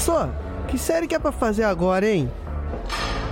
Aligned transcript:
Professor, 0.00 0.30
que 0.66 0.78
série 0.78 1.06
que 1.06 1.14
é 1.14 1.18
pra 1.18 1.30
fazer 1.30 1.64
agora, 1.64 2.08
hein? 2.08 2.30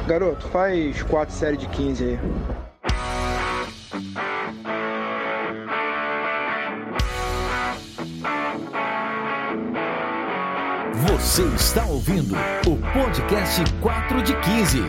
Garoto, 0.06 0.46
faz 0.48 1.02
quatro 1.02 1.34
séries 1.34 1.58
de 1.60 1.66
15 1.66 2.04
aí. 2.04 2.18
Você 10.92 11.42
está 11.54 11.86
ouvindo 11.86 12.34
o 12.66 12.76
podcast 12.92 13.64
4 13.80 14.22
de 14.22 14.38
15. 14.38 14.82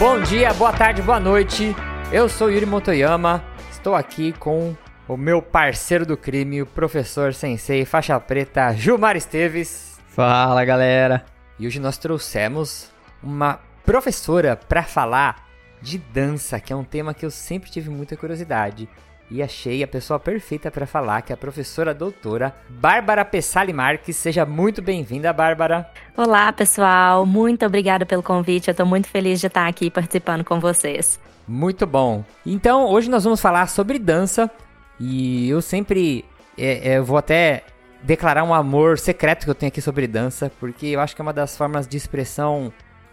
Bom 0.00 0.20
dia, 0.22 0.52
boa 0.54 0.72
tarde, 0.72 1.00
boa 1.00 1.20
noite. 1.20 1.76
Eu 2.10 2.28
sou 2.28 2.50
Yuri 2.50 2.66
Motoyama. 2.66 3.40
Estou 3.70 3.94
aqui 3.94 4.32
com 4.32 4.74
o 5.06 5.16
meu 5.16 5.42
parceiro 5.42 6.06
do 6.06 6.16
crime, 6.16 6.62
o 6.62 6.66
professor 6.66 7.34
sensei 7.34 7.84
faixa 7.84 8.18
preta 8.18 8.72
Gilmar 8.72 9.16
Esteves. 9.16 9.98
Fala, 10.08 10.64
galera. 10.64 11.24
E 11.58 11.66
hoje 11.66 11.78
nós 11.78 11.98
trouxemos 11.98 12.90
uma 13.22 13.60
professora 13.84 14.56
para 14.56 14.82
falar 14.82 15.44
de 15.82 15.98
dança, 15.98 16.58
que 16.58 16.72
é 16.72 16.76
um 16.76 16.84
tema 16.84 17.12
que 17.12 17.26
eu 17.26 17.30
sempre 17.30 17.70
tive 17.70 17.90
muita 17.90 18.16
curiosidade. 18.16 18.88
E 19.30 19.42
achei 19.42 19.82
a 19.82 19.88
pessoa 19.88 20.18
perfeita 20.18 20.70
para 20.70 20.86
falar, 20.86 21.22
que 21.22 21.32
é 21.32 21.34
a 21.34 21.36
professora 21.36 21.94
doutora 21.94 22.54
Bárbara 22.68 23.24
Pessali 23.24 23.72
Marques. 23.72 24.16
Seja 24.16 24.46
muito 24.46 24.80
bem-vinda, 24.80 25.32
Bárbara. 25.32 25.90
Olá, 26.16 26.52
pessoal. 26.52 27.26
Muito 27.26 27.64
obrigada 27.64 28.06
pelo 28.06 28.22
convite. 28.22 28.68
Eu 28.68 28.72
estou 28.72 28.86
muito 28.86 29.08
feliz 29.08 29.40
de 29.40 29.46
estar 29.46 29.66
aqui 29.66 29.90
participando 29.90 30.44
com 30.44 30.60
vocês. 30.60 31.18
Muito 31.46 31.86
bom. 31.86 32.24
Então, 32.44 32.86
hoje 32.86 33.10
nós 33.10 33.24
vamos 33.24 33.40
falar 33.40 33.66
sobre 33.68 33.98
dança. 33.98 34.50
E 34.98 35.48
eu 35.48 35.60
sempre 35.60 36.24
é, 36.56 36.92
é, 36.92 37.00
vou 37.00 37.16
até 37.16 37.64
declarar 38.02 38.44
um 38.44 38.52
amor 38.52 38.98
secreto 38.98 39.44
que 39.44 39.50
eu 39.50 39.54
tenho 39.54 39.68
aqui 39.68 39.80
sobre 39.80 40.06
dança, 40.06 40.52
porque 40.60 40.86
eu 40.86 41.00
acho 41.00 41.14
que 41.14 41.22
é 41.22 41.24
uma 41.24 41.32
das 41.32 41.56
formas 41.56 41.88
de 41.88 41.96
expressão 41.96 42.72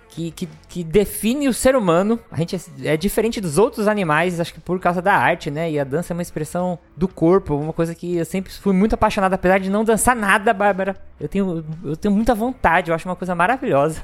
que, 0.10 0.30
que, 0.32 0.50
que, 0.68 0.84
define 0.84 1.48
o 1.48 1.54
ser 1.54 1.76
humano. 1.76 2.20
A 2.30 2.38
gente 2.38 2.56
é, 2.56 2.60
é, 2.94 2.98
diferente 2.98 3.40
dos 3.40 3.58
outros 3.58 3.88
animais, 3.88 4.40
acho 4.40 4.54
que 4.54 4.60
por 4.60 4.78
causa 4.80 5.02
da 5.02 5.14
arte, 5.14 5.50
né? 5.50 5.72
E 5.72 5.80
a 5.80 5.86
dança 5.86 6.12
é 6.12 6.14
uma 6.14 6.22
expressão 6.22 6.78
do 6.98 7.08
corpo, 7.08 7.56
uma 7.56 7.72
coisa 7.72 7.96
que 7.96 8.18
eu 8.18 8.26
sempre 8.26 8.52
fui 8.52 8.74
muito 8.74 8.94
apaixonado, 8.94 9.34
apesar 9.34 9.58
de 9.60 9.70
não 9.70 9.86
dançar 9.86 10.16
nada, 10.16 10.54
Bárbara. 10.54 10.98
Eu 11.18 11.30
tenho, 11.30 11.66
eu 11.86 11.96
tenho 11.96 12.14
muita 12.14 12.36
vontade, 12.36 12.92
eu 12.92 12.96
acho 12.96 13.08
uma 13.08 13.16
coisa 13.16 13.34
maravilhosa. 13.34 14.02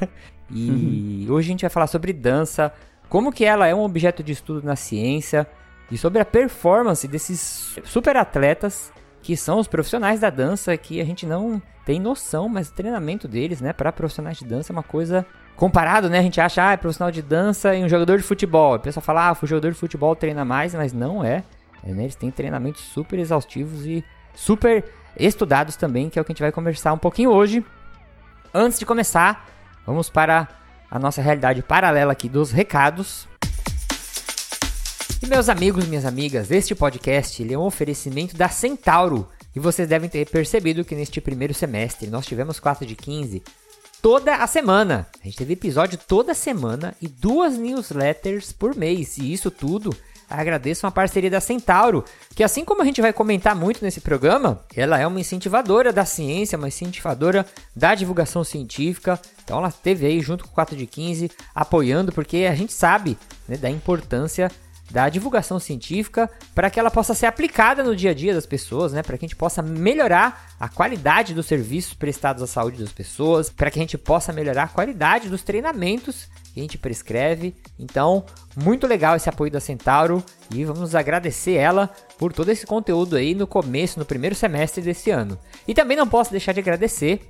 E 0.50 1.26
uhum. 1.28 1.34
hoje 1.34 1.50
a 1.50 1.52
gente 1.52 1.62
vai 1.62 1.70
falar 1.70 1.88
sobre 1.88 2.14
dança, 2.14 2.74
como 3.10 3.34
que 3.34 3.44
ela 3.44 3.68
é 3.68 3.76
um 3.76 3.82
objeto 3.82 4.24
de 4.24 4.32
estudo 4.32 4.66
na 4.66 4.78
ciência 4.78 5.46
e 5.92 5.98
sobre 5.98 6.22
a 6.22 6.26
performance 6.26 7.08
desses 7.08 7.78
super 7.84 8.18
atletas 8.18 8.92
que 9.22 9.36
são 9.36 9.60
os 9.60 9.68
profissionais 9.68 10.20
da 10.20 10.30
dança 10.30 10.76
que 10.78 11.02
a 11.02 11.06
gente 11.06 11.26
não 11.26 11.62
tem 11.86 12.00
noção, 12.00 12.48
mas 12.50 12.70
o 12.70 12.74
treinamento 12.74 13.28
deles, 13.28 13.62
né, 13.62 13.74
para 13.74 13.92
profissionais 13.92 14.38
de 14.38 14.46
dança 14.46 14.72
é 14.72 14.74
uma 14.74 14.84
coisa 14.84 15.26
comparado, 15.56 16.10
né? 16.10 16.20
A 16.20 16.22
gente 16.22 16.40
acha, 16.40 16.70
ah, 16.70 16.74
é 16.74 16.78
profissional 16.78 17.12
de 17.12 17.22
dança 17.22 17.76
e 17.76 17.84
um 17.84 17.90
jogador 17.90 18.18
de 18.18 18.24
futebol. 18.24 18.76
A 18.76 18.80
pessoa 18.80 19.02
fala, 19.04 19.30
ah, 19.30 19.38
o 19.42 19.48
jogador 19.48 19.72
de 19.72 19.78
futebol 19.78 20.16
treina 20.16 20.46
mais, 20.46 20.76
mas 20.76 20.94
não 20.94 21.24
é. 21.24 21.44
é 21.84 21.92
né? 21.92 22.04
Eles 22.04 22.16
têm 22.16 22.30
treinamentos 22.30 22.82
super 22.82 23.18
exaustivos 23.18 23.86
e 23.86 24.06
super 24.36 24.86
estudados 25.18 25.76
também, 25.76 26.10
que 26.10 26.20
é 26.20 26.22
o 26.22 26.26
que 26.26 26.32
a 26.32 26.34
gente 26.34 26.44
vai 26.44 26.52
conversar 26.52 26.94
um 26.94 26.98
pouquinho 26.98 27.32
hoje. 27.32 27.66
Antes 28.54 28.78
de 28.78 28.86
começar, 28.86 29.50
vamos 29.86 30.10
para 30.10 30.48
a 30.90 31.00
nossa 31.00 31.22
realidade 31.22 31.62
paralela 31.64 32.12
aqui 32.12 32.30
dos 32.30 32.52
recados. 32.52 33.28
E 35.22 35.26
meus 35.26 35.50
amigos, 35.50 35.88
minhas 35.88 36.06
amigas, 36.06 36.52
este 36.52 36.76
podcast 36.76 37.54
é 37.54 37.58
um 37.58 37.64
oferecimento 37.64 38.38
da 38.38 38.50
Centauro. 38.50 39.28
E 39.56 39.60
vocês 39.60 39.90
devem 39.90 40.08
ter 40.08 40.30
percebido 40.30 40.86
que 40.86 40.94
neste 40.94 41.20
primeiro 41.20 41.56
semestre 41.56 42.08
nós 42.08 42.26
tivemos 42.26 42.60
4 42.60 42.86
de 42.86 42.96
15 42.96 43.42
toda 44.00 44.36
a 44.36 44.46
semana. 44.46 45.08
A 45.20 45.26
gente 45.26 45.38
teve 45.38 45.54
episódio 45.54 45.98
toda 45.98 46.36
semana 46.36 46.94
e 47.02 47.08
duas 47.08 47.58
newsletters 47.58 48.54
por 48.54 48.76
mês. 48.76 49.18
E 49.18 49.34
isso 49.34 49.50
tudo 49.50 49.90
agradeço 50.30 50.86
a 50.86 50.92
parceria 50.92 51.32
da 51.32 51.42
Centauro, 51.42 52.04
que 52.36 52.44
assim 52.44 52.64
como 52.64 52.82
a 52.82 52.86
gente 52.86 53.02
vai 53.02 53.14
comentar 53.14 53.56
muito 53.56 53.84
nesse 53.84 54.02
programa, 54.02 54.62
ela 54.76 55.00
é 55.00 55.08
uma 55.08 55.20
incentivadora 55.20 55.92
da 55.92 56.06
ciência, 56.06 56.58
uma 56.58 56.68
incentivadora 56.68 57.46
da 57.76 57.96
divulgação 57.96 58.44
científica. 58.44 59.20
Então 59.44 59.58
ela 59.58 59.70
esteve 59.70 60.06
aí 60.06 60.20
junto 60.20 60.44
com 60.44 60.52
o 60.52 60.54
4 60.54 60.76
de 60.76 60.86
15 60.86 61.32
apoiando, 61.56 62.12
porque 62.12 62.48
a 62.50 62.54
gente 62.54 62.74
sabe 62.74 63.18
né, 63.48 63.58
da 63.58 63.70
importância 63.70 64.52
da 64.92 65.10
divulgação 65.10 65.60
científica 65.60 66.30
para 66.56 66.70
que 66.70 66.80
ela 66.80 66.90
possa 66.90 67.14
ser 67.14 67.26
aplicada 67.26 67.84
no 67.84 67.96
dia 67.96 68.12
a 68.12 68.14
dia 68.14 68.34
das 68.34 68.46
pessoas, 68.46 68.94
né? 68.94 69.04
Para 69.04 69.18
que 69.18 69.26
a 69.26 69.28
gente 69.28 69.36
possa 69.36 69.62
melhorar 69.62 70.56
a 70.60 70.70
qualidade 70.70 71.34
dos 71.34 71.46
serviços 71.46 71.94
prestados 71.94 72.42
à 72.42 72.48
saúde 72.48 72.82
das 72.82 72.92
pessoas, 72.92 73.50
para 73.50 73.70
que 73.70 73.80
a 73.80 73.82
gente 73.82 73.98
possa 73.98 74.32
melhorar 74.32 74.64
a 74.64 74.68
qualidade 74.68 75.30
dos 75.30 75.44
treinamentos 75.44 76.28
que 76.54 76.60
a 76.60 76.64
gente 76.64 76.78
prescreve. 76.78 77.56
Então, 77.78 78.26
muito 78.56 78.88
legal 78.88 79.16
esse 79.16 79.30
apoio 79.30 79.52
da 79.52 79.60
Centauro 79.60 80.24
e 80.54 80.66
vamos 80.66 80.96
agradecer 80.96 81.54
ela 81.54 81.90
por 82.18 82.34
todo 82.34 82.50
esse 82.50 82.66
conteúdo 82.66 83.16
aí 83.16 83.36
no 83.36 83.46
começo, 83.46 84.00
no 84.00 84.06
primeiro 84.06 84.36
semestre 84.36 84.82
desse 84.82 85.12
ano. 85.12 85.38
E 85.68 85.74
também 85.74 85.96
não 85.96 86.08
posso 86.08 86.32
deixar 86.32 86.54
de 86.54 86.60
agradecer 86.60 87.22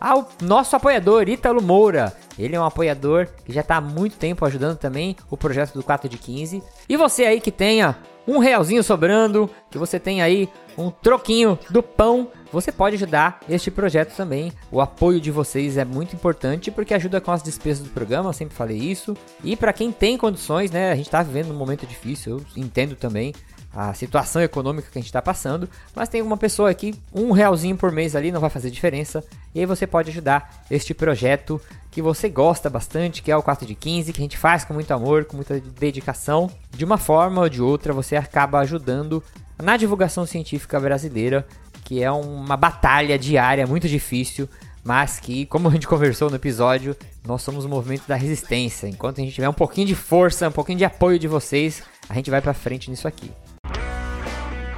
ao 0.00 0.28
nosso 0.42 0.74
apoiador 0.74 1.28
Ítalo 1.28 1.62
Moura. 1.62 2.12
Ele 2.38 2.56
é 2.56 2.60
um 2.60 2.64
apoiador 2.64 3.28
que 3.44 3.52
já 3.52 3.60
está 3.60 3.76
há 3.76 3.80
muito 3.80 4.16
tempo 4.16 4.44
ajudando 4.46 4.78
também 4.78 5.14
o 5.30 5.36
projeto 5.36 5.74
do 5.74 5.82
4 5.82 6.08
de 6.08 6.16
15. 6.16 6.62
E 6.88 6.96
você 6.96 7.24
aí 7.24 7.40
que 7.40 7.52
tenha 7.52 7.96
um 8.26 8.38
realzinho 8.38 8.82
sobrando, 8.82 9.50
que 9.70 9.76
você 9.78 9.98
tenha 9.98 10.24
aí 10.24 10.48
um 10.78 10.90
troquinho 10.90 11.58
do 11.68 11.82
pão, 11.82 12.28
você 12.52 12.72
pode 12.72 12.96
ajudar 12.96 13.40
este 13.48 13.70
projeto 13.70 14.16
também. 14.16 14.52
O 14.70 14.80
apoio 14.80 15.20
de 15.20 15.30
vocês 15.30 15.76
é 15.76 15.84
muito 15.84 16.14
importante 16.14 16.70
porque 16.70 16.94
ajuda 16.94 17.20
com 17.20 17.30
as 17.32 17.42
despesas 17.42 17.84
do 17.84 17.90
programa, 17.90 18.32
sempre 18.32 18.54
falei 18.54 18.78
isso. 18.78 19.16
E 19.44 19.56
para 19.56 19.72
quem 19.72 19.92
tem 19.92 20.16
condições, 20.16 20.70
né, 20.70 20.92
a 20.92 20.94
gente 20.94 21.06
está 21.06 21.22
vivendo 21.22 21.50
um 21.50 21.56
momento 21.56 21.86
difícil, 21.86 22.38
eu 22.38 22.44
entendo 22.56 22.94
também 22.94 23.34
a 23.72 23.94
situação 23.94 24.42
econômica 24.42 24.88
que 24.90 24.98
a 24.98 25.00
gente 25.00 25.08
está 25.08 25.22
passando, 25.22 25.68
mas 25.94 26.08
tem 26.08 26.22
uma 26.22 26.36
pessoa 26.36 26.70
aqui, 26.70 26.94
um 27.14 27.30
realzinho 27.30 27.76
por 27.76 27.92
mês 27.92 28.16
ali 28.16 28.32
não 28.32 28.40
vai 28.40 28.50
fazer 28.50 28.70
diferença, 28.70 29.24
e 29.54 29.60
aí 29.60 29.66
você 29.66 29.86
pode 29.86 30.10
ajudar 30.10 30.64
este 30.70 30.92
projeto 30.92 31.60
que 31.90 32.02
você 32.02 32.28
gosta 32.28 32.68
bastante, 32.68 33.22
que 33.22 33.30
é 33.30 33.36
o 33.36 33.42
4 33.42 33.66
de 33.66 33.74
15, 33.74 34.12
que 34.12 34.20
a 34.20 34.22
gente 34.22 34.38
faz 34.38 34.64
com 34.64 34.74
muito 34.74 34.92
amor, 34.92 35.24
com 35.24 35.36
muita 35.36 35.60
dedicação. 35.60 36.50
De 36.70 36.84
uma 36.84 36.98
forma 36.98 37.42
ou 37.42 37.48
de 37.48 37.60
outra, 37.60 37.92
você 37.92 38.16
acaba 38.16 38.60
ajudando 38.60 39.22
na 39.60 39.76
divulgação 39.76 40.24
científica 40.24 40.78
brasileira, 40.78 41.46
que 41.84 42.02
é 42.02 42.10
uma 42.10 42.56
batalha 42.56 43.18
diária 43.18 43.66
muito 43.66 43.88
difícil, 43.88 44.48
mas 44.84 45.18
que, 45.18 45.46
como 45.46 45.68
a 45.68 45.72
gente 45.72 45.88
conversou 45.88 46.30
no 46.30 46.36
episódio, 46.36 46.96
nós 47.26 47.42
somos 47.42 47.64
o 47.64 47.68
movimento 47.68 48.06
da 48.06 48.14
resistência. 48.14 48.88
Enquanto 48.88 49.20
a 49.20 49.24
gente 49.24 49.34
tiver 49.34 49.48
um 49.48 49.52
pouquinho 49.52 49.86
de 49.86 49.94
força, 49.94 50.48
um 50.48 50.52
pouquinho 50.52 50.78
de 50.78 50.84
apoio 50.84 51.18
de 51.18 51.28
vocês, 51.28 51.82
a 52.08 52.14
gente 52.14 52.30
vai 52.30 52.40
para 52.40 52.54
frente 52.54 52.88
nisso 52.88 53.06
aqui. 53.06 53.30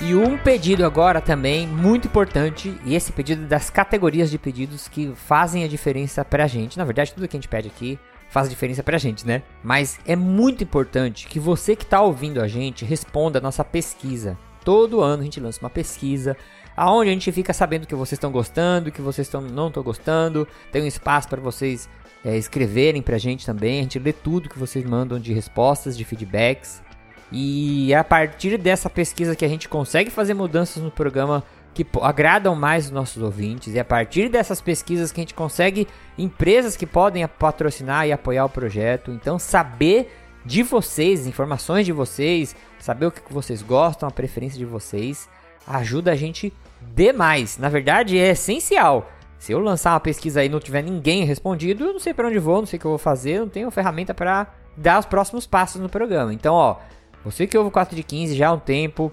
E 0.04 0.16
um 0.16 0.36
pedido 0.36 0.84
agora 0.84 1.20
também 1.20 1.64
muito 1.64 2.08
importante, 2.08 2.76
e 2.84 2.96
esse 2.96 3.12
pedido 3.12 3.46
das 3.46 3.70
categorias 3.70 4.32
de 4.32 4.36
pedidos 4.36 4.88
que 4.88 5.12
fazem 5.14 5.62
a 5.62 5.68
diferença 5.68 6.24
pra 6.24 6.48
gente. 6.48 6.76
Na 6.76 6.84
verdade, 6.84 7.14
tudo 7.14 7.28
que 7.28 7.36
a 7.36 7.40
gente 7.40 7.48
pede 7.48 7.68
aqui 7.68 7.96
faz 8.28 8.50
diferença 8.50 8.82
pra 8.82 8.98
gente, 8.98 9.24
né? 9.24 9.44
Mas 9.62 10.00
é 10.04 10.16
muito 10.16 10.64
importante 10.64 11.28
que 11.28 11.38
você 11.38 11.76
que 11.76 11.86
tá 11.86 12.00
ouvindo 12.00 12.40
a 12.40 12.48
gente 12.48 12.84
responda 12.84 13.38
a 13.38 13.42
nossa 13.42 13.62
pesquisa. 13.62 14.36
Todo 14.64 15.00
ano 15.00 15.22
a 15.22 15.24
gente 15.24 15.38
lança 15.38 15.60
uma 15.60 15.70
pesquisa 15.70 16.36
aonde 16.76 17.10
a 17.10 17.12
gente 17.12 17.30
fica 17.30 17.52
sabendo 17.52 17.86
que 17.86 17.94
vocês 17.94 18.16
estão 18.16 18.32
gostando, 18.32 18.90
que 18.90 19.02
vocês 19.02 19.28
estão 19.28 19.40
não 19.40 19.68
estão 19.68 19.84
gostando. 19.84 20.48
Tem 20.72 20.82
um 20.82 20.86
espaço 20.86 21.28
para 21.28 21.40
vocês 21.40 21.88
é, 22.24 22.36
escreverem 22.36 23.02
pra 23.02 23.18
gente 23.18 23.46
também. 23.46 23.78
A 23.78 23.82
gente 23.82 24.00
lê 24.00 24.12
tudo 24.12 24.48
que 24.48 24.58
vocês 24.58 24.84
mandam 24.84 25.20
de 25.20 25.32
respostas, 25.32 25.96
de 25.96 26.04
feedbacks. 26.04 26.82
E 27.32 27.92
é 27.92 27.96
a 27.96 28.04
partir 28.04 28.58
dessa 28.58 28.90
pesquisa 28.90 29.34
que 29.34 29.44
a 29.44 29.48
gente 29.48 29.68
consegue 29.68 30.10
fazer 30.10 30.34
mudanças 30.34 30.82
no 30.82 30.90
programa 30.90 31.42
que 31.74 31.86
agradam 32.02 32.54
mais 32.54 32.86
os 32.86 32.90
nossos 32.90 33.22
ouvintes. 33.22 33.74
E 33.74 33.78
a 33.78 33.84
partir 33.84 34.28
dessas 34.28 34.60
pesquisas 34.60 35.10
que 35.10 35.20
a 35.20 35.22
gente 35.22 35.34
consegue 35.34 35.88
empresas 36.18 36.76
que 36.76 36.86
podem 36.86 37.26
patrocinar 37.26 38.06
e 38.06 38.12
apoiar 38.12 38.44
o 38.44 38.50
projeto. 38.50 39.10
Então, 39.10 39.38
saber 39.38 40.12
de 40.44 40.62
vocês, 40.62 41.26
informações 41.26 41.86
de 41.86 41.92
vocês, 41.92 42.54
saber 42.78 43.06
o 43.06 43.10
que 43.10 43.32
vocês 43.32 43.62
gostam, 43.62 44.08
a 44.08 44.12
preferência 44.12 44.58
de 44.58 44.64
vocês, 44.64 45.28
ajuda 45.66 46.12
a 46.12 46.16
gente 46.16 46.52
demais. 46.94 47.56
Na 47.58 47.68
verdade, 47.68 48.18
é 48.18 48.30
essencial. 48.30 49.10
Se 49.38 49.52
eu 49.52 49.58
lançar 49.58 49.92
uma 49.92 50.00
pesquisa 50.00 50.40
aí 50.40 50.46
e 50.46 50.50
não 50.50 50.60
tiver 50.60 50.82
ninguém 50.82 51.24
respondido, 51.24 51.84
eu 51.84 51.92
não 51.92 52.00
sei 52.00 52.12
para 52.12 52.28
onde 52.28 52.38
vou, 52.38 52.58
não 52.58 52.66
sei 52.66 52.76
o 52.76 52.80
que 52.80 52.86
eu 52.86 52.92
vou 52.92 52.98
fazer, 52.98 53.40
não 53.40 53.48
tenho 53.48 53.70
ferramenta 53.70 54.14
para 54.14 54.46
dar 54.76 55.00
os 55.00 55.06
próximos 55.06 55.46
passos 55.46 55.80
no 55.80 55.88
programa. 55.88 56.32
Então, 56.32 56.54
ó, 56.54 56.76
você 57.24 57.46
que 57.46 57.56
ouve 57.56 57.68
o 57.68 57.72
4 57.72 57.94
de 57.94 58.02
15 58.02 58.34
já 58.34 58.48
há 58.48 58.52
um 58.52 58.58
tempo, 58.58 59.12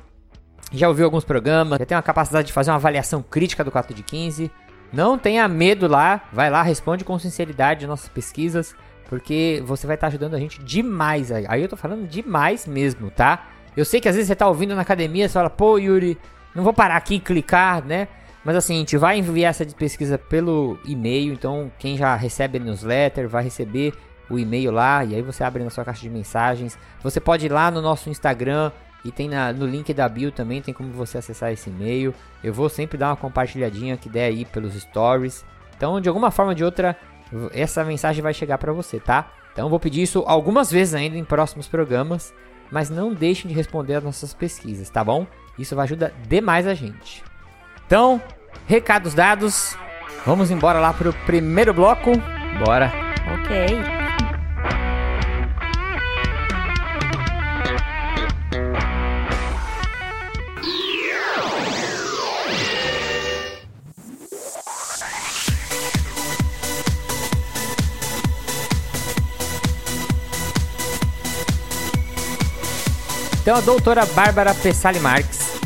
já 0.71 0.87
ouviu 0.87 1.05
alguns 1.05 1.23
programas, 1.23 1.79
já 1.79 1.85
tem 1.85 1.95
uma 1.95 2.03
capacidade 2.03 2.47
de 2.47 2.53
fazer 2.53 2.71
uma 2.71 2.77
avaliação 2.77 3.21
crítica 3.21 3.63
do 3.63 3.71
4 3.71 3.93
de 3.93 4.03
15, 4.03 4.51
não 4.91 5.17
tenha 5.17 5.47
medo 5.47 5.87
lá, 5.87 6.23
vai 6.33 6.49
lá, 6.49 6.61
responde 6.61 7.03
com 7.03 7.17
sinceridade 7.19 7.85
nossas 7.85 8.09
pesquisas, 8.09 8.75
porque 9.07 9.61
você 9.65 9.85
vai 9.87 9.95
estar 9.95 10.07
ajudando 10.07 10.35
a 10.35 10.39
gente 10.39 10.63
demais. 10.63 11.31
Aí 11.31 11.61
eu 11.61 11.67
tô 11.67 11.75
falando 11.75 12.07
demais 12.07 12.65
mesmo, 12.67 13.09
tá? 13.09 13.47
Eu 13.75 13.85
sei 13.85 13.99
que 13.99 14.09
às 14.09 14.15
vezes 14.15 14.27
você 14.27 14.35
tá 14.35 14.47
ouvindo 14.47 14.75
na 14.75 14.81
academia 14.81 15.25
e 15.25 15.29
fala, 15.29 15.49
pô, 15.49 15.77
Yuri, 15.77 16.17
não 16.55 16.63
vou 16.63 16.73
parar 16.73 16.95
aqui 16.95 17.15
e 17.15 17.19
clicar, 17.19 17.83
né? 17.85 18.07
Mas 18.43 18.55
assim, 18.55 18.75
a 18.75 18.79
gente 18.79 18.97
vai 18.97 19.17
enviar 19.17 19.51
essa 19.51 19.65
pesquisa 19.65 20.17
pelo 20.17 20.79
e-mail, 20.85 21.33
então 21.33 21.71
quem 21.77 21.97
já 21.97 22.15
recebe 22.15 22.57
newsletter 22.57 23.27
vai 23.27 23.43
receber 23.43 23.93
o 24.29 24.37
e-mail 24.37 24.71
lá 24.71 25.03
e 25.03 25.15
aí 25.15 25.21
você 25.21 25.43
abre 25.43 25.63
na 25.63 25.69
sua 25.69 25.83
caixa 25.83 26.01
de 26.01 26.09
mensagens. 26.09 26.77
Você 27.01 27.19
pode 27.19 27.45
ir 27.45 27.51
lá 27.51 27.71
no 27.71 27.81
nosso 27.81 28.09
Instagram 28.09 28.71
e 29.03 29.11
tem 29.11 29.29
na, 29.29 29.51
no 29.53 29.65
link 29.65 29.93
da 29.93 30.07
bio 30.07 30.31
também, 30.31 30.61
tem 30.61 30.73
como 30.73 30.91
você 30.91 31.17
acessar 31.17 31.51
esse 31.51 31.69
e-mail. 31.69 32.13
Eu 32.43 32.53
vou 32.53 32.69
sempre 32.69 32.97
dar 32.97 33.09
uma 33.09 33.15
compartilhadinha 33.15 33.97
que 33.97 34.09
der 34.09 34.25
aí 34.25 34.45
pelos 34.45 34.73
stories. 34.73 35.45
Então, 35.75 35.99
de 36.01 36.09
alguma 36.09 36.31
forma 36.31 36.51
ou 36.51 36.55
de 36.55 36.63
outra, 36.63 36.97
essa 37.53 37.83
mensagem 37.83 38.21
vai 38.21 38.33
chegar 38.33 38.57
para 38.57 38.73
você, 38.73 38.99
tá? 38.99 39.31
Então, 39.53 39.69
vou 39.69 39.79
pedir 39.79 40.01
isso 40.01 40.23
algumas 40.27 40.71
vezes 40.71 40.93
ainda 40.93 41.17
em 41.17 41.23
próximos 41.23 41.67
programas, 41.67 42.33
mas 42.69 42.89
não 42.89 43.13
deixem 43.13 43.49
de 43.49 43.55
responder 43.55 43.95
as 43.95 44.03
nossas 44.03 44.33
pesquisas, 44.33 44.89
tá 44.89 45.03
bom? 45.03 45.25
Isso 45.57 45.75
vai 45.75 45.85
ajudar 45.85 46.11
demais 46.27 46.67
a 46.67 46.73
gente. 46.73 47.23
Então, 47.85 48.21
recados 48.67 49.13
dados, 49.13 49.75
vamos 50.25 50.51
embora 50.51 50.79
lá 50.79 50.93
pro 50.93 51.13
primeiro 51.25 51.73
bloco. 51.73 52.11
Bora. 52.63 52.91
Ok. 53.33 54.08
Então 73.41 73.55
a 73.55 73.61
doutora 73.61 74.05
Bárbara 74.05 74.53
Pessali 74.53 74.99
Marques, 74.99 75.59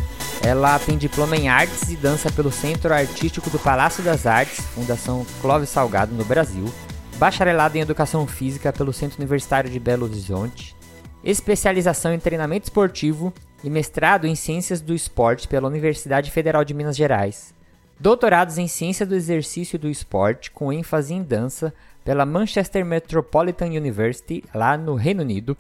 ela 0.43 0.77
tem 0.77 0.97
diploma 0.97 1.35
em 1.35 1.49
artes 1.49 1.89
e 1.89 1.95
dança 1.95 2.31
pelo 2.31 2.51
Centro 2.51 2.93
Artístico 2.93 3.49
do 3.49 3.57
Palácio 3.57 4.03
das 4.03 4.25
Artes, 4.27 4.63
Fundação 4.67 5.25
Clóvis 5.41 5.69
Salgado 5.69 6.13
no 6.13 6.23
Brasil, 6.23 6.71
bacharelado 7.17 7.77
em 7.77 7.81
educação 7.81 8.27
física 8.27 8.71
pelo 8.71 8.93
Centro 8.93 9.17
Universitário 9.17 9.69
de 9.69 9.79
Belo 9.79 10.05
Horizonte, 10.05 10.75
especialização 11.23 12.13
em 12.13 12.19
treinamento 12.19 12.65
esportivo 12.65 13.33
e 13.63 13.69
mestrado 13.69 14.27
em 14.27 14.35
ciências 14.35 14.79
do 14.79 14.93
esporte 14.93 15.47
pela 15.47 15.67
Universidade 15.67 16.29
Federal 16.29 16.63
de 16.63 16.73
Minas 16.73 16.95
Gerais. 16.95 17.53
Doutorados 17.99 18.57
em 18.57 18.67
ciência 18.67 19.05
do 19.05 19.15
exercício 19.15 19.77
e 19.77 19.79
do 19.79 19.89
esporte 19.89 20.51
com 20.51 20.71
ênfase 20.71 21.13
em 21.13 21.23
dança 21.23 21.73
pela 22.03 22.25
Manchester 22.25 22.85
Metropolitan 22.85 23.67
University, 23.67 24.43
lá 24.53 24.77
no 24.77 24.95
Reino 24.95 25.21
Unido, 25.21 25.57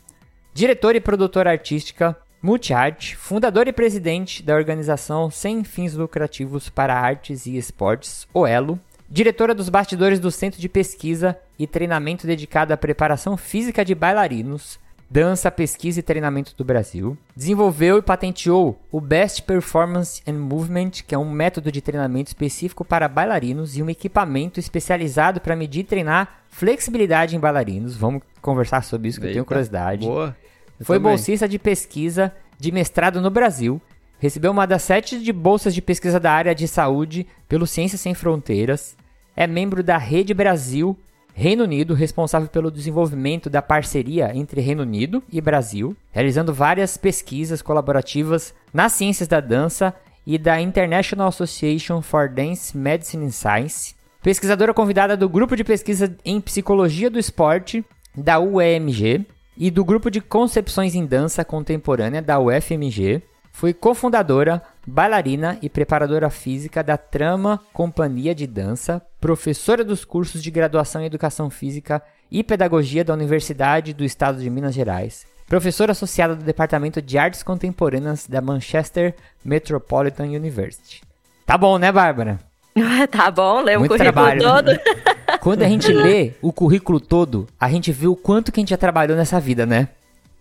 diretora 0.53 0.97
e 0.97 1.01
produtora 1.01 1.49
artística 1.49 2.15
Multiart, 2.41 3.15
fundadora 3.15 3.69
e 3.69 3.73
presidente 3.73 4.43
da 4.43 4.53
organização 4.53 5.31
sem 5.31 5.63
fins 5.63 5.93
lucrativos 5.93 6.67
para 6.67 6.93
artes 6.93 7.45
e 7.45 7.55
esportes, 7.57 8.27
OELO, 8.33 8.77
diretora 9.09 9.55
dos 9.55 9.69
bastidores 9.69 10.19
do 10.19 10.29
Centro 10.29 10.59
de 10.59 10.67
Pesquisa 10.67 11.37
e 11.57 11.65
Treinamento 11.65 12.27
dedicado 12.27 12.73
à 12.73 12.77
preparação 12.77 13.37
física 13.37 13.85
de 13.85 13.95
bailarinos, 13.95 14.77
dança, 15.09 15.49
pesquisa 15.49 16.01
e 16.01 16.03
treinamento 16.03 16.53
do 16.57 16.65
Brasil. 16.65 17.17
Desenvolveu 17.33 17.99
e 17.99 18.01
patenteou 18.01 18.77
o 18.91 18.99
Best 18.99 19.43
Performance 19.43 20.21
and 20.27 20.33
Movement, 20.33 20.91
que 21.07 21.15
é 21.15 21.17
um 21.17 21.31
método 21.31 21.71
de 21.71 21.81
treinamento 21.81 22.29
específico 22.29 22.83
para 22.83 23.07
bailarinos 23.07 23.77
e 23.77 23.81
um 23.81 23.89
equipamento 23.89 24.59
especializado 24.59 25.39
para 25.39 25.55
medir 25.55 25.81
e 25.81 25.85
treinar 25.85 26.41
flexibilidade 26.49 27.35
em 27.35 27.39
bailarinos. 27.39 27.95
Vamos 27.95 28.21
conversar 28.41 28.83
sobre 28.83 29.07
isso, 29.07 29.19
que 29.19 29.27
Eita, 29.27 29.31
eu 29.31 29.35
tenho 29.35 29.45
curiosidade. 29.45 30.05
Boa. 30.05 30.35
Eu 30.79 30.85
Foi 30.85 30.97
também. 30.97 31.11
bolsista 31.11 31.47
de 31.47 31.59
pesquisa 31.59 32.33
de 32.59 32.71
mestrado 32.71 33.21
no 33.21 33.29
Brasil. 33.29 33.81
Recebeu 34.19 34.51
uma 34.51 34.65
das 34.65 34.83
sete 34.83 35.19
de 35.19 35.33
bolsas 35.33 35.73
de 35.73 35.81
pesquisa 35.81 36.19
da 36.19 36.31
área 36.31 36.55
de 36.55 36.67
saúde 36.67 37.27
pelo 37.47 37.67
Ciências 37.67 38.01
Sem 38.01 38.13
Fronteiras. 38.13 38.95
É 39.35 39.45
membro 39.45 39.83
da 39.83 39.97
Rede 39.97 40.33
Brasil 40.33 40.97
Reino 41.35 41.63
Unido, 41.63 41.95
responsável 41.95 42.47
pelo 42.47 42.69
desenvolvimento 42.69 43.49
da 43.49 43.61
parceria 43.61 44.31
entre 44.35 44.61
Reino 44.61 44.83
Unido 44.83 45.23
e 45.31 45.41
Brasil, 45.41 45.97
realizando 46.11 46.53
várias 46.53 46.95
pesquisas 46.95 47.61
colaborativas 47.61 48.53
nas 48.71 48.93
ciências 48.93 49.27
da 49.27 49.39
dança 49.39 49.93
e 50.27 50.37
da 50.37 50.61
International 50.61 51.27
Association 51.27 52.01
for 52.01 52.29
Dance 52.29 52.77
Medicine 52.77 53.25
and 53.25 53.31
Science. 53.31 53.95
Pesquisadora 54.21 54.73
convidada 54.73 55.17
do 55.17 55.27
grupo 55.27 55.55
de 55.55 55.63
pesquisa 55.63 56.15
em 56.23 56.39
psicologia 56.39 57.09
do 57.09 57.19
esporte 57.19 57.83
da 58.15 58.39
UEMG 58.39 59.25
e 59.57 59.69
do 59.69 59.85
grupo 59.85 60.09
de 60.09 60.21
concepções 60.21 60.95
em 60.95 61.05
dança 61.05 61.43
contemporânea 61.45 62.21
da 62.21 62.39
UFMG. 62.39 63.21
Foi 63.51 63.73
cofundadora, 63.73 64.63
bailarina 64.85 65.57
e 65.61 65.69
preparadora 65.69 66.29
física 66.29 66.83
da 66.83 66.97
Trama 66.97 67.59
Companhia 67.71 68.33
de 68.33 68.47
Dança, 68.47 69.01
professora 69.21 69.83
dos 69.83 70.03
cursos 70.03 70.41
de 70.41 70.49
graduação 70.49 71.01
em 71.01 71.05
Educação 71.05 71.49
Física 71.49 72.01
e 72.31 72.43
Pedagogia 72.43 73.03
da 73.03 73.13
Universidade 73.13 73.93
do 73.93 74.03
Estado 74.03 74.41
de 74.41 74.49
Minas 74.49 74.73
Gerais, 74.73 75.27
professora 75.47 75.91
associada 75.91 76.35
do 76.35 76.43
Departamento 76.43 76.99
de 76.99 77.15
Artes 77.15 77.43
Contemporâneas 77.43 78.25
da 78.27 78.41
Manchester 78.41 79.13
Metropolitan 79.45 80.25
University. 80.25 81.03
Tá 81.45 81.55
bom, 81.55 81.77
né, 81.77 81.91
Bárbara? 81.91 82.39
tá 83.11 83.29
bom, 83.29 83.61
lê 83.61 83.75
o 83.75 83.81
currículo 83.81 83.99
trabalho, 83.99 84.41
todo. 84.41 84.71
Quando 85.43 85.61
a 85.61 85.67
gente 85.67 85.91
lê 85.91 86.31
o 86.41 86.53
currículo 86.53 87.01
todo, 87.01 87.47
a 87.59 87.69
gente 87.69 87.91
vê 87.91 88.07
o 88.07 88.15
quanto 88.15 88.49
que 88.49 88.59
a 88.59 88.61
gente 88.61 88.69
já 88.69 88.77
trabalhou 88.77 89.17
nessa 89.17 89.41
vida, 89.41 89.65
né? 89.65 89.89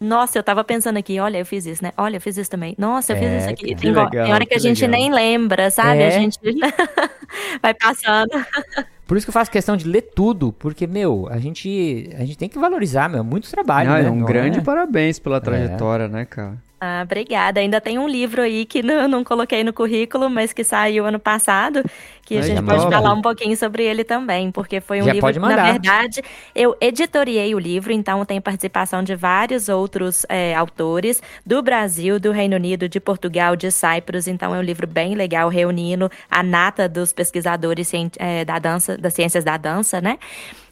Nossa, 0.01 0.39
eu 0.39 0.43
tava 0.45 0.63
pensando 0.63 0.97
aqui, 0.97 1.19
olha, 1.19 1.39
eu 1.39 1.47
fiz 1.47 1.67
isso, 1.67 1.83
né? 1.83 1.93
Olha, 1.97 2.17
eu 2.17 2.21
fiz 2.21 2.37
isso 2.37 2.49
também. 2.49 2.77
Nossa, 2.79 3.13
eu 3.13 3.17
fiz 3.17 3.27
é, 3.27 3.39
isso 3.39 3.51
aqui. 3.51 3.75
Tem, 3.75 3.91
legal, 3.91 4.11
tem, 4.11 4.33
hora 4.33 4.45
que, 4.45 4.51
que 4.51 4.55
a 4.55 4.61
gente 4.61 4.81
legal. 4.87 5.01
nem 5.01 5.13
lembra, 5.13 5.71
sabe? 5.71 6.03
É. 6.03 6.07
A 6.07 6.11
gente 6.21 6.39
vai 7.61 7.75
passando. 7.75 8.31
Por 9.07 9.17
isso 9.17 9.27
que 9.27 9.31
eu 9.31 9.35
faço 9.35 9.51
questão 9.51 9.77
de 9.77 9.87
ler 9.87 10.03
tudo, 10.15 10.53
porque, 10.53 10.87
meu, 10.87 11.29
a 11.31 11.39
gente, 11.39 12.09
a 12.17 12.25
gente 12.25 12.39
tem 12.39 12.49
que 12.49 12.59
valorizar, 12.59 13.09
meu, 13.09 13.25
muito 13.25 13.51
trabalho, 13.51 13.91
Não, 13.91 14.03
né? 14.03 14.11
Um 14.11 14.17
Não 14.21 14.27
grande 14.27 14.61
é? 14.61 14.63
parabéns 14.63 15.19
pela 15.19 15.37
é. 15.37 15.41
trajetória, 15.41 16.07
né, 16.07 16.25
cara? 16.25 16.57
Ah, 16.85 17.03
obrigada. 17.05 17.61
Ainda 17.61 17.81
tem 17.81 17.97
um 17.97 18.09
livro 18.09 18.43
aí 18.43 18.67
que 18.67 18.83
não, 18.83 19.07
não 19.07 19.23
coloquei 19.23 19.63
no 19.63 19.73
currículo, 19.73 20.29
mas 20.29 20.53
que 20.53 20.65
saiu 20.65 21.07
ano 21.07 21.21
passado, 21.21 21.81
que 22.27 22.37
a 22.37 22.43
gente 22.43 22.61
pode 22.61 22.83
falar 22.91 23.13
um 23.13 23.23
pouquinho 23.23 23.57
sobre 23.57 23.85
ele 23.85 24.03
também, 24.03 24.51
porque 24.51 24.81
foi 24.81 25.01
um 25.01 25.05
Já 25.05 25.13
livro 25.13 25.33
que, 25.33 25.39
na 25.39 25.71
verdade, 25.71 26.21
eu 26.53 26.77
editoriei 26.81 27.55
o 27.55 27.59
livro, 27.61 27.93
então 27.93 28.25
tem 28.25 28.41
participação 28.41 29.01
de 29.01 29.15
vários 29.15 29.69
outros 29.69 30.27
é, 30.29 30.57
autores 30.57 31.23
do 31.47 31.63
Brasil, 31.63 32.19
do 32.19 32.33
Reino 32.33 32.57
Unido, 32.57 32.89
de 32.89 32.99
Portugal, 32.99 33.55
de 33.55 33.71
Cyprus, 33.71 34.27
então 34.27 34.53
é 34.53 34.59
um 34.59 34.63
livro 34.63 34.85
bem 34.85 35.15
legal, 35.15 35.49
reunindo 35.49 36.11
a 36.29 36.43
nata 36.43 36.89
dos 36.89 37.13
pesquisadores 37.13 37.93
é, 38.19 38.45
da 38.45 38.59
dança, 38.59 38.99
das 38.99 39.15
ciências 39.15 39.45
da 39.45 39.57
dança, 39.57 40.01
né? 40.01 40.19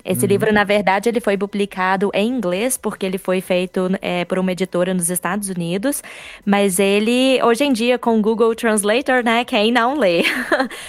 Esse 0.05 0.23
uhum. 0.23 0.29
livro, 0.29 0.53
na 0.53 0.65
verdade, 0.65 1.09
ele 1.09 1.21
foi 1.21 1.37
publicado 1.37 2.11
em 2.15 2.29
inglês, 2.29 2.77
porque 2.77 3.05
ele 3.05 3.19
foi 3.19 3.41
feito 3.41 3.91
é, 4.01 4.25
por 4.25 4.39
uma 4.39 4.53
editora 4.53 4.95
nos 4.95 5.11
Estados 5.11 5.49
Unidos, 5.49 6.03
mas 6.45 6.79
ele, 6.79 7.43
hoje 7.43 7.65
em 7.65 7.73
dia, 7.73 7.99
com 7.99 8.19
o 8.19 8.23
Google 8.23 8.55
Translator, 8.55 9.23
né, 9.23 9.45
quem 9.45 9.73
não 9.73 9.99
lê? 9.99 10.23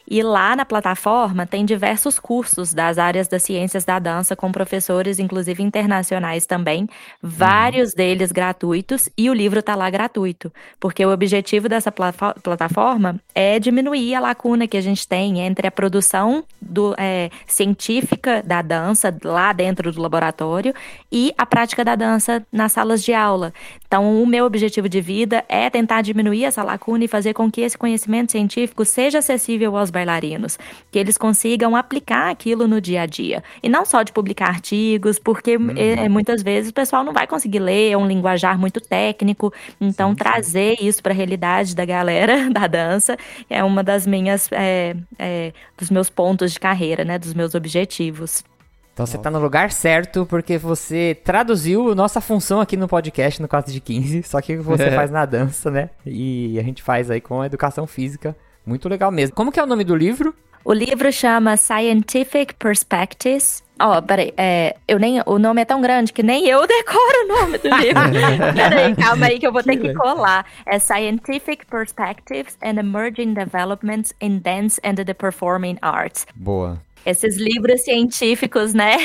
E 0.08 0.22
lá 0.22 0.54
na 0.54 0.64
plataforma 0.64 1.46
tem 1.46 1.64
diversos 1.64 2.18
cursos 2.18 2.72
das 2.72 2.96
áreas 2.96 3.26
das 3.26 3.42
ciências 3.42 3.84
da 3.84 3.98
dança, 3.98 4.36
com 4.36 4.52
professores, 4.52 5.18
inclusive 5.18 5.62
internacionais 5.62 6.46
também, 6.46 6.88
vários 7.20 7.90
uhum. 7.90 7.96
deles 7.96 8.30
gratuitos, 8.30 9.08
e 9.16 9.28
o 9.28 9.34
livro 9.34 9.60
está 9.60 9.74
lá 9.74 9.90
gratuito, 9.90 10.52
porque 10.78 11.04
o 11.04 11.12
objetivo 11.12 11.68
dessa 11.68 11.90
plataforma 11.90 13.20
é 13.34 13.58
diminuir 13.58 14.14
a 14.14 14.20
lacuna 14.20 14.66
que 14.66 14.76
a 14.76 14.80
gente 14.80 15.06
tem 15.08 15.40
entre 15.40 15.66
a 15.66 15.70
produção 15.70 16.44
do, 16.60 16.94
é, 16.96 17.30
científica 17.46 18.42
da 18.42 18.62
dança 18.62 19.16
lá 19.24 19.52
dentro 19.52 19.90
do 19.90 20.00
laboratório 20.00 20.72
e 21.10 21.32
a 21.36 21.44
prática 21.44 21.84
da 21.84 21.96
dança 21.96 22.44
nas 22.52 22.72
salas 22.72 23.02
de 23.02 23.12
aula. 23.12 23.52
Então, 23.86 24.22
o 24.22 24.26
meu 24.26 24.44
objetivo 24.44 24.88
de 24.88 25.00
vida 25.00 25.44
é 25.48 25.68
tentar 25.70 26.02
diminuir 26.02 26.44
essa 26.44 26.62
lacuna 26.62 27.04
e 27.04 27.08
fazer 27.08 27.34
com 27.34 27.50
que 27.50 27.60
esse 27.60 27.76
conhecimento 27.76 28.32
científico 28.32 28.84
seja 28.84 29.18
acessível 29.18 29.76
aos 29.76 29.90
bailarinos, 29.96 30.58
que 30.90 30.98
eles 30.98 31.16
consigam 31.16 31.74
aplicar 31.74 32.28
aquilo 32.30 32.68
no 32.68 32.82
dia 32.82 33.02
a 33.02 33.06
dia. 33.06 33.42
E 33.62 33.68
não 33.68 33.86
só 33.86 34.02
de 34.02 34.12
publicar 34.12 34.48
artigos, 34.48 35.18
porque 35.18 35.56
uhum. 35.56 35.72
é, 35.74 36.06
muitas 36.06 36.42
vezes 36.42 36.70
o 36.70 36.74
pessoal 36.74 37.02
não 37.02 37.14
vai 37.14 37.26
conseguir 37.26 37.60
ler, 37.60 37.92
é 37.92 37.96
um 37.96 38.06
linguajar 38.06 38.58
muito 38.58 38.78
técnico. 38.78 39.50
Então, 39.80 40.10
sim, 40.10 40.16
trazer 40.16 40.76
sim. 40.76 40.86
isso 40.86 41.02
para 41.02 41.12
a 41.12 41.16
realidade 41.16 41.74
da 41.74 41.86
galera 41.86 42.50
da 42.52 42.66
dança 42.66 43.16
é 43.48 43.64
uma 43.64 43.82
das 43.82 44.06
minhas, 44.06 44.50
é, 44.52 44.94
é, 45.18 45.52
dos 45.78 45.88
meus 45.90 46.10
pontos 46.10 46.52
de 46.52 46.60
carreira, 46.60 47.04
né? 47.04 47.18
Dos 47.18 47.32
meus 47.32 47.54
objetivos. 47.54 48.44
Então 48.92 49.04
você 49.04 49.18
está 49.18 49.30
no 49.30 49.38
lugar 49.38 49.70
certo 49.72 50.24
porque 50.24 50.56
você 50.56 51.14
traduziu 51.22 51.94
nossa 51.94 52.18
função 52.18 52.62
aqui 52.62 52.78
no 52.78 52.88
podcast 52.88 53.42
no 53.42 53.46
4 53.46 53.70
de 53.70 53.78
15, 53.78 54.22
só 54.22 54.40
que 54.40 54.56
você 54.56 54.84
é. 54.84 54.90
faz 54.96 55.10
na 55.10 55.26
dança, 55.26 55.70
né? 55.70 55.90
E 56.04 56.58
a 56.58 56.62
gente 56.62 56.82
faz 56.82 57.10
aí 57.10 57.20
com 57.20 57.42
a 57.42 57.46
educação 57.46 57.86
física. 57.86 58.34
Muito 58.66 58.88
legal 58.88 59.12
mesmo. 59.12 59.34
Como 59.34 59.52
que 59.52 59.60
é 59.60 59.62
o 59.62 59.66
nome 59.66 59.84
do 59.84 59.94
livro? 59.94 60.34
O 60.64 60.72
livro 60.72 61.12
chama 61.12 61.56
Scientific 61.56 62.54
Perspectives. 62.54 63.62
Ó, 63.78 63.98
oh, 63.98 64.02
peraí, 64.02 64.32
é, 64.36 64.74
eu 64.88 64.98
nem, 64.98 65.22
o 65.24 65.38
nome 65.38 65.62
é 65.62 65.64
tão 65.64 65.80
grande 65.80 66.12
que 66.12 66.22
nem 66.22 66.48
eu 66.48 66.64
decoro 66.66 67.24
o 67.24 67.28
nome 67.28 67.58
do 67.58 67.68
livro. 67.68 68.02
peraí, 68.52 68.96
calma 68.96 69.26
aí 69.26 69.38
que 69.38 69.46
eu 69.46 69.52
vou 69.52 69.62
ter 69.62 69.76
que 69.76 69.94
colar. 69.94 70.44
É 70.66 70.80
Scientific 70.80 71.66
Perspectives 71.66 72.58
and 72.60 72.80
Emerging 72.80 73.34
Developments 73.34 74.12
in 74.20 74.40
Dance 74.40 74.80
and 74.82 74.96
the 74.96 75.14
Performing 75.14 75.78
Arts. 75.82 76.26
Boa. 76.34 76.80
Esses 77.06 77.36
livros 77.36 77.82
científicos, 77.82 78.74
né? 78.74 78.96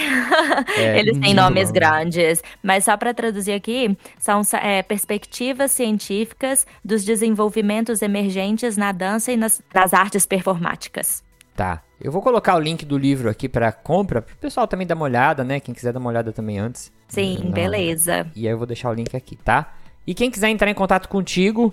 É, 0.75 0.97
Eles 0.99 1.19
têm 1.19 1.35
nomes 1.35 1.67
bom. 1.69 1.73
grandes. 1.75 2.41
Mas 2.63 2.85
só 2.85 2.97
para 2.97 3.13
traduzir 3.13 3.53
aqui, 3.53 3.95
são 4.17 4.41
é, 4.59 4.81
perspectivas 4.81 5.71
científicas 5.71 6.65
dos 6.83 7.05
desenvolvimentos 7.05 8.01
emergentes 8.01 8.75
na 8.75 8.91
dança 8.91 9.31
e 9.31 9.37
nas, 9.37 9.61
nas 9.71 9.93
artes 9.93 10.25
performáticas. 10.25 11.23
Tá. 11.55 11.83
Eu 12.01 12.11
vou 12.11 12.23
colocar 12.23 12.55
o 12.55 12.59
link 12.59 12.83
do 12.83 12.97
livro 12.97 13.29
aqui 13.29 13.47
para 13.47 13.71
compra, 13.71 14.23
para 14.23 14.33
o 14.33 14.37
pessoal 14.37 14.67
também 14.67 14.87
dar 14.87 14.95
uma 14.95 15.05
olhada, 15.05 15.43
né? 15.43 15.59
Quem 15.59 15.75
quiser 15.75 15.93
dar 15.93 15.99
uma 15.99 16.09
olhada 16.09 16.31
também 16.31 16.57
antes. 16.57 16.91
Sim, 17.07 17.39
Não. 17.43 17.51
beleza. 17.51 18.25
E 18.35 18.47
aí 18.47 18.53
eu 18.53 18.57
vou 18.57 18.65
deixar 18.65 18.89
o 18.89 18.93
link 18.93 19.15
aqui, 19.15 19.35
tá? 19.35 19.75
E 20.07 20.15
quem 20.15 20.31
quiser 20.31 20.49
entrar 20.49 20.71
em 20.71 20.73
contato 20.73 21.07
contigo, 21.07 21.71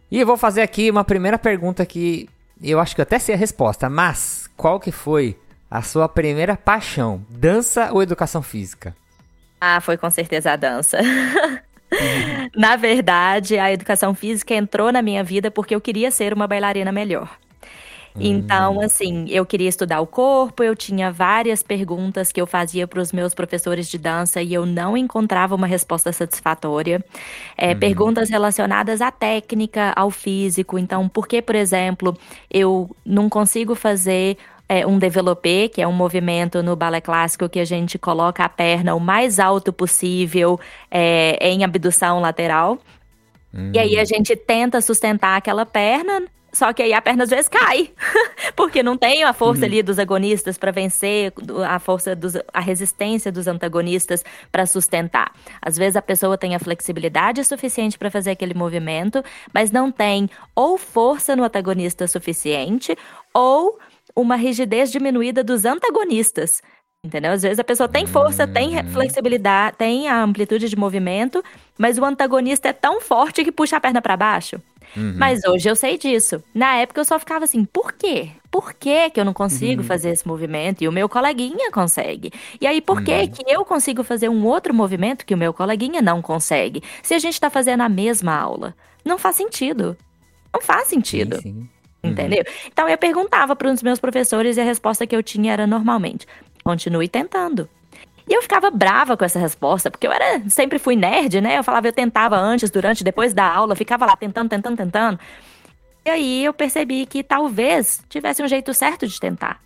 E 0.10 0.20
eu 0.20 0.26
vou 0.26 0.38
fazer 0.38 0.62
aqui 0.62 0.90
uma 0.90 1.04
primeira 1.04 1.38
pergunta 1.38 1.86
que 1.86 2.30
eu 2.62 2.80
acho 2.80 2.96
que 2.96 3.02
eu 3.02 3.04
até 3.04 3.20
sei 3.20 3.36
a 3.36 3.38
resposta, 3.38 3.90
mas 3.90 4.50
qual 4.56 4.80
que 4.80 4.92
foi 4.92 5.38
a 5.70 5.82
sua 5.82 6.08
primeira 6.08 6.56
paixão? 6.56 7.22
Dança 7.30 7.90
ou 7.92 8.02
educação 8.02 8.42
física? 8.42 8.96
Ah, 9.60 9.82
foi 9.82 9.98
com 9.98 10.10
certeza 10.10 10.52
a 10.52 10.56
dança. 10.56 10.98
na 12.56 12.76
verdade, 12.76 13.58
a 13.58 13.72
educação 13.72 14.14
física 14.14 14.54
entrou 14.54 14.92
na 14.92 15.02
minha 15.02 15.24
vida 15.24 15.52
porque 15.52 15.76
eu 15.76 15.82
queria 15.82 16.12
ser 16.12 16.34
uma 16.34 16.48
bailarina 16.48 16.92
melhor. 16.92 17.38
Então, 18.20 18.78
hum. 18.78 18.82
assim, 18.82 19.26
eu 19.30 19.46
queria 19.46 19.70
estudar 19.70 20.02
o 20.02 20.08
corpo, 20.08 20.64
eu 20.64 20.76
tinha 20.76 21.12
várias 21.12 21.62
perguntas 21.62 22.32
que 22.32 22.42
eu 22.42 22.48
fazia 22.48 22.88
para 22.88 23.02
os 23.02 23.12
meus 23.12 23.34
professores 23.34 23.88
de 23.88 23.98
dança 23.98 24.42
e 24.42 24.54
eu 24.54 24.66
não 24.66 24.98
encontrava 24.98 25.56
uma 25.56 25.68
resposta 25.68 26.12
satisfatória. 26.12 27.04
É, 27.58 27.74
uhum. 27.74 27.80
Perguntas 27.80 28.30
relacionadas 28.30 29.02
à 29.02 29.12
técnica, 29.12 29.94
ao 29.96 30.10
físico. 30.10 30.78
Então, 30.80 31.08
por 31.08 31.28
que, 31.28 31.42
por 31.42 31.56
exemplo, 31.56 32.18
eu 32.52 32.90
não 33.06 33.30
consigo 33.30 33.76
fazer 33.76 34.38
é, 34.68 34.86
um 34.86 34.98
développé, 35.00 35.68
que 35.68 35.82
é 35.82 35.88
um 35.88 35.94
movimento 35.94 36.62
no 36.62 36.76
balé 36.76 37.00
clássico 37.00 37.48
que 37.48 37.60
a 37.60 37.66
gente 37.66 37.98
coloca 37.98 38.44
a 38.44 38.50
perna 38.50 38.96
o 38.96 39.00
mais 39.00 39.40
alto 39.40 39.72
possível 39.72 40.60
é, 40.92 41.38
em 41.42 41.64
abdução 41.64 42.20
lateral. 42.20 42.80
E 43.74 43.80
aí 43.80 43.98
a 43.98 44.04
hum. 44.04 44.06
gente 44.06 44.36
tenta 44.36 44.82
sustentar 44.82 45.38
aquela 45.38 45.66
perna 45.66 46.24
só 46.58 46.74
que 46.74 46.82
aí 46.82 46.92
a 46.92 47.00
perna 47.00 47.24
às 47.24 47.30
vezes 47.30 47.48
cai, 47.48 47.92
porque 48.56 48.82
não 48.82 48.98
tem 48.98 49.24
a 49.24 49.32
força 49.32 49.62
uhum. 49.62 49.68
ali 49.68 49.84
dos 49.84 50.00
agonistas 50.00 50.58
para 50.58 50.72
vencer, 50.72 51.32
a 51.70 51.78
força 51.78 52.16
dos, 52.16 52.34
a 52.52 52.60
resistência 52.60 53.32
dos 53.32 53.48
antagonistas 53.48 54.26
para 54.52 54.66
sustentar. 54.66 55.32
Às 55.62 55.78
vezes 55.78 55.96
a 55.96 56.02
pessoa 56.02 56.36
tem 56.36 56.56
a 56.56 56.60
flexibilidade 56.60 57.44
suficiente 57.44 57.96
para 57.96 58.10
fazer 58.10 58.32
aquele 58.32 58.56
movimento, 58.56 59.24
mas 59.54 59.70
não 59.70 59.92
tem 59.92 60.28
ou 60.56 60.80
força 60.80 61.36
no 61.36 61.44
antagonista 61.44 62.08
suficiente 62.08 62.98
ou 63.32 63.78
uma 64.16 64.36
rigidez 64.36 64.92
diminuída 64.92 65.44
dos 65.44 65.64
antagonistas. 65.64 66.64
Entendeu? 67.06 67.34
Às 67.34 67.44
vezes 67.44 67.60
a 67.60 67.64
pessoa 67.64 67.88
tem 67.88 68.08
força, 68.08 68.48
tem 68.48 68.76
uhum. 68.76 68.90
flexibilidade, 68.90 69.78
tem 69.78 70.08
a 70.08 70.24
amplitude 70.24 70.68
de 70.68 70.76
movimento, 70.76 71.44
mas 71.78 72.00
o 72.00 72.04
antagonista 72.04 72.70
é 72.70 72.74
tão 72.74 73.00
forte 73.00 73.44
que 73.44 73.52
puxa 73.52 73.78
a 73.78 73.80
perna 73.80 74.02
para 74.02 74.18
baixo. 74.18 74.60
Uhum. 74.96 75.16
Mas 75.18 75.44
hoje 75.44 75.70
eu 75.70 75.76
sei 75.76 75.98
disso. 75.98 76.44
Na 76.54 76.76
época 76.76 77.02
eu 77.02 77.06
só 77.06 77.20
ficava 77.20 77.46
assim, 77.46 77.66
por 77.66 77.94
quê? 77.94 78.30
Por 78.50 78.74
que, 78.74 79.10
que 79.10 79.20
eu 79.20 79.26
não 79.26 79.34
consigo 79.34 79.82
uhum. 79.82 79.88
fazer 79.88 80.10
esse 80.10 80.28
movimento 80.28 80.84
e 80.84 80.88
o 80.88 80.92
meu 80.92 81.10
coleguinha 81.10 81.72
consegue? 81.72 82.32
E 82.60 82.66
aí, 82.66 82.82
por 82.82 83.04
que, 83.04 83.14
uhum. 83.14 83.28
que 83.28 83.44
eu 83.48 83.66
consigo 83.66 84.04
fazer 84.04 84.30
um 84.30 84.46
outro 84.46 84.74
movimento 84.74 85.26
que 85.26 85.34
o 85.34 85.38
meu 85.38 85.54
coleguinha 85.54 86.02
não 86.02 86.22
consegue? 86.22 86.82
Se 87.04 87.14
a 87.14 87.20
gente 87.20 87.34
está 87.34 87.50
fazendo 87.50 87.82
a 87.82 87.90
mesma 87.90 88.36
aula. 88.36 88.74
Não 89.04 89.18
faz 89.18 89.36
sentido. 89.36 89.98
Não 90.54 90.62
faz 90.62 90.88
sentido. 90.88 91.38
Sim, 91.38 91.42
sim. 91.42 91.70
Entendeu? 92.04 92.40
Uhum. 92.40 92.70
Então 92.72 92.90
eu 92.90 92.98
perguntava 92.98 93.56
para 93.56 93.72
os 93.72 93.84
meus 93.84 94.00
professores 94.00 94.58
e 94.58 94.62
a 94.62 94.64
resposta 94.64 95.06
que 95.06 95.16
eu 95.16 95.22
tinha 95.22 95.54
era 95.54 95.68
normalmente: 95.68 96.26
continue 96.64 97.08
tentando. 97.08 97.70
E 98.28 98.34
eu 98.34 98.42
ficava 98.42 98.70
brava 98.70 99.16
com 99.16 99.24
essa 99.24 99.40
resposta, 99.40 99.90
porque 99.90 100.06
eu 100.06 100.12
era, 100.12 100.42
sempre 100.50 100.78
fui 100.78 100.96
nerd, 100.96 101.40
né? 101.40 101.58
Eu 101.58 101.64
falava, 101.64 101.88
eu 101.88 101.94
tentava 101.94 102.36
antes, 102.36 102.70
durante, 102.70 103.04
depois 103.04 103.34
da 103.34 103.46
aula, 103.46 103.76
ficava 103.76 104.06
lá 104.06 104.18
tentando, 104.18 104.50
tentando, 104.50 104.76
tentando. 104.76 105.20
E 106.06 106.10
aí 106.10 106.46
eu 106.46 106.54
percebi 106.54 107.06
que 107.06 107.24
talvez 107.24 108.02
tivesse 108.10 108.44
um 108.44 108.48
jeito 108.48 108.74
certo 108.74 109.08
de 109.08 109.20
tentar. 109.20 109.62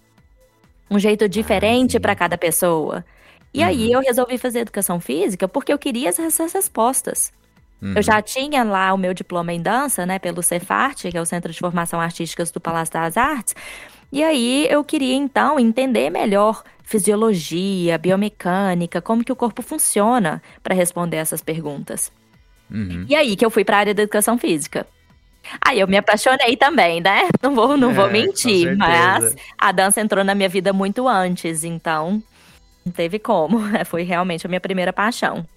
Um 0.89 0.99
jeito 0.99 1.27
diferente 1.27 1.97
ah, 1.97 1.99
para 1.99 2.15
cada 2.15 2.37
pessoa. 2.37 3.03
E 3.53 3.61
uhum. 3.61 3.67
aí 3.67 3.91
eu 3.91 3.99
resolvi 4.01 4.37
fazer 4.37 4.59
educação 4.59 4.99
física 4.99 5.47
porque 5.47 5.73
eu 5.73 5.77
queria 5.79 6.09
essas 6.09 6.53
respostas. 6.53 7.33
Uhum. 7.81 7.93
Eu 7.95 8.03
já 8.03 8.21
tinha 8.21 8.63
lá 8.63 8.93
o 8.93 8.97
meu 8.97 9.13
diploma 9.13 9.51
em 9.51 9.61
dança, 9.61 10.05
né, 10.05 10.19
pelo 10.19 10.43
Cefart, 10.43 11.09
que 11.09 11.17
é 11.17 11.21
o 11.21 11.25
Centro 11.25 11.51
de 11.51 11.59
Formação 11.59 11.99
Artísticas 11.99 12.51
do 12.51 12.59
Palácio 12.59 12.93
das 12.93 13.17
Artes. 13.17 13.55
E 14.11 14.23
aí 14.23 14.67
eu 14.69 14.83
queria 14.83 15.15
então 15.15 15.59
entender 15.59 16.09
melhor 16.09 16.63
fisiologia, 16.91 17.97
biomecânica, 17.97 19.01
como 19.01 19.23
que 19.23 19.31
o 19.31 19.35
corpo 19.35 19.61
funciona 19.61 20.43
para 20.61 20.75
responder 20.75 21.15
essas 21.15 21.41
perguntas. 21.41 22.11
Uhum. 22.69 23.05
E 23.07 23.15
aí 23.15 23.37
que 23.37 23.45
eu 23.45 23.49
fui 23.49 23.63
para 23.63 23.77
a 23.77 23.79
área 23.79 23.93
da 23.93 24.03
educação 24.03 24.37
física. 24.37 24.85
Aí 25.65 25.79
eu 25.79 25.87
me 25.87 25.95
apaixonei 25.95 26.57
também, 26.57 26.99
né? 26.99 27.29
Não 27.41 27.55
vou, 27.55 27.75
não 27.77 27.91
é, 27.91 27.93
vou 27.93 28.11
mentir, 28.11 28.77
mas 28.77 29.35
a 29.57 29.71
dança 29.71 30.01
entrou 30.01 30.23
na 30.23 30.35
minha 30.35 30.49
vida 30.49 30.71
muito 30.71 31.07
antes, 31.07 31.63
então 31.63 32.21
não 32.85 32.91
teve 32.91 33.17
como. 33.17 33.59
Foi 33.85 34.03
realmente 34.03 34.45
a 34.45 34.49
minha 34.49 34.61
primeira 34.61 34.93
paixão. 34.93 35.47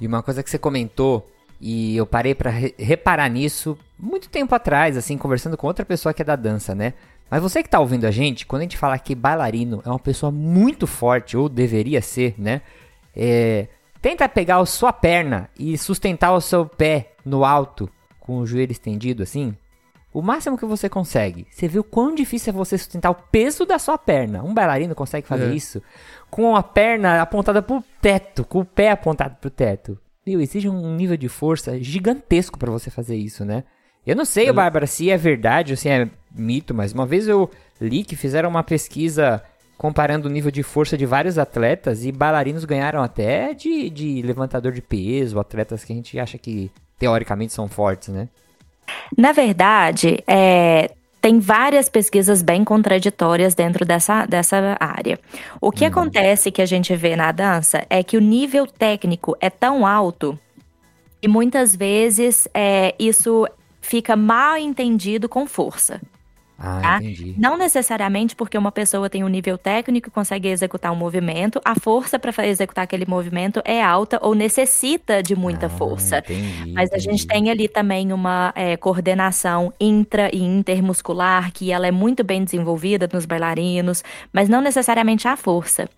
E 0.00 0.06
uma 0.06 0.22
coisa 0.22 0.42
que 0.42 0.50
você 0.50 0.58
comentou, 0.58 1.28
e 1.60 1.96
eu 1.96 2.06
parei 2.06 2.34
para 2.34 2.50
re 2.50 2.74
reparar 2.78 3.28
nisso 3.28 3.76
muito 3.98 4.28
tempo 4.28 4.54
atrás, 4.54 4.96
assim, 4.96 5.16
conversando 5.16 5.56
com 5.56 5.66
outra 5.66 5.84
pessoa 5.84 6.12
que 6.14 6.22
é 6.22 6.24
da 6.24 6.36
dança, 6.36 6.74
né? 6.74 6.92
Mas 7.34 7.42
você 7.42 7.64
que 7.64 7.66
está 7.66 7.80
ouvindo 7.80 8.04
a 8.04 8.12
gente, 8.12 8.46
quando 8.46 8.60
a 8.60 8.62
gente 8.62 8.78
fala 8.78 8.96
que 8.96 9.12
bailarino 9.12 9.82
é 9.84 9.88
uma 9.88 9.98
pessoa 9.98 10.30
muito 10.30 10.86
forte, 10.86 11.36
ou 11.36 11.48
deveria 11.48 12.00
ser, 12.00 12.36
né? 12.38 12.62
É, 13.12 13.66
tenta 14.00 14.28
pegar 14.28 14.58
a 14.58 14.66
sua 14.66 14.92
perna 14.92 15.50
e 15.58 15.76
sustentar 15.76 16.32
o 16.32 16.40
seu 16.40 16.64
pé 16.64 17.14
no 17.24 17.44
alto, 17.44 17.90
com 18.20 18.38
o 18.38 18.46
joelho 18.46 18.70
estendido 18.70 19.24
assim. 19.24 19.52
o 20.12 20.22
máximo 20.22 20.56
que 20.56 20.64
você 20.64 20.88
consegue. 20.88 21.44
Você 21.50 21.66
o 21.76 21.82
quão 21.82 22.14
difícil 22.14 22.52
é 22.52 22.56
você 22.56 22.78
sustentar 22.78 23.10
o 23.10 23.16
peso 23.16 23.66
da 23.66 23.80
sua 23.80 23.98
perna. 23.98 24.40
Um 24.44 24.54
bailarino 24.54 24.94
consegue 24.94 25.26
fazer 25.26 25.50
é. 25.50 25.54
isso 25.56 25.82
com 26.30 26.54
a 26.54 26.62
perna 26.62 27.20
apontada 27.20 27.60
pro 27.60 27.82
teto, 28.00 28.44
com 28.44 28.60
o 28.60 28.64
pé 28.64 28.92
apontado 28.92 29.38
pro 29.40 29.50
teto. 29.50 29.98
Meu, 30.24 30.40
exige 30.40 30.68
um 30.68 30.94
nível 30.94 31.16
de 31.16 31.28
força 31.28 31.82
gigantesco 31.82 32.56
para 32.56 32.70
você 32.70 32.90
fazer 32.90 33.16
isso, 33.16 33.44
né? 33.44 33.64
Eu 34.06 34.14
não 34.14 34.24
sei, 34.24 34.52
Bárbara, 34.52 34.86
se 34.86 35.10
é 35.10 35.16
verdade 35.16 35.72
ou 35.72 35.76
se 35.76 35.88
é 35.88 36.08
mito, 36.34 36.74
mas 36.74 36.92
uma 36.92 37.06
vez 37.06 37.28
eu 37.28 37.50
li 37.80 38.04
que 38.04 38.16
fizeram 38.16 38.48
uma 38.48 38.62
pesquisa 38.62 39.42
comparando 39.76 40.28
o 40.28 40.30
nível 40.30 40.50
de 40.50 40.62
força 40.62 40.96
de 40.96 41.04
vários 41.06 41.38
atletas 41.38 42.04
e 42.04 42.12
bailarinos 42.12 42.64
ganharam 42.64 43.02
até 43.02 43.52
de, 43.54 43.90
de 43.90 44.22
levantador 44.22 44.72
de 44.72 44.80
peso, 44.80 45.38
atletas 45.38 45.84
que 45.84 45.92
a 45.92 45.96
gente 45.96 46.18
acha 46.18 46.38
que 46.38 46.70
teoricamente 46.98 47.52
são 47.52 47.68
fortes, 47.68 48.08
né? 48.08 48.28
Na 49.16 49.32
verdade, 49.32 50.22
é, 50.26 50.90
tem 51.20 51.40
várias 51.40 51.88
pesquisas 51.88 52.42
bem 52.42 52.64
contraditórias 52.64 53.54
dentro 53.54 53.84
dessa, 53.84 54.26
dessa 54.26 54.76
área. 54.78 55.18
O 55.60 55.72
que 55.72 55.84
hum. 55.84 55.88
acontece 55.88 56.50
que 56.50 56.62
a 56.62 56.66
gente 56.66 56.94
vê 56.94 57.16
na 57.16 57.32
dança 57.32 57.84
é 57.88 58.02
que 58.02 58.16
o 58.16 58.20
nível 58.20 58.66
técnico 58.66 59.36
é 59.40 59.50
tão 59.50 59.86
alto 59.86 60.38
e 61.22 61.26
muitas 61.26 61.74
vezes 61.74 62.46
é, 62.52 62.94
isso 62.98 63.48
fica 63.80 64.14
mal 64.14 64.58
entendido 64.58 65.28
com 65.28 65.46
força. 65.46 66.00
Ah, 66.64 66.80
tá? 66.80 66.96
entendi. 67.02 67.34
Não 67.36 67.56
necessariamente 67.58 68.34
porque 68.34 68.56
uma 68.56 68.72
pessoa 68.72 69.10
tem 69.10 69.22
um 69.22 69.28
nível 69.28 69.58
técnico 69.58 70.08
e 70.08 70.10
consegue 70.10 70.48
executar 70.48 70.90
um 70.92 70.96
movimento, 70.96 71.60
a 71.64 71.74
força 71.74 72.18
para 72.18 72.46
executar 72.46 72.84
aquele 72.84 73.04
movimento 73.06 73.60
é 73.64 73.82
alta 73.82 74.18
ou 74.22 74.34
necessita 74.34 75.22
de 75.22 75.36
muita 75.36 75.66
ah, 75.66 75.70
força. 75.70 76.18
Entendi, 76.18 76.72
Mas 76.72 76.92
a 76.92 76.98
gente 76.98 77.26
tem 77.26 77.50
ali 77.50 77.68
também 77.68 78.12
uma 78.12 78.52
é, 78.54 78.76
coordenação 78.76 79.72
intra 79.78 80.34
e 80.34 80.42
intermuscular 80.42 81.52
que 81.52 81.70
ela 81.70 81.86
é 81.86 81.90
muito 81.90 82.24
bem 82.24 82.42
desenvolvida 82.42 83.08
nos 83.12 83.26
bailarinos, 83.26 84.02
mas 84.32 84.48
não 84.48 84.60
necessariamente 84.60 85.28
a 85.28 85.36
força. 85.36 85.88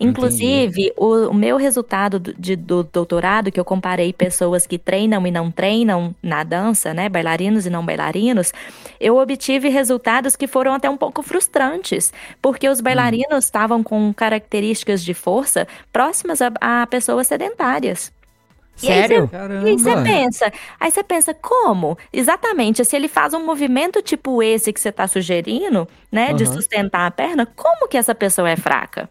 Inclusive, 0.00 0.92
o, 0.96 1.28
o, 1.28 1.34
meu 1.34 1.56
resultado 1.56 2.18
do, 2.18 2.32
de, 2.34 2.56
do 2.56 2.82
doutorado, 2.82 3.52
que 3.52 3.60
eu 3.60 3.64
comparei 3.64 4.12
pessoas 4.12 4.66
que 4.66 4.78
treinam 4.78 5.26
e 5.26 5.30
não 5.30 5.50
treinam 5.50 6.14
na 6.22 6.42
dança, 6.42 6.94
né, 6.94 7.08
bailarinos 7.08 7.66
e 7.66 7.70
não 7.70 7.84
bailarinos, 7.84 8.52
eu 9.00 9.16
obtive 9.18 9.68
resultados 9.68 10.13
que 10.36 10.46
foram 10.46 10.74
até 10.74 10.88
um 10.88 10.96
pouco 10.96 11.22
frustrantes, 11.22 12.12
porque 12.40 12.68
os 12.68 12.80
bailarinos 12.80 13.44
estavam 13.44 13.82
com 13.82 14.12
características 14.12 15.02
de 15.04 15.14
força 15.14 15.66
próximas 15.92 16.40
a, 16.40 16.52
a 16.60 16.86
pessoas 16.86 17.26
sedentárias. 17.26 18.12
Sério? 18.76 19.30
E 19.62 19.68
aí 19.68 19.78
você 19.78 20.02
pensa, 20.02 20.52
aí 20.80 20.90
você 20.90 21.04
pensa, 21.04 21.32
como? 21.32 21.96
Exatamente, 22.12 22.84
se 22.84 22.96
ele 22.96 23.08
faz 23.08 23.32
um 23.32 23.44
movimento 23.44 24.02
tipo 24.02 24.42
esse 24.42 24.72
que 24.72 24.80
você 24.80 24.88
está 24.88 25.06
sugerindo, 25.06 25.88
né, 26.10 26.30
uhum. 26.30 26.36
de 26.36 26.46
sustentar 26.46 27.06
a 27.06 27.10
perna, 27.10 27.46
como 27.46 27.88
que 27.88 27.96
essa 27.96 28.14
pessoa 28.14 28.50
é 28.50 28.56
fraca? 28.56 29.08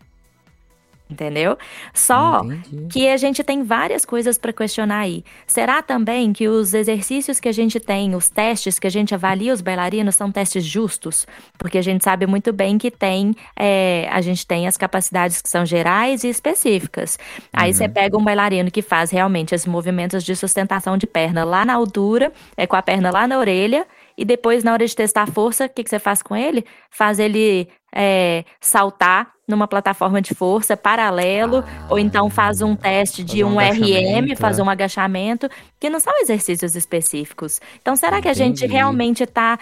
Entendeu? 1.09 1.57
Só 1.93 2.43
Entendi. 2.43 2.87
que 2.89 3.07
a 3.07 3.17
gente 3.17 3.43
tem 3.43 3.63
várias 3.63 4.03
coisas 4.05 4.37
para 4.37 4.51
questionar 4.51 4.99
aí. 4.99 5.23
Será 5.45 5.81
também 5.81 6.33
que 6.33 6.47
os 6.47 6.73
exercícios 6.73 7.39
que 7.39 7.47
a 7.47 7.51
gente 7.51 7.79
tem, 7.79 8.15
os 8.15 8.29
testes 8.29 8.79
que 8.79 8.87
a 8.87 8.89
gente 8.89 9.13
avalia 9.13 9.53
os 9.53 9.61
bailarinos 9.61 10.15
são 10.15 10.31
testes 10.31 10.63
justos? 10.63 11.25
Porque 11.57 11.77
a 11.77 11.81
gente 11.81 12.03
sabe 12.03 12.25
muito 12.25 12.51
bem 12.51 12.77
que 12.77 12.89
tem, 12.89 13.35
é, 13.55 14.07
a 14.11 14.21
gente 14.21 14.45
tem 14.45 14.67
as 14.67 14.77
capacidades 14.77 15.41
que 15.41 15.49
são 15.49 15.65
gerais 15.65 16.23
e 16.23 16.29
específicas. 16.29 17.17
Aí 17.51 17.71
uhum. 17.71 17.77
você 17.77 17.89
pega 17.89 18.17
um 18.17 18.23
bailarino 18.23 18.71
que 18.71 18.81
faz 18.81 19.11
realmente 19.11 19.53
esses 19.53 19.67
movimentos 19.67 20.23
de 20.23 20.35
sustentação 20.35 20.97
de 20.97 21.05
perna 21.05 21.43
lá 21.43 21.63
na 21.63 21.73
altura, 21.73 22.31
é 22.57 22.65
com 22.65 22.75
a 22.75 22.81
perna 22.81 23.11
lá 23.11 23.27
na 23.27 23.37
orelha, 23.37 23.85
e 24.17 24.23
depois, 24.23 24.63
na 24.63 24.73
hora 24.73 24.85
de 24.85 24.95
testar 24.95 25.23
a 25.23 25.27
força, 25.27 25.65
o 25.65 25.69
que, 25.69 25.83
que 25.83 25.89
você 25.89 25.99
faz 25.99 26.21
com 26.21 26.35
ele? 26.35 26.63
Faz 26.89 27.19
ele 27.19 27.67
é, 27.93 28.43
saltar 28.59 29.31
numa 29.47 29.67
plataforma 29.67 30.21
de 30.21 30.33
força 30.33 30.75
paralelo, 30.75 31.63
ah, 31.67 31.87
ou 31.89 31.99
então 31.99 32.29
faz 32.29 32.61
um 32.61 32.75
teste 32.75 33.23
de 33.23 33.43
um, 33.43 33.55
um 33.55 33.57
RM, 33.57 34.35
fazer 34.37 34.61
é. 34.61 34.63
um 34.63 34.69
agachamento, 34.69 35.49
que 35.79 35.89
não 35.89 35.99
são 35.99 36.13
exercícios 36.21 36.75
específicos. 36.75 37.59
Então, 37.81 37.95
será 37.95 38.19
Entendi. 38.19 38.23
que 38.23 38.29
a 38.29 38.33
gente 38.33 38.65
realmente 38.65 39.23
está 39.23 39.59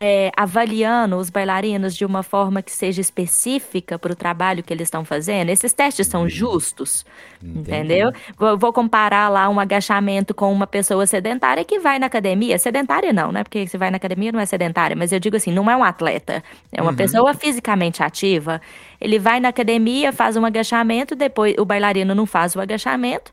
é, 0.00 0.30
avaliando 0.36 1.16
os 1.16 1.30
bailarinos 1.30 1.96
de 1.96 2.04
uma 2.04 2.22
forma 2.22 2.62
que 2.62 2.70
seja 2.70 3.00
específica 3.00 3.98
para 3.98 4.12
o 4.12 4.16
trabalho 4.16 4.62
que 4.62 4.72
eles 4.72 4.86
estão 4.86 5.04
fazendo? 5.04 5.50
Esses 5.50 5.72
testes 5.72 6.06
são 6.06 6.28
justos, 6.28 7.04
Entendi. 7.42 7.60
entendeu? 7.60 8.12
Vou, 8.36 8.58
vou, 8.58 8.72
comparar 8.72 9.28
lá 9.28 9.48
um 9.48 9.58
agachamento 9.58 10.34
com 10.34 10.52
uma 10.52 10.66
pessoa 10.66 11.06
sedentária 11.06 11.64
que 11.64 11.78
vai 11.78 11.98
na 11.98 12.06
academia. 12.06 12.58
Sedentária 12.58 13.12
não, 13.12 13.32
né? 13.32 13.42
Porque 13.42 13.66
se 13.66 13.78
vai 13.78 13.90
na 13.90 13.96
academia 13.96 14.32
não 14.32 14.40
é 14.40 14.46
sedentária, 14.46 14.94
mas 14.94 15.12
eu 15.12 15.20
digo 15.20 15.36
assim, 15.36 15.52
não 15.52 15.70
é 15.70 15.76
um 15.76 15.84
atleta, 15.84 16.42
é 16.72 16.82
uma 16.82 16.90
uhum. 16.90 16.96
pessoa 16.96 17.34
fisicamente 17.34 18.02
ativa. 18.02 18.60
Ele 19.00 19.18
vai 19.18 19.40
na 19.40 19.48
academia, 19.48 20.12
faz 20.12 20.36
um 20.36 20.44
agachamento, 20.44 21.14
depois 21.14 21.54
o 21.58 21.64
bailarino 21.64 22.14
não 22.14 22.26
faz 22.26 22.54
o 22.54 22.60
agachamento, 22.60 23.32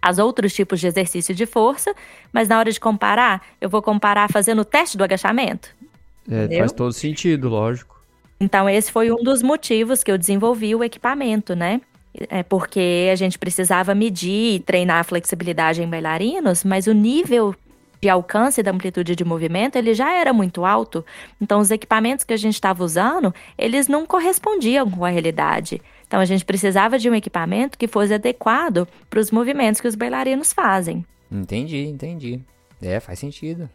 as 0.00 0.18
outros 0.18 0.54
tipos 0.54 0.80
de 0.80 0.86
exercício 0.86 1.34
de 1.34 1.44
força, 1.44 1.94
mas 2.32 2.48
na 2.48 2.58
hora 2.58 2.70
de 2.70 2.78
comparar, 2.78 3.42
eu 3.60 3.68
vou 3.68 3.82
comparar 3.82 4.30
fazendo 4.30 4.60
o 4.60 4.64
teste 4.64 4.96
do 4.96 5.04
agachamento. 5.04 5.70
É, 6.30 6.58
faz 6.58 6.72
todo 6.72 6.92
sentido, 6.92 7.48
lógico. 7.48 7.98
Então, 8.40 8.68
esse 8.68 8.92
foi 8.92 9.10
um 9.10 9.22
dos 9.22 9.42
motivos 9.42 10.04
que 10.04 10.10
eu 10.10 10.18
desenvolvi 10.18 10.74
o 10.74 10.84
equipamento, 10.84 11.56
né? 11.56 11.80
É 12.28 12.42
porque 12.42 13.08
a 13.12 13.16
gente 13.16 13.38
precisava 13.38 13.94
medir 13.94 14.54
e 14.54 14.60
treinar 14.60 15.00
a 15.00 15.04
flexibilidade 15.04 15.82
em 15.82 15.88
bailarinos, 15.88 16.64
mas 16.64 16.86
o 16.86 16.92
nível 16.92 17.54
de 18.00 18.08
alcance 18.08 18.62
da 18.62 18.70
amplitude 18.70 19.16
de 19.16 19.24
movimento 19.24 19.76
ele 19.76 19.92
já 19.92 20.12
era 20.14 20.32
muito 20.32 20.64
alto. 20.64 21.04
Então, 21.40 21.60
os 21.60 21.70
equipamentos 21.70 22.24
que 22.24 22.32
a 22.32 22.36
gente 22.36 22.54
estava 22.54 22.84
usando, 22.84 23.34
eles 23.56 23.88
não 23.88 24.06
correspondiam 24.06 24.88
com 24.90 25.04
a 25.04 25.08
realidade. 25.08 25.80
Então, 26.06 26.20
a 26.20 26.24
gente 26.24 26.44
precisava 26.44 26.98
de 26.98 27.10
um 27.10 27.14
equipamento 27.14 27.76
que 27.76 27.86
fosse 27.88 28.14
adequado 28.14 28.88
para 29.10 29.20
os 29.20 29.30
movimentos 29.30 29.80
que 29.80 29.88
os 29.88 29.94
bailarinos 29.94 30.52
fazem. 30.52 31.04
Entendi, 31.30 31.84
entendi. 31.84 32.40
É, 32.80 33.00
faz 33.00 33.18
sentido. 33.18 33.68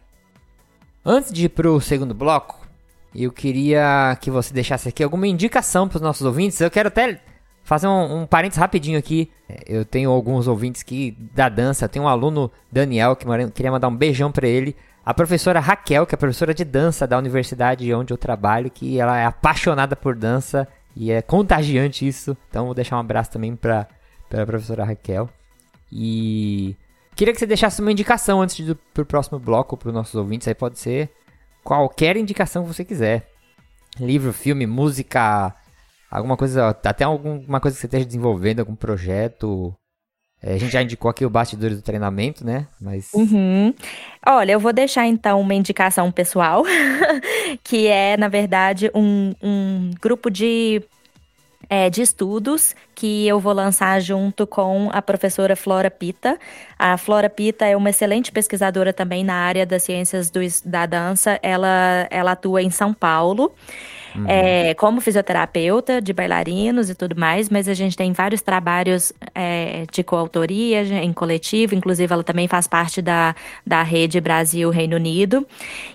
Antes 1.04 1.30
de 1.30 1.44
ir 1.44 1.48
pro 1.50 1.80
segundo 1.82 2.14
bloco, 2.14 2.66
eu 3.14 3.30
queria 3.30 4.16
que 4.20 4.30
você 4.30 4.54
deixasse 4.54 4.88
aqui 4.88 5.04
alguma 5.04 5.26
indicação 5.26 5.86
para 5.86 5.96
os 5.96 6.02
nossos 6.02 6.26
ouvintes. 6.26 6.58
Eu 6.60 6.70
quero 6.70 6.88
até 6.88 7.20
fazer 7.62 7.86
um, 7.86 8.22
um 8.22 8.26
parênteses 8.26 8.58
rapidinho 8.58 8.98
aqui. 8.98 9.30
Eu 9.66 9.84
tenho 9.84 10.10
alguns 10.10 10.48
ouvintes 10.48 10.82
que 10.82 11.10
da 11.34 11.50
dança. 11.50 11.88
Tem 11.88 12.00
um 12.00 12.08
aluno, 12.08 12.50
Daniel, 12.72 13.14
que 13.14 13.26
queria 13.52 13.70
mandar 13.70 13.88
um 13.88 13.96
beijão 13.96 14.32
para 14.32 14.48
ele. 14.48 14.74
A 15.04 15.12
professora 15.12 15.60
Raquel, 15.60 16.06
que 16.06 16.14
é 16.14 16.18
professora 16.18 16.54
de 16.54 16.64
dança 16.64 17.06
da 17.06 17.18
universidade 17.18 17.92
onde 17.92 18.10
eu 18.10 18.16
trabalho, 18.16 18.70
que 18.70 18.98
ela 18.98 19.18
é 19.18 19.26
apaixonada 19.26 19.94
por 19.94 20.16
dança 20.16 20.66
e 20.96 21.12
é 21.12 21.20
contagiante 21.20 22.08
isso. 22.08 22.34
Então 22.48 22.64
vou 22.64 22.74
deixar 22.74 22.96
um 22.96 23.00
abraço 23.00 23.30
também 23.30 23.54
para 23.54 23.86
a 24.32 24.46
professora 24.46 24.84
Raquel. 24.84 25.28
E 25.92 26.74
Queria 27.16 27.32
que 27.32 27.38
você 27.38 27.46
deixasse 27.46 27.80
uma 27.80 27.92
indicação 27.92 28.42
antes 28.42 28.56
de 28.56 28.72
ir 28.72 28.78
pro 28.92 29.06
próximo 29.06 29.38
bloco 29.38 29.76
para 29.76 29.88
os 29.88 29.94
nossos 29.94 30.14
ouvintes. 30.14 30.48
Aí 30.48 30.54
pode 30.54 30.78
ser 30.78 31.10
qualquer 31.62 32.16
indicação 32.16 32.62
que 32.62 32.74
você 32.74 32.84
quiser. 32.84 33.28
Livro, 33.98 34.32
filme, 34.32 34.66
música, 34.66 35.54
alguma 36.10 36.36
coisa, 36.36 36.68
até 36.68 37.04
alguma 37.04 37.60
coisa 37.60 37.76
que 37.76 37.80
você 37.80 37.86
esteja 37.86 38.04
desenvolvendo, 38.04 38.60
algum 38.60 38.74
projeto. 38.74 39.74
É, 40.42 40.54
a 40.54 40.58
gente 40.58 40.72
já 40.72 40.82
indicou 40.82 41.10
aqui 41.10 41.24
o 41.24 41.30
bastidores 41.30 41.76
do 41.76 41.82
treinamento, 41.82 42.44
né? 42.44 42.66
Mas. 42.80 43.12
Uhum. 43.14 43.72
Olha, 44.26 44.52
eu 44.52 44.60
vou 44.60 44.72
deixar 44.72 45.06
então 45.06 45.40
uma 45.40 45.54
indicação 45.54 46.12
pessoal, 46.12 46.64
que 47.62 47.86
é, 47.86 48.16
na 48.16 48.28
verdade, 48.28 48.90
um, 48.94 49.34
um 49.40 49.90
grupo 50.02 50.30
de 50.30 50.82
é, 51.68 51.88
de 51.90 52.02
estudos 52.02 52.74
que 52.94 53.26
eu 53.26 53.40
vou 53.40 53.52
lançar 53.52 54.00
junto 54.00 54.46
com 54.46 54.88
a 54.92 55.02
professora 55.02 55.56
Flora 55.56 55.90
Pita. 55.90 56.38
A 56.78 56.96
Flora 56.96 57.28
Pita 57.28 57.66
é 57.66 57.76
uma 57.76 57.90
excelente 57.90 58.30
pesquisadora 58.30 58.92
também 58.92 59.24
na 59.24 59.34
área 59.34 59.66
das 59.66 59.82
ciências 59.82 60.30
do, 60.30 60.40
da 60.64 60.86
dança. 60.86 61.38
Ela, 61.42 62.06
ela 62.10 62.32
atua 62.32 62.62
em 62.62 62.70
São 62.70 62.94
Paulo. 62.94 63.52
Uhum. 64.14 64.26
É, 64.28 64.74
como 64.74 65.00
fisioterapeuta 65.00 66.00
de 66.00 66.12
bailarinos 66.12 66.88
e 66.88 66.94
tudo 66.94 67.18
mais, 67.18 67.48
mas 67.48 67.68
a 67.68 67.74
gente 67.74 67.96
tem 67.96 68.12
vários 68.12 68.40
trabalhos 68.42 69.12
é, 69.34 69.86
de 69.90 70.04
coautoria 70.04 70.82
em 71.02 71.12
coletivo, 71.12 71.74
inclusive 71.74 72.12
ela 72.12 72.22
também 72.22 72.46
faz 72.46 72.68
parte 72.68 73.02
da, 73.02 73.34
da 73.66 73.82
rede 73.82 74.20
Brasil 74.20 74.70
Reino 74.70 74.94
Unido. 74.94 75.44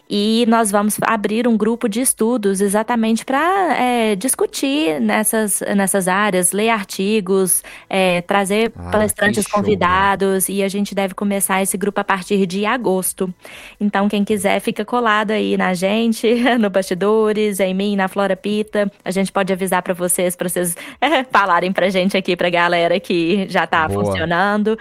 E 0.10 0.43
nós 0.48 0.72
vamos 0.72 0.98
abrir 1.04 1.48
um 1.48 1.56
grupo 1.56 1.88
de 1.88 2.02
estudos 2.02 2.62
exatamente 2.62 3.24
para 3.24 3.78
é, 3.78 4.15
discutir 4.15 5.00
nessas, 5.00 5.62
nessas 5.76 6.08
áreas, 6.08 6.52
ler 6.52 6.69
artigos, 6.69 7.63
é, 7.88 8.19
trazer 8.22 8.72
ah, 8.76 8.89
palestrantes 8.89 9.45
show, 9.45 9.60
convidados, 9.60 10.50
né? 10.50 10.56
e 10.56 10.63
a 10.63 10.67
gente 10.67 10.95
deve 10.95 11.13
começar 11.13 11.62
esse 11.62 11.78
grupo 11.78 12.02
a 12.02 12.04
partir 12.04 12.48
de 12.48 12.65
agosto. 12.65 13.32
Então, 13.80 14.10
quem 14.10 14.24
quiser, 14.24 14.60
fica 14.62 14.84
colado 14.84 15.30
aí 15.30 15.56
na 15.56 15.76
gente, 15.76 16.28
no 16.58 16.72
Bastidores, 16.72 17.60
em 17.60 17.76
mim, 17.76 17.95
na 17.95 18.08
Flora 18.08 18.36
Pita. 18.36 18.91
A 19.06 19.12
gente 19.12 19.32
pode 19.32 19.54
avisar 19.54 19.84
para 19.84 19.93
vocês, 19.93 20.36
para 20.36 20.50
vocês 20.50 20.76
é, 21.00 21.24
falarem 21.32 21.72
pra 21.72 21.88
gente 21.89 22.17
aqui, 22.17 22.36
pra 22.36 22.50
galera 22.50 23.00
que 23.00 23.45
já 23.48 23.67
tá 23.67 23.88
Boa. 23.88 24.06
funcionando. 24.06 24.76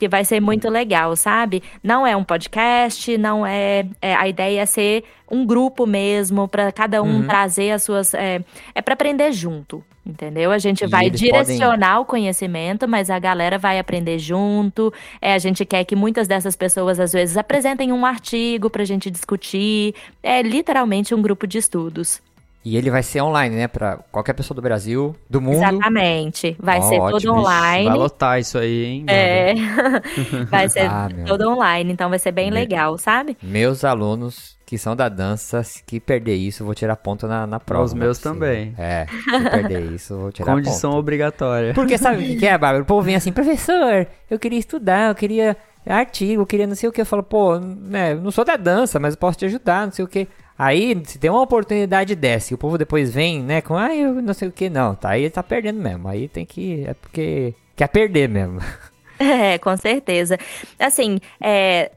Que 0.00 0.08
vai 0.08 0.24
ser 0.24 0.40
muito 0.40 0.70
legal, 0.70 1.14
sabe? 1.14 1.62
Não 1.84 2.06
é 2.06 2.16
um 2.16 2.24
podcast, 2.24 3.18
não 3.18 3.46
é, 3.46 3.86
é 4.00 4.14
a 4.14 4.26
ideia 4.26 4.62
é 4.62 4.66
ser 4.66 5.04
um 5.30 5.44
grupo 5.44 5.86
mesmo 5.86 6.48
para 6.48 6.72
cada 6.72 7.02
um 7.02 7.18
uhum. 7.18 7.26
trazer 7.26 7.70
as 7.70 7.82
suas 7.82 8.14
é, 8.14 8.42
é 8.74 8.80
para 8.80 8.94
aprender 8.94 9.30
junto, 9.30 9.84
entendeu? 10.04 10.50
A 10.50 10.58
gente 10.58 10.84
e 10.84 10.86
vai 10.86 11.10
direcionar 11.10 11.90
podem... 11.90 12.02
o 12.02 12.04
conhecimento, 12.06 12.88
mas 12.88 13.10
a 13.10 13.18
galera 13.18 13.58
vai 13.58 13.78
aprender 13.78 14.18
junto. 14.18 14.92
É, 15.20 15.34
a 15.34 15.38
gente 15.38 15.66
quer 15.66 15.84
que 15.84 15.94
muitas 15.94 16.26
dessas 16.26 16.56
pessoas 16.56 16.98
às 16.98 17.12
vezes 17.12 17.36
apresentem 17.36 17.92
um 17.92 18.06
artigo 18.06 18.70
para 18.70 18.82
a 18.82 18.86
gente 18.86 19.10
discutir. 19.10 19.94
É 20.22 20.40
literalmente 20.40 21.14
um 21.14 21.20
grupo 21.20 21.46
de 21.46 21.58
estudos. 21.58 22.22
E 22.64 22.76
ele 22.76 22.90
vai 22.90 23.02
ser 23.02 23.22
online, 23.22 23.56
né? 23.56 23.68
Pra 23.68 23.98
qualquer 24.12 24.34
pessoa 24.34 24.54
do 24.54 24.60
Brasil, 24.60 25.16
do 25.28 25.40
mundo. 25.40 25.56
Exatamente. 25.56 26.56
Vai 26.58 26.78
oh, 26.78 26.82
ser 26.82 27.00
ótimo. 27.00 27.20
todo 27.20 27.38
online. 27.38 27.88
Vai 27.88 27.96
lotar 27.98 28.38
isso 28.38 28.58
aí, 28.58 28.84
hein? 28.84 29.04
É. 29.08 29.54
vai 30.50 30.68
ser 30.68 30.86
ah, 30.90 31.08
todo 31.26 31.48
online, 31.48 31.92
então 31.92 32.10
vai 32.10 32.18
ser 32.18 32.32
bem 32.32 32.50
legal, 32.50 32.98
sabe? 32.98 33.36
Meus 33.42 33.82
alunos 33.82 34.58
que 34.70 34.78
são 34.78 34.94
da 34.94 35.08
dança, 35.08 35.64
se 35.64 35.82
que 35.82 35.98
perder 35.98 36.36
isso, 36.36 36.62
eu 36.62 36.64
vou 36.64 36.76
tirar 36.76 36.94
ponto 36.94 37.26
na, 37.26 37.44
na 37.44 37.58
prova. 37.58 37.86
Os 37.86 37.92
meus 37.92 38.20
também. 38.20 38.72
É, 38.78 39.04
se 39.08 39.50
perder 39.50 39.82
isso, 39.92 40.12
eu 40.12 40.20
vou 40.20 40.30
tirar 40.30 40.54
Condição 40.54 40.90
ponto. 40.90 41.00
obrigatória. 41.00 41.74
Porque 41.74 41.98
sabe 41.98 42.36
o 42.36 42.38
que 42.38 42.46
é, 42.46 42.52
Bárbara? 42.56 42.84
O 42.84 42.86
povo 42.86 43.02
vem 43.02 43.16
assim, 43.16 43.32
professor, 43.32 44.06
eu 44.30 44.38
queria 44.38 44.60
estudar, 44.60 45.08
eu 45.08 45.14
queria 45.16 45.56
artigo, 45.84 46.42
eu 46.42 46.46
queria 46.46 46.68
não 46.68 46.76
sei 46.76 46.88
o 46.88 46.92
que. 46.92 47.00
Eu 47.00 47.06
falo, 47.06 47.24
pô, 47.24 47.58
né, 47.58 48.14
não 48.14 48.30
sou 48.30 48.44
da 48.44 48.56
dança, 48.56 49.00
mas 49.00 49.14
eu 49.14 49.18
posso 49.18 49.38
te 49.38 49.46
ajudar, 49.46 49.86
não 49.86 49.92
sei 49.92 50.04
o 50.04 50.08
que. 50.08 50.28
Aí, 50.62 50.94
se 51.06 51.18
tem 51.18 51.30
uma 51.30 51.40
oportunidade 51.40 52.14
dessa 52.14 52.52
e 52.52 52.54
o 52.54 52.58
povo 52.58 52.76
depois 52.76 53.10
vem, 53.10 53.42
né, 53.42 53.62
com, 53.62 53.78
ah, 53.78 53.96
eu 53.96 54.20
não 54.20 54.34
sei 54.34 54.46
o 54.48 54.52
que, 54.52 54.68
não, 54.68 54.94
tá, 54.94 55.08
aí 55.08 55.30
tá 55.30 55.42
perdendo 55.42 55.80
mesmo. 55.80 56.06
Aí 56.06 56.28
tem 56.28 56.44
que, 56.44 56.84
é 56.86 56.92
porque 56.92 57.54
quer 57.74 57.88
perder 57.88 58.28
mesmo. 58.28 58.60
É, 59.22 59.58
com 59.58 59.76
certeza. 59.76 60.38
Assim, 60.78 61.20
é, 61.38 61.90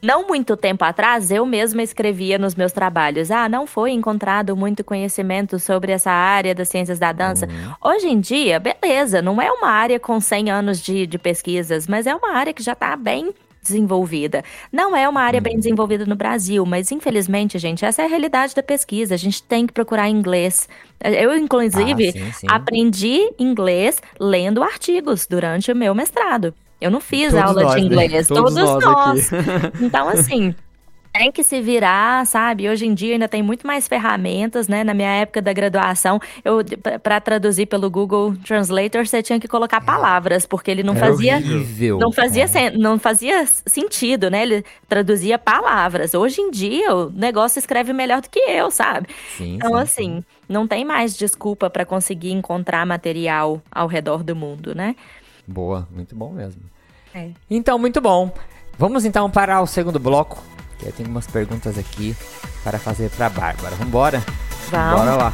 não 0.00 0.26
muito 0.26 0.56
tempo 0.56 0.82
atrás, 0.82 1.30
eu 1.30 1.44
mesma 1.44 1.82
escrevia 1.82 2.38
nos 2.38 2.54
meus 2.54 2.72
trabalhos: 2.72 3.30
ah, 3.30 3.50
não 3.50 3.66
foi 3.66 3.92
encontrado 3.92 4.56
muito 4.56 4.82
conhecimento 4.82 5.58
sobre 5.58 5.92
essa 5.92 6.10
área 6.10 6.54
das 6.54 6.70
ciências 6.70 6.98
da 6.98 7.12
dança. 7.12 7.44
Uhum. 7.44 7.92
Hoje 7.92 8.08
em 8.08 8.18
dia, 8.18 8.58
beleza, 8.58 9.20
não 9.20 9.42
é 9.42 9.52
uma 9.52 9.68
área 9.68 10.00
com 10.00 10.18
100 10.18 10.50
anos 10.50 10.80
de, 10.80 11.06
de 11.06 11.18
pesquisas, 11.18 11.86
mas 11.86 12.06
é 12.06 12.14
uma 12.14 12.32
área 12.32 12.54
que 12.54 12.62
já 12.62 12.72
está 12.72 12.96
bem 12.96 13.34
desenvolvida. 13.68 14.42
Não 14.72 14.96
é 14.96 15.08
uma 15.08 15.20
área 15.22 15.40
bem 15.40 15.54
uhum. 15.54 15.60
desenvolvida 15.60 16.04
no 16.04 16.16
Brasil, 16.16 16.64
mas 16.66 16.90
infelizmente, 16.90 17.58
gente, 17.58 17.84
essa 17.84 18.02
é 18.02 18.04
a 18.06 18.08
realidade 18.08 18.54
da 18.54 18.62
pesquisa. 18.62 19.14
A 19.14 19.18
gente 19.18 19.42
tem 19.42 19.66
que 19.66 19.72
procurar 19.72 20.08
inglês. 20.08 20.68
Eu, 21.02 21.36
inclusive, 21.36 22.08
ah, 22.08 22.12
sim, 22.12 22.32
sim. 22.32 22.46
aprendi 22.50 23.30
inglês 23.38 24.02
lendo 24.18 24.62
artigos 24.62 25.26
durante 25.26 25.70
o 25.70 25.76
meu 25.76 25.94
mestrado. 25.94 26.52
Eu 26.80 26.90
não 26.90 27.00
fiz 27.00 27.32
todos 27.32 27.46
aula 27.46 27.62
nós, 27.62 27.74
de 27.74 27.80
né? 27.80 27.86
inglês, 27.86 28.12
né? 28.12 28.36
todos, 28.36 28.54
todos, 28.54 28.84
nós. 28.84 29.30
nós. 29.30 29.30
então, 29.82 30.08
assim, 30.08 30.54
tem 31.12 31.32
que 31.32 31.42
se 31.42 31.60
virar, 31.60 32.26
sabe? 32.26 32.68
Hoje 32.68 32.86
em 32.86 32.94
dia 32.94 33.14
ainda 33.14 33.28
tem 33.28 33.42
muito 33.42 33.66
mais 33.66 33.88
ferramentas, 33.88 34.68
né? 34.68 34.84
Na 34.84 34.94
minha 34.94 35.10
época 35.10 35.40
da 35.42 35.52
graduação, 35.52 36.20
eu 36.44 36.58
para 37.02 37.20
traduzir 37.20 37.66
pelo 37.66 37.90
Google 37.90 38.34
Translator, 38.36 39.06
você 39.06 39.22
tinha 39.22 39.40
que 39.40 39.48
colocar 39.48 39.80
palavras, 39.80 40.46
porque 40.46 40.70
ele 40.70 40.82
não 40.82 40.94
fazia 40.94 41.36
horrível. 41.36 41.98
não 41.98 42.12
fazia 42.12 42.44
é. 42.44 42.70
não 42.70 42.98
fazia 42.98 43.46
sentido, 43.46 44.30
né? 44.30 44.42
Ele 44.42 44.64
traduzia 44.88 45.38
palavras. 45.38 46.14
Hoje 46.14 46.40
em 46.40 46.50
dia, 46.50 46.94
o 46.94 47.10
negócio 47.10 47.58
escreve 47.58 47.92
melhor 47.92 48.20
do 48.20 48.30
que 48.30 48.40
eu, 48.40 48.70
sabe? 48.70 49.08
Sim, 49.36 49.56
então 49.56 49.70
sim, 49.70 49.76
assim, 49.76 50.14
sim. 50.16 50.24
não 50.48 50.66
tem 50.66 50.84
mais 50.84 51.16
desculpa 51.16 51.70
para 51.70 51.84
conseguir 51.84 52.32
encontrar 52.32 52.86
material 52.86 53.62
ao 53.70 53.86
redor 53.86 54.22
do 54.22 54.36
mundo, 54.36 54.74
né? 54.74 54.94
Boa, 55.46 55.88
muito 55.90 56.14
bom 56.14 56.30
mesmo. 56.30 56.62
É. 57.14 57.30
Então, 57.50 57.78
muito 57.78 58.00
bom. 58.00 58.30
Vamos 58.76 59.04
então 59.04 59.30
para 59.30 59.60
o 59.60 59.66
segundo 59.66 59.98
bloco 59.98 60.40
eu 60.82 60.92
tenho 60.92 61.08
umas 61.08 61.26
perguntas 61.26 61.78
aqui 61.78 62.16
para 62.62 62.78
fazer 62.78 63.10
para 63.10 63.26
a 63.26 63.30
Bárbara. 63.30 63.76
Vambora? 63.76 64.22
Vamos. 64.70 65.00
Bora 65.00 65.16
lá. 65.16 65.32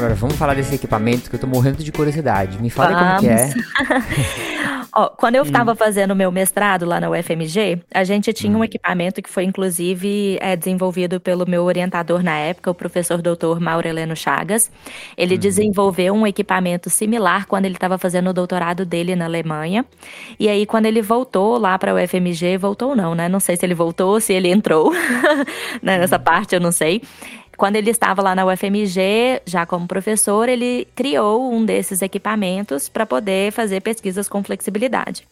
Bárbara, 0.00 0.14
vamos 0.14 0.36
falar 0.36 0.54
desse 0.54 0.74
equipamento 0.74 1.28
que 1.28 1.36
eu 1.36 1.40
tô 1.40 1.46
morrendo 1.46 1.84
de 1.84 1.92
curiosidade. 1.92 2.58
Me 2.58 2.70
fala 2.70 2.94
vamos. 2.94 3.16
como 3.16 3.20
que 3.20 3.28
é. 3.28 3.52
Ó, 4.92 5.08
quando 5.10 5.36
eu 5.36 5.42
estava 5.42 5.72
hum. 5.72 5.76
fazendo 5.76 6.16
meu 6.16 6.32
mestrado 6.32 6.84
lá 6.84 6.98
na 6.98 7.08
UFMG, 7.10 7.82
a 7.94 8.02
gente 8.02 8.32
tinha 8.32 8.56
hum. 8.56 8.60
um 8.60 8.64
equipamento 8.64 9.22
que 9.22 9.28
foi 9.28 9.44
inclusive 9.44 10.38
é, 10.40 10.56
desenvolvido 10.56 11.20
pelo 11.20 11.46
meu 11.46 11.64
orientador 11.64 12.22
na 12.22 12.36
época, 12.36 12.70
o 12.70 12.74
professor 12.74 13.20
doutor 13.20 13.60
Maureleno 13.60 14.16
Chagas. 14.16 14.70
Ele 15.18 15.34
hum. 15.34 15.38
desenvolveu 15.38 16.14
um 16.14 16.26
equipamento 16.26 16.88
similar 16.88 17.46
quando 17.46 17.66
ele 17.66 17.74
estava 17.74 17.98
fazendo 17.98 18.30
o 18.30 18.32
doutorado 18.32 18.86
dele 18.86 19.14
na 19.14 19.26
Alemanha. 19.26 19.84
E 20.38 20.48
aí, 20.48 20.64
quando 20.64 20.86
ele 20.86 21.02
voltou 21.02 21.58
lá 21.58 21.78
para 21.78 21.92
a 21.92 21.94
UFMG, 21.94 22.56
voltou 22.56 22.96
não, 22.96 23.14
né? 23.14 23.28
Não 23.28 23.38
sei 23.38 23.54
se 23.54 23.66
ele 23.66 23.74
voltou, 23.74 24.18
se 24.18 24.32
ele 24.32 24.48
entrou 24.48 24.92
né, 25.82 25.98
nessa 25.98 26.16
hum. 26.16 26.20
parte, 26.20 26.54
eu 26.54 26.60
não 26.60 26.72
sei. 26.72 27.02
Quando 27.60 27.76
ele 27.76 27.90
estava 27.90 28.22
lá 28.22 28.34
na 28.34 28.46
UFMG, 28.46 29.42
já 29.44 29.66
como 29.66 29.86
professor, 29.86 30.48
ele 30.48 30.88
criou 30.94 31.52
um 31.52 31.62
desses 31.62 32.00
equipamentos 32.00 32.88
para 32.88 33.04
poder 33.04 33.52
fazer 33.52 33.82
pesquisas 33.82 34.30
com 34.30 34.42
flexibilidade. 34.42 35.28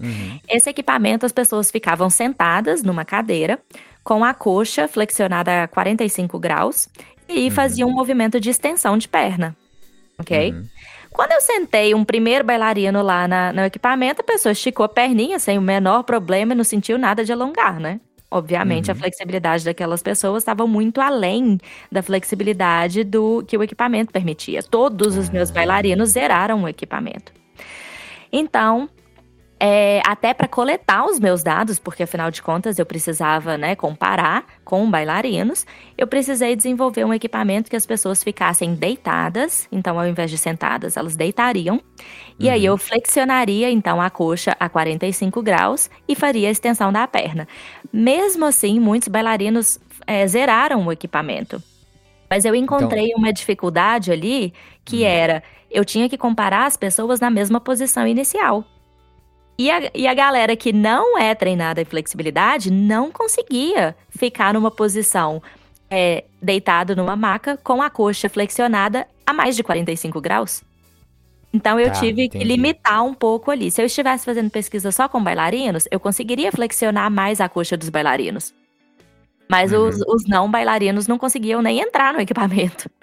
Uhum. 0.00 0.40
Esse 0.48 0.68
equipamento, 0.68 1.24
as 1.24 1.30
pessoas 1.30 1.70
ficavam 1.70 2.10
sentadas 2.10 2.82
numa 2.82 3.04
cadeira, 3.04 3.60
com 4.02 4.24
a 4.24 4.34
coxa 4.34 4.88
flexionada 4.88 5.62
a 5.62 5.68
45 5.68 6.36
graus, 6.40 6.88
e 7.28 7.44
uhum. 7.44 7.50
faziam 7.52 7.88
um 7.88 7.94
movimento 7.94 8.40
de 8.40 8.50
extensão 8.50 8.98
de 8.98 9.06
perna. 9.06 9.56
Ok? 10.18 10.50
Uhum. 10.50 10.66
Quando 11.12 11.30
eu 11.30 11.40
sentei 11.40 11.94
um 11.94 12.04
primeiro 12.04 12.44
bailarino 12.44 13.02
lá 13.02 13.28
na, 13.28 13.52
no 13.52 13.60
equipamento, 13.60 14.20
a 14.20 14.24
pessoa 14.24 14.50
esticou 14.50 14.84
a 14.84 14.88
perninha 14.88 15.38
sem 15.38 15.56
o 15.56 15.62
menor 15.62 16.02
problema 16.02 16.54
e 16.54 16.56
não 16.56 16.64
sentiu 16.64 16.98
nada 16.98 17.24
de 17.24 17.32
alongar, 17.32 17.78
né? 17.78 18.00
Obviamente, 18.30 18.90
uhum. 18.90 18.92
a 18.92 18.94
flexibilidade 18.94 19.64
daquelas 19.64 20.02
pessoas 20.02 20.42
estava 20.42 20.66
muito 20.66 21.00
além 21.00 21.58
da 21.90 22.02
flexibilidade 22.02 23.02
do 23.02 23.42
que 23.46 23.56
o 23.56 23.62
equipamento 23.62 24.12
permitia. 24.12 24.62
Todos 24.62 25.16
os 25.16 25.30
meus 25.30 25.50
bailarinos 25.50 26.10
zeraram 26.10 26.64
o 26.64 26.68
equipamento. 26.68 27.32
Então, 28.30 28.90
é, 29.60 30.00
até 30.06 30.32
para 30.32 30.46
coletar 30.46 31.04
os 31.06 31.18
meus 31.18 31.42
dados, 31.42 31.78
porque 31.78 32.04
afinal 32.04 32.30
de 32.30 32.40
contas 32.40 32.78
eu 32.78 32.86
precisava 32.86 33.58
né, 33.58 33.74
comparar 33.74 34.44
com 34.64 34.88
bailarinos, 34.88 35.66
eu 35.96 36.06
precisei 36.06 36.54
desenvolver 36.54 37.04
um 37.04 37.12
equipamento 37.12 37.68
que 37.68 37.74
as 37.74 37.84
pessoas 37.84 38.22
ficassem 38.22 38.74
deitadas, 38.74 39.66
então 39.72 39.98
ao 39.98 40.06
invés 40.06 40.30
de 40.30 40.38
sentadas, 40.38 40.96
elas 40.96 41.16
deitariam, 41.16 41.80
e 42.38 42.46
uhum. 42.46 42.52
aí 42.52 42.64
eu 42.64 42.78
flexionaria 42.78 43.70
então 43.70 44.00
a 44.00 44.08
coxa 44.08 44.56
a 44.60 44.68
45 44.68 45.42
graus 45.42 45.90
e 46.06 46.14
faria 46.14 46.48
a 46.48 46.50
extensão 46.50 46.92
da 46.92 47.06
perna. 47.06 47.48
Mesmo 47.92 48.44
assim, 48.44 48.78
muitos 48.78 49.08
bailarinos 49.08 49.80
é, 50.06 50.26
zeraram 50.26 50.86
o 50.86 50.92
equipamento. 50.92 51.62
Mas 52.30 52.44
eu 52.44 52.54
encontrei 52.54 53.06
então... 53.06 53.18
uma 53.18 53.32
dificuldade 53.32 54.12
ali 54.12 54.52
que 54.84 54.98
uhum. 54.98 55.08
era 55.08 55.42
eu 55.70 55.84
tinha 55.84 56.08
que 56.08 56.16
comparar 56.16 56.66
as 56.66 56.76
pessoas 56.76 57.20
na 57.20 57.30
mesma 57.30 57.60
posição 57.60 58.06
inicial. 58.06 58.64
E 59.58 59.70
a, 59.70 59.90
e 59.92 60.06
a 60.06 60.14
galera 60.14 60.54
que 60.56 60.72
não 60.72 61.18
é 61.18 61.34
treinada 61.34 61.82
em 61.82 61.84
flexibilidade 61.84 62.70
não 62.70 63.10
conseguia 63.10 63.96
ficar 64.08 64.54
numa 64.54 64.70
posição 64.70 65.42
é, 65.90 66.24
deitado 66.40 66.94
numa 66.94 67.16
maca 67.16 67.56
com 67.56 67.82
a 67.82 67.90
coxa 67.90 68.28
flexionada 68.28 69.06
a 69.26 69.32
mais 69.32 69.56
de 69.56 69.64
45 69.64 70.20
graus. 70.20 70.62
Então 71.52 71.80
eu 71.80 71.90
tá, 71.90 72.00
tive 72.00 72.24
entendi. 72.24 72.44
que 72.44 72.44
limitar 72.44 73.04
um 73.04 73.14
pouco 73.14 73.50
ali. 73.50 73.70
Se 73.70 73.80
eu 73.80 73.86
estivesse 73.86 74.24
fazendo 74.24 74.50
pesquisa 74.50 74.92
só 74.92 75.08
com 75.08 75.22
bailarinos, 75.22 75.84
eu 75.90 75.98
conseguiria 75.98 76.52
flexionar 76.52 77.10
mais 77.10 77.40
a 77.40 77.48
coxa 77.48 77.76
dos 77.76 77.88
bailarinos. 77.88 78.54
Mas 79.48 79.72
uhum. 79.72 79.88
os, 79.88 79.96
os 80.06 80.26
não 80.26 80.50
bailarinos 80.50 81.06
não 81.06 81.18
conseguiam 81.18 81.62
nem 81.62 81.80
entrar 81.80 82.12
no 82.12 82.20
equipamento. 82.20 82.90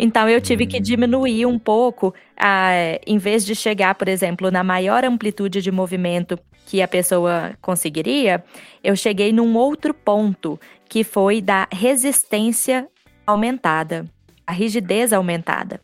Então 0.00 0.28
eu 0.28 0.40
tive 0.40 0.64
que 0.64 0.78
hum. 0.78 0.80
diminuir 0.80 1.44
um 1.44 1.58
pouco, 1.58 2.14
a, 2.36 2.70
em 3.04 3.18
vez 3.18 3.44
de 3.44 3.52
chegar, 3.56 3.96
por 3.96 4.06
exemplo, 4.06 4.48
na 4.48 4.62
maior 4.62 5.04
amplitude 5.04 5.60
de 5.60 5.72
movimento 5.72 6.38
que 6.66 6.80
a 6.80 6.86
pessoa 6.86 7.56
conseguiria, 7.60 8.44
eu 8.84 8.94
cheguei 8.94 9.32
num 9.32 9.56
outro 9.56 9.92
ponto, 9.92 10.60
que 10.88 11.02
foi 11.02 11.40
da 11.40 11.66
resistência 11.72 12.86
aumentada, 13.26 14.04
a 14.46 14.52
rigidez 14.52 15.12
aumentada. 15.12 15.80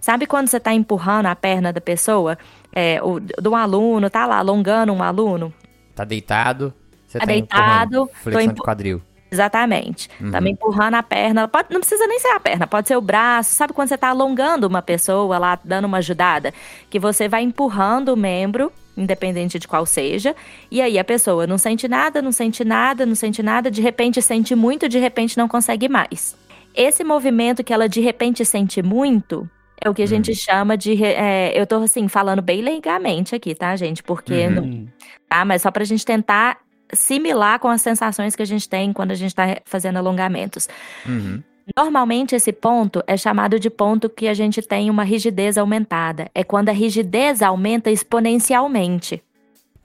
Sabe 0.00 0.26
quando 0.26 0.48
você 0.48 0.56
está 0.56 0.72
empurrando 0.72 1.26
a 1.26 1.36
perna 1.36 1.72
da 1.72 1.80
pessoa 1.80 2.38
é, 2.72 3.00
o, 3.02 3.20
do 3.20 3.54
aluno, 3.54 4.10
tá 4.10 4.26
lá 4.26 4.38
alongando 4.38 4.92
um 4.92 5.02
aluno. 5.02 5.52
Tá 5.94 6.04
deitado, 6.04 6.74
você 7.06 7.18
tá, 7.18 7.26
tá 7.26 7.32
deitado, 7.32 8.10
flexão 8.22 8.52
de 8.52 8.60
quadril. 8.60 9.02
Exatamente. 9.30 10.08
Uhum. 10.20 10.30
Tá 10.30 10.40
me 10.40 10.50
empurrando 10.52 10.94
a 10.94 11.02
perna. 11.02 11.48
Pode, 11.48 11.68
não 11.70 11.80
precisa 11.80 12.06
nem 12.06 12.18
ser 12.20 12.28
a 12.28 12.40
perna, 12.40 12.66
pode 12.66 12.88
ser 12.88 12.96
o 12.96 13.00
braço. 13.00 13.54
Sabe 13.54 13.72
quando 13.72 13.88
você 13.88 13.98
tá 13.98 14.08
alongando 14.08 14.66
uma 14.66 14.82
pessoa 14.82 15.38
lá, 15.38 15.58
dando 15.64 15.86
uma 15.86 15.98
ajudada? 15.98 16.52
Que 16.88 16.98
você 16.98 17.28
vai 17.28 17.42
empurrando 17.42 18.10
o 18.10 18.16
membro, 18.16 18.72
independente 18.96 19.58
de 19.58 19.66
qual 19.66 19.84
seja. 19.84 20.34
E 20.70 20.80
aí 20.80 20.98
a 20.98 21.04
pessoa 21.04 21.46
não 21.46 21.58
sente 21.58 21.88
nada, 21.88 22.22
não 22.22 22.32
sente 22.32 22.64
nada, 22.64 23.04
não 23.04 23.14
sente 23.14 23.42
nada. 23.42 23.70
De 23.70 23.82
repente 23.82 24.22
sente 24.22 24.54
muito, 24.54 24.88
de 24.88 24.98
repente 24.98 25.36
não 25.36 25.48
consegue 25.48 25.88
mais. 25.88 26.36
Esse 26.74 27.02
movimento 27.02 27.64
que 27.64 27.72
ela 27.72 27.88
de 27.88 28.00
repente 28.00 28.44
sente 28.44 28.82
muito, 28.82 29.48
é 29.80 29.90
o 29.90 29.94
que 29.94 30.02
a 30.02 30.06
gente 30.06 30.30
uhum. 30.30 30.36
chama 30.36 30.76
de. 30.76 31.02
É, 31.02 31.58
eu 31.58 31.66
tô 31.66 31.76
assim, 31.76 32.08
falando 32.08 32.42
bem 32.42 32.62
legalmente 32.62 33.34
aqui, 33.34 33.54
tá, 33.54 33.76
gente? 33.76 34.02
Porque. 34.02 34.46
Uhum. 34.46 34.50
Não, 34.50 34.88
tá? 35.28 35.44
Mas 35.44 35.62
só 35.62 35.70
pra 35.70 35.84
gente 35.84 36.04
tentar 36.04 36.58
similar 36.92 37.58
com 37.58 37.68
as 37.68 37.82
sensações 37.82 38.36
que 38.36 38.42
a 38.42 38.46
gente 38.46 38.68
tem 38.68 38.92
quando 38.92 39.10
a 39.10 39.14
gente 39.14 39.30
está 39.30 39.60
fazendo 39.64 39.96
alongamentos. 39.96 40.68
Uhum. 41.06 41.42
Normalmente, 41.76 42.34
esse 42.34 42.52
ponto 42.52 43.02
é 43.06 43.16
chamado 43.16 43.58
de 43.58 43.68
ponto 43.68 44.08
que 44.08 44.28
a 44.28 44.34
gente 44.34 44.62
tem 44.62 44.88
uma 44.88 45.02
rigidez 45.02 45.58
aumentada. 45.58 46.30
É 46.34 46.44
quando 46.44 46.68
a 46.68 46.72
rigidez 46.72 47.42
aumenta 47.42 47.90
exponencialmente. 47.90 49.20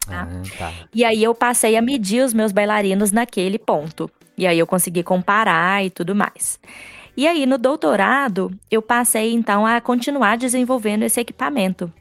Tá? 0.05 0.27
Ah, 0.29 0.57
tá. 0.57 0.73
E 0.93 1.03
aí 1.03 1.23
eu 1.23 1.33
passei 1.33 1.75
a 1.75 1.81
medir 1.81 2.23
os 2.23 2.33
meus 2.33 2.51
bailarinos 2.51 3.11
naquele 3.11 3.57
ponto. 3.57 4.09
E 4.37 4.45
aí 4.45 4.59
eu 4.59 4.67
consegui 4.67 5.03
comparar 5.03 5.83
e 5.83 5.89
tudo 5.89 6.15
mais. 6.15 6.59
E 7.15 7.27
aí, 7.27 7.45
no 7.45 7.57
doutorado, 7.57 8.51
eu 8.69 8.81
passei 8.81 9.33
então 9.33 9.65
a 9.65 9.81
continuar 9.81 10.37
desenvolvendo 10.37 11.03
esse 11.03 11.19
equipamento. 11.19 11.91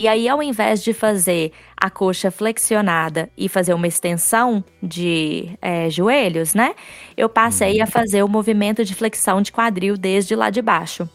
E 0.00 0.08
aí, 0.08 0.26
ao 0.30 0.42
invés 0.42 0.82
de 0.82 0.94
fazer 0.94 1.52
a 1.76 1.90
coxa 1.90 2.30
flexionada 2.30 3.28
e 3.36 3.50
fazer 3.50 3.74
uma 3.74 3.86
extensão 3.86 4.64
de 4.82 5.50
é, 5.60 5.90
joelhos, 5.90 6.54
né? 6.54 6.74
Eu 7.14 7.28
passei 7.28 7.82
a 7.82 7.84
uhum. 7.84 7.90
fazer 7.90 8.22
o 8.22 8.28
movimento 8.28 8.82
de 8.82 8.94
flexão 8.94 9.42
de 9.42 9.52
quadril 9.52 9.98
desde 9.98 10.34
lá 10.34 10.48
de 10.48 10.62
baixo. 10.62 11.06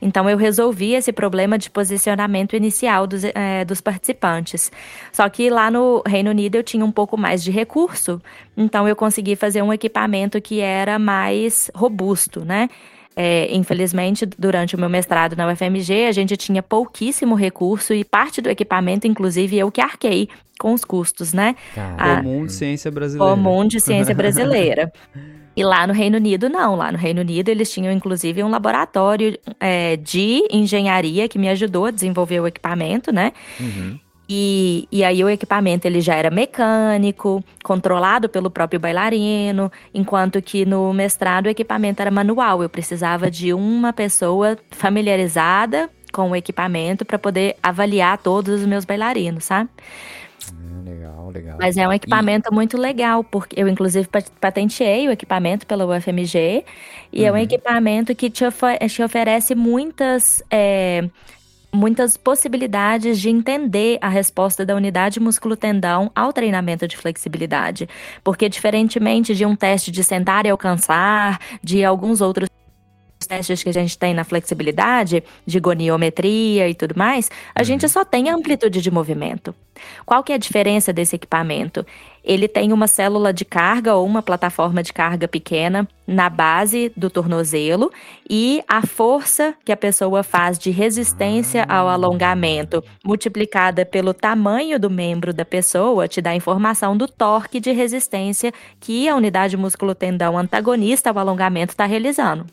Então, 0.00 0.28
eu 0.28 0.36
resolvi 0.36 0.92
esse 0.92 1.10
problema 1.10 1.56
de 1.56 1.70
posicionamento 1.70 2.54
inicial 2.54 3.06
dos, 3.06 3.24
é, 3.24 3.64
dos 3.64 3.80
participantes. 3.80 4.70
Só 5.10 5.26
que 5.30 5.48
lá 5.48 5.70
no 5.70 6.02
Reino 6.06 6.28
Unido 6.28 6.56
eu 6.56 6.62
tinha 6.62 6.84
um 6.84 6.92
pouco 6.92 7.16
mais 7.16 7.42
de 7.42 7.50
recurso, 7.50 8.20
então 8.54 8.86
eu 8.86 8.94
consegui 8.94 9.36
fazer 9.36 9.62
um 9.62 9.72
equipamento 9.72 10.38
que 10.38 10.60
era 10.60 10.98
mais 10.98 11.70
robusto, 11.74 12.44
né? 12.44 12.68
É, 13.16 13.54
infelizmente, 13.54 14.26
durante 14.26 14.74
o 14.74 14.78
meu 14.78 14.88
mestrado 14.88 15.36
na 15.36 15.46
UFMG, 15.48 16.06
a 16.06 16.12
gente 16.12 16.36
tinha 16.36 16.62
pouquíssimo 16.62 17.34
recurso 17.34 17.94
e 17.94 18.04
parte 18.04 18.40
do 18.40 18.50
equipamento, 18.50 19.06
inclusive, 19.06 19.56
eu 19.56 19.70
que 19.70 19.80
arquei 19.80 20.28
com 20.58 20.72
os 20.72 20.84
custos, 20.84 21.32
né? 21.32 21.54
A, 21.76 22.16
comum 22.16 22.46
de 22.46 22.52
ciência 22.52 22.90
brasileira. 22.90 23.34
Comum 23.34 23.66
de 23.66 23.80
ciência 23.80 24.14
brasileira. 24.16 24.92
E 25.56 25.62
lá 25.62 25.86
no 25.86 25.92
Reino 25.92 26.16
Unido, 26.16 26.48
não. 26.48 26.74
Lá 26.74 26.90
no 26.90 26.98
Reino 26.98 27.20
Unido, 27.20 27.48
eles 27.48 27.70
tinham, 27.72 27.92
inclusive, 27.92 28.42
um 28.42 28.48
laboratório 28.48 29.38
é, 29.60 29.96
de 29.96 30.42
engenharia 30.50 31.28
que 31.28 31.38
me 31.38 31.48
ajudou 31.48 31.86
a 31.86 31.90
desenvolver 31.90 32.40
o 32.40 32.46
equipamento, 32.46 33.12
né? 33.12 33.32
Uhum. 33.60 33.98
E, 34.28 34.88
e 34.90 35.04
aí 35.04 35.22
o 35.22 35.28
equipamento 35.28 35.86
ele 35.86 36.00
já 36.00 36.14
era 36.14 36.30
mecânico, 36.30 37.44
controlado 37.62 38.28
pelo 38.28 38.50
próprio 38.50 38.80
bailarino, 38.80 39.70
enquanto 39.92 40.40
que 40.40 40.64
no 40.64 40.92
mestrado 40.94 41.46
o 41.46 41.48
equipamento 41.50 42.00
era 42.00 42.10
manual. 42.10 42.62
Eu 42.62 42.68
precisava 42.68 43.30
de 43.30 43.52
uma 43.52 43.92
pessoa 43.92 44.56
familiarizada 44.70 45.90
com 46.12 46.30
o 46.30 46.36
equipamento 46.36 47.04
para 47.04 47.18
poder 47.18 47.56
avaliar 47.62 48.16
todos 48.18 48.60
os 48.60 48.66
meus 48.66 48.84
bailarinos, 48.84 49.44
sabe? 49.44 49.68
Hum, 50.52 50.84
legal, 50.84 51.30
legal. 51.30 51.56
Mas 51.60 51.76
é 51.76 51.86
um 51.86 51.92
equipamento 51.92 52.48
e... 52.50 52.54
muito 52.54 52.78
legal, 52.78 53.24
porque 53.24 53.60
eu 53.60 53.68
inclusive 53.68 54.08
patenteei 54.40 55.08
o 55.08 55.10
equipamento 55.10 55.66
pela 55.66 55.84
UFMG, 55.84 56.64
e 57.12 57.20
uhum. 57.20 57.26
é 57.26 57.30
um 57.30 57.34
uhum. 57.34 57.40
equipamento 57.40 58.14
que 58.14 58.30
te, 58.30 58.44
te 58.88 59.02
oferece 59.02 59.54
muitas 59.54 60.42
é, 60.50 61.08
muitas 61.74 62.16
possibilidades 62.16 63.20
de 63.20 63.28
entender 63.28 63.98
a 64.00 64.08
resposta 64.08 64.64
da 64.64 64.74
unidade 64.74 65.20
músculo-tendão 65.20 66.10
ao 66.14 66.32
treinamento 66.32 66.86
de 66.86 66.96
flexibilidade. 66.96 67.88
Porque, 68.22 68.48
diferentemente 68.48 69.34
de 69.34 69.44
um 69.44 69.56
teste 69.56 69.90
de 69.90 70.04
sentar 70.04 70.46
e 70.46 70.50
alcançar, 70.50 71.40
de 71.62 71.84
alguns 71.84 72.20
outros 72.20 72.48
testes 73.26 73.62
que 73.62 73.68
a 73.68 73.72
gente 73.72 73.98
tem 73.98 74.14
na 74.14 74.22
flexibilidade, 74.22 75.22
de 75.46 75.58
goniometria 75.58 76.68
e 76.68 76.74
tudo 76.74 76.94
mais, 76.96 77.30
a 77.54 77.60
uhum. 77.60 77.64
gente 77.64 77.88
só 77.88 78.04
tem 78.04 78.28
amplitude 78.28 78.80
de 78.80 78.90
movimento. 78.90 79.54
Qual 80.04 80.22
que 80.22 80.32
é 80.32 80.34
a 80.36 80.38
diferença 80.38 80.92
desse 80.92 81.16
equipamento? 81.16 81.84
Ele 82.24 82.48
tem 82.48 82.72
uma 82.72 82.86
célula 82.86 83.32
de 83.32 83.44
carga 83.44 83.94
ou 83.94 84.06
uma 84.06 84.22
plataforma 84.22 84.82
de 84.82 84.92
carga 84.92 85.28
pequena 85.28 85.86
na 86.06 86.30
base 86.30 86.90
do 86.96 87.10
tornozelo 87.10 87.92
e 88.28 88.62
a 88.66 88.86
força 88.86 89.54
que 89.62 89.70
a 89.70 89.76
pessoa 89.76 90.22
faz 90.22 90.58
de 90.58 90.70
resistência 90.70 91.64
ao 91.68 91.86
alongamento 91.88 92.82
multiplicada 93.04 93.84
pelo 93.84 94.14
tamanho 94.14 94.80
do 94.80 94.88
membro 94.88 95.34
da 95.34 95.44
pessoa 95.44 96.08
te 96.08 96.22
dá 96.22 96.34
informação 96.34 96.96
do 96.96 97.06
torque 97.06 97.60
de 97.60 97.72
resistência 97.72 98.52
que 98.80 99.06
a 99.08 99.14
unidade 99.14 99.56
músculo-tendão 99.56 100.38
antagonista 100.38 101.10
ao 101.10 101.18
alongamento 101.18 101.72
está 101.72 101.84
realizando. 101.84 102.46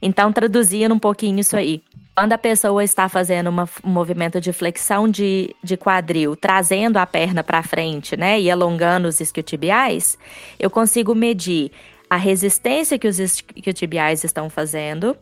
Então, 0.00 0.32
traduzindo 0.32 0.94
um 0.94 0.98
pouquinho 0.98 1.40
isso 1.40 1.56
aí. 1.56 1.82
Quando 2.16 2.32
a 2.32 2.38
pessoa 2.38 2.84
está 2.84 3.08
fazendo 3.08 3.48
uma, 3.48 3.68
um 3.82 3.90
movimento 3.90 4.40
de 4.40 4.52
flexão 4.52 5.08
de, 5.08 5.54
de 5.64 5.76
quadril, 5.76 6.36
trazendo 6.36 6.96
a 6.98 7.04
perna 7.04 7.42
para 7.42 7.60
frente, 7.62 8.16
né, 8.16 8.40
e 8.40 8.48
alongando 8.48 9.08
os 9.08 9.20
isquiotibiais, 9.20 10.16
eu 10.58 10.70
consigo 10.70 11.12
medir 11.12 11.72
a 12.08 12.16
resistência 12.16 12.98
que 13.00 13.08
os 13.08 13.18
isquiotibiais 13.18 14.22
estão 14.22 14.48
fazendo 14.48 15.16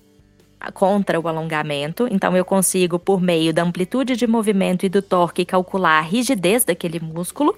contra 0.74 1.18
o 1.18 1.26
alongamento. 1.26 2.06
Então, 2.10 2.36
eu 2.36 2.44
consigo, 2.44 2.98
por 2.98 3.22
meio 3.22 3.54
da 3.54 3.62
amplitude 3.62 4.14
de 4.14 4.26
movimento 4.26 4.84
e 4.84 4.90
do 4.90 5.00
torque, 5.00 5.46
calcular 5.46 5.98
a 5.98 6.02
rigidez 6.02 6.62
daquele 6.62 7.00
músculo. 7.00 7.56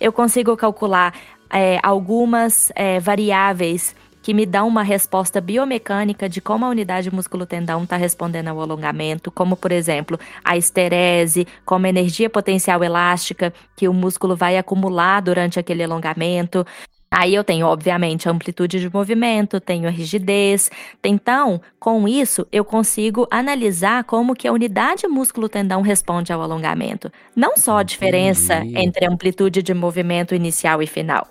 Eu 0.00 0.12
consigo 0.12 0.56
calcular 0.56 1.14
é, 1.48 1.78
algumas 1.80 2.72
é, 2.74 2.98
variáveis 2.98 3.94
que 4.22 4.32
me 4.32 4.46
dá 4.46 4.62
uma 4.62 4.82
resposta 4.82 5.40
biomecânica 5.40 6.28
de 6.28 6.40
como 6.40 6.64
a 6.64 6.68
unidade 6.68 7.10
músculo-tendão 7.10 7.82
está 7.82 7.96
respondendo 7.96 8.48
ao 8.48 8.60
alongamento, 8.60 9.30
como, 9.30 9.56
por 9.56 9.72
exemplo, 9.72 10.18
a 10.44 10.56
esterese, 10.56 11.46
como 11.64 11.86
a 11.86 11.88
energia 11.88 12.30
potencial 12.30 12.82
elástica 12.84 13.52
que 13.76 13.88
o 13.88 13.92
músculo 13.92 14.36
vai 14.36 14.56
acumular 14.56 15.20
durante 15.20 15.58
aquele 15.58 15.82
alongamento. 15.82 16.64
Aí 17.12 17.34
eu 17.34 17.44
tenho, 17.44 17.66
obviamente, 17.66 18.26
a 18.26 18.32
amplitude 18.32 18.80
de 18.80 18.90
movimento, 18.90 19.60
tenho 19.60 19.86
a 19.86 19.90
rigidez. 19.90 20.70
Então, 21.04 21.60
com 21.78 22.08
isso, 22.08 22.46
eu 22.50 22.64
consigo 22.64 23.28
analisar 23.30 24.02
como 24.04 24.34
que 24.34 24.48
a 24.48 24.52
unidade 24.52 25.06
músculo-tendão 25.06 25.82
responde 25.82 26.32
ao 26.32 26.40
alongamento. 26.40 27.12
Não 27.36 27.54
só 27.54 27.78
a 27.78 27.82
diferença 27.82 28.54
Entendi. 28.54 28.78
entre 28.78 29.04
amplitude 29.04 29.62
de 29.62 29.74
movimento 29.74 30.34
inicial 30.34 30.82
e 30.82 30.86
final. 30.86 31.28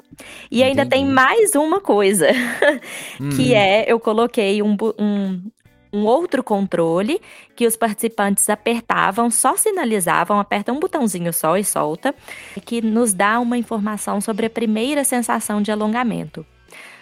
E 0.52 0.62
ainda 0.62 0.84
Entendi. 0.84 1.04
tem 1.04 1.12
mais 1.12 1.56
uma 1.56 1.82
coisa, 1.82 2.28
que 3.36 3.52
hum. 3.52 3.56
é, 3.56 3.92
eu 3.92 4.00
coloquei 4.00 4.62
um, 4.62 4.78
um, 5.00 5.42
um 5.94 6.06
outro 6.06 6.44
controle 6.44 7.22
que 7.56 7.68
os 7.68 7.76
participantes 7.76 8.50
apertavam, 8.50 9.30
só 9.30 9.58
sinalizavam, 9.58 10.40
aperta 10.40 10.72
um 10.72 10.80
botãozinho 10.80 11.34
só 11.34 11.58
e 11.58 11.64
solta, 11.64 12.16
que 12.66 12.82
nos 12.82 13.14
dá 13.14 13.40
uma 13.40 13.58
informação 13.58 14.22
sobre 14.22 14.46
a 14.46 14.50
primeira 14.50 15.04
sensação 15.04 15.62
de 15.62 15.72
alongamento. 15.72 16.46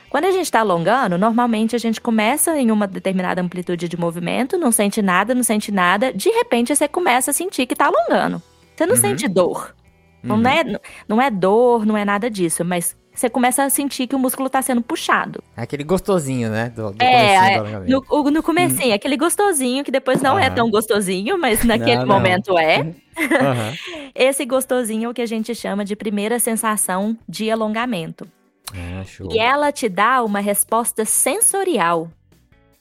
Quando 0.10 0.26
a 0.26 0.32
gente 0.32 0.46
está 0.46 0.62
alongando, 0.62 1.20
normalmente 1.20 1.76
a 1.76 1.80
gente 1.80 2.02
começa 2.02 2.58
em 2.60 2.72
uma 2.72 2.88
determinada 2.88 3.42
amplitude 3.42 3.88
de 3.88 3.96
movimento, 3.96 4.58
não 4.58 4.72
sente 4.72 5.04
nada, 5.04 5.36
não 5.36 5.44
sente 5.44 5.72
nada, 5.72 6.12
de 6.12 6.30
repente 6.30 6.76
você 6.76 6.88
começa 6.88 7.30
a 7.30 7.34
sentir 7.34 7.68
que 7.68 7.76
está 7.76 7.86
alongando. 7.86 8.42
Você 8.76 8.88
não 8.88 8.96
uhum. 8.96 9.02
sente 9.02 9.28
dor. 9.28 9.76
Uhum. 10.24 10.38
Não, 10.38 10.50
é, 10.50 10.64
não 11.08 11.22
é 11.22 11.30
dor, 11.30 11.86
não 11.86 11.96
é 11.96 12.04
nada 12.04 12.30
disso, 12.30 12.66
mas 12.66 12.98
você 13.20 13.30
começa 13.30 13.64
a 13.64 13.70
sentir 13.70 14.08
que 14.08 14.16
o 14.16 14.20
músculo 14.20 14.48
está 14.48 14.62
sendo 14.62 14.82
puxado. 14.82 15.44
É 15.56 15.64
aquele 15.64 15.84
gostosinho, 15.84 16.50
né? 16.50 16.70
Do, 16.70 16.92
do 16.92 17.02
é, 17.04 17.56
é 17.56 17.62
no, 17.62 18.32
no 18.32 18.42
comecinho, 18.42 18.92
hum. 18.92 18.96
aquele 18.96 19.18
gostosinho 19.18 19.84
que 19.84 19.92
depois 19.92 20.22
não 20.22 20.40
é 20.40 20.50
tão 20.50 20.70
gostosinho, 20.70 21.38
mas 21.38 21.64
naquele 21.66 21.98
não, 21.98 22.08
momento 22.08 22.54
não. 22.54 22.60
é. 22.60 22.80
Uhum. 22.80 22.96
Esse 24.16 24.46
gostosinho 24.46 25.08
é 25.08 25.10
o 25.10 25.14
que 25.14 25.22
a 25.22 25.26
gente 25.26 25.54
chama 25.54 25.84
de 25.84 25.96
primeira 25.96 26.40
sensação 26.40 27.18
de 27.28 27.52
alongamento. 27.52 28.26
Ah, 28.74 29.04
e 29.32 29.40
ela 29.40 29.72
te 29.72 29.90
dá 29.90 30.24
uma 30.24 30.40
resposta 30.40 31.04
sensorial 31.04 32.10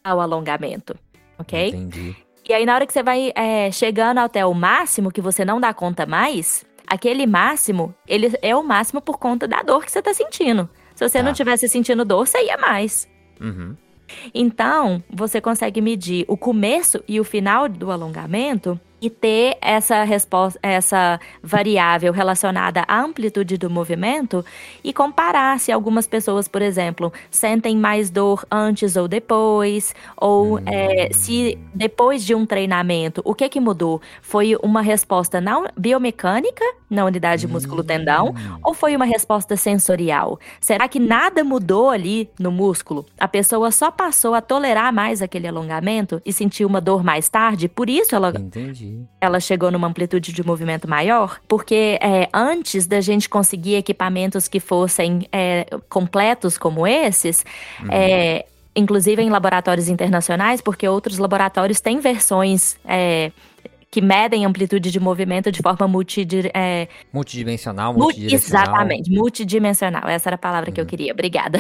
ao 0.04 0.20
alongamento, 0.20 0.94
ok? 1.38 1.68
Entendi. 1.68 2.14
E 2.48 2.52
aí, 2.52 2.64
na 2.64 2.74
hora 2.74 2.86
que 2.86 2.92
você 2.92 3.02
vai 3.02 3.32
é, 3.34 3.70
chegando 3.70 4.18
até 4.18 4.46
o 4.46 4.54
máximo, 4.54 5.10
que 5.10 5.20
você 5.20 5.44
não 5.44 5.60
dá 5.60 5.74
conta 5.74 6.06
mais, 6.06 6.64
aquele 6.88 7.26
máximo, 7.26 7.94
ele 8.06 8.32
é 8.42 8.54
o 8.56 8.62
máximo 8.62 9.00
por 9.00 9.18
conta 9.18 9.46
da 9.46 9.62
dor 9.62 9.84
que 9.84 9.92
você 9.92 10.02
tá 10.02 10.12
sentindo. 10.14 10.68
Se 10.94 11.08
você 11.08 11.18
tá. 11.18 11.24
não 11.24 11.32
tivesse 11.32 11.68
sentindo 11.68 12.04
dor, 12.04 12.26
você 12.26 12.44
ia 12.44 12.56
mais. 12.56 13.08
Uhum. 13.40 13.76
Então, 14.34 15.02
você 15.10 15.40
consegue 15.40 15.80
medir 15.80 16.24
o 16.28 16.36
começo 16.36 17.02
e 17.06 17.20
o 17.20 17.24
final 17.24 17.68
do 17.68 17.90
alongamento 17.90 18.80
e 19.00 19.08
ter 19.08 19.56
essa 19.60 20.02
resposta, 20.04 20.58
essa 20.62 21.20
variável 21.42 22.12
relacionada 22.12 22.84
à 22.86 23.00
amplitude 23.00 23.56
do 23.56 23.70
movimento 23.70 24.44
e 24.82 24.92
comparar 24.92 25.58
se 25.60 25.70
algumas 25.70 26.06
pessoas, 26.06 26.48
por 26.48 26.62
exemplo, 26.62 27.12
sentem 27.30 27.76
mais 27.76 28.10
dor 28.10 28.44
antes 28.50 28.96
ou 28.96 29.06
depois, 29.06 29.94
ou 30.16 30.58
é, 30.66 31.10
se 31.12 31.58
depois 31.74 32.24
de 32.24 32.34
um 32.34 32.44
treinamento, 32.44 33.22
o 33.24 33.34
que 33.34 33.48
que 33.48 33.60
mudou? 33.60 34.00
Foi 34.20 34.56
uma 34.62 34.82
resposta 34.82 35.40
na 35.40 35.70
biomecânica, 35.76 36.64
na 36.88 37.04
unidade 37.04 37.46
músculo-tendão, 37.46 38.34
ou 38.62 38.74
foi 38.74 38.96
uma 38.96 39.04
resposta 39.04 39.56
sensorial? 39.56 40.38
Será 40.60 40.88
que 40.88 40.98
nada 40.98 41.44
mudou 41.44 41.90
ali 41.90 42.30
no 42.38 42.50
músculo? 42.50 43.04
A 43.18 43.28
pessoa 43.28 43.70
só 43.70 43.90
passou 43.90 44.34
a 44.34 44.40
tolerar 44.40 44.92
mais 44.92 45.20
aquele 45.22 45.46
alongamento 45.46 46.20
e 46.24 46.32
sentiu 46.32 46.68
uma 46.68 46.80
dor 46.80 47.04
mais 47.04 47.28
tarde, 47.28 47.68
por 47.68 47.88
isso 47.88 48.14
ela 48.14 48.32
Entendi 48.36 49.06
ela 49.20 49.40
chegou 49.40 49.70
numa 49.70 49.88
amplitude 49.88 50.32
de 50.32 50.44
movimento 50.44 50.88
maior, 50.88 51.40
porque 51.46 51.98
é, 52.00 52.28
antes 52.32 52.86
da 52.86 53.00
gente 53.00 53.28
conseguir 53.28 53.74
equipamentos 53.74 54.48
que 54.48 54.60
fossem 54.60 55.26
é, 55.32 55.66
completos 55.88 56.56
como 56.56 56.86
esses, 56.86 57.44
uhum. 57.80 57.88
é, 57.90 58.46
inclusive 58.74 59.22
em 59.22 59.30
laboratórios 59.30 59.88
internacionais, 59.88 60.60
porque 60.60 60.88
outros 60.88 61.18
laboratórios 61.18 61.80
têm 61.80 61.98
versões 62.00 62.78
é, 62.84 63.32
que 63.90 64.02
medem 64.02 64.44
amplitude 64.44 64.90
de 64.90 65.00
movimento 65.00 65.50
de 65.50 65.62
forma 65.62 65.88
é, 66.52 66.88
multidimensional, 67.12 67.94
multidirecional. 67.94 68.64
Exatamente, 68.64 69.10
multidimensional. 69.10 70.08
Essa 70.08 70.28
era 70.28 70.34
a 70.34 70.38
palavra 70.38 70.68
uhum. 70.68 70.74
que 70.74 70.80
eu 70.80 70.84
uhum. 70.84 70.88
queria. 70.90 71.12
Obrigada. 71.12 71.58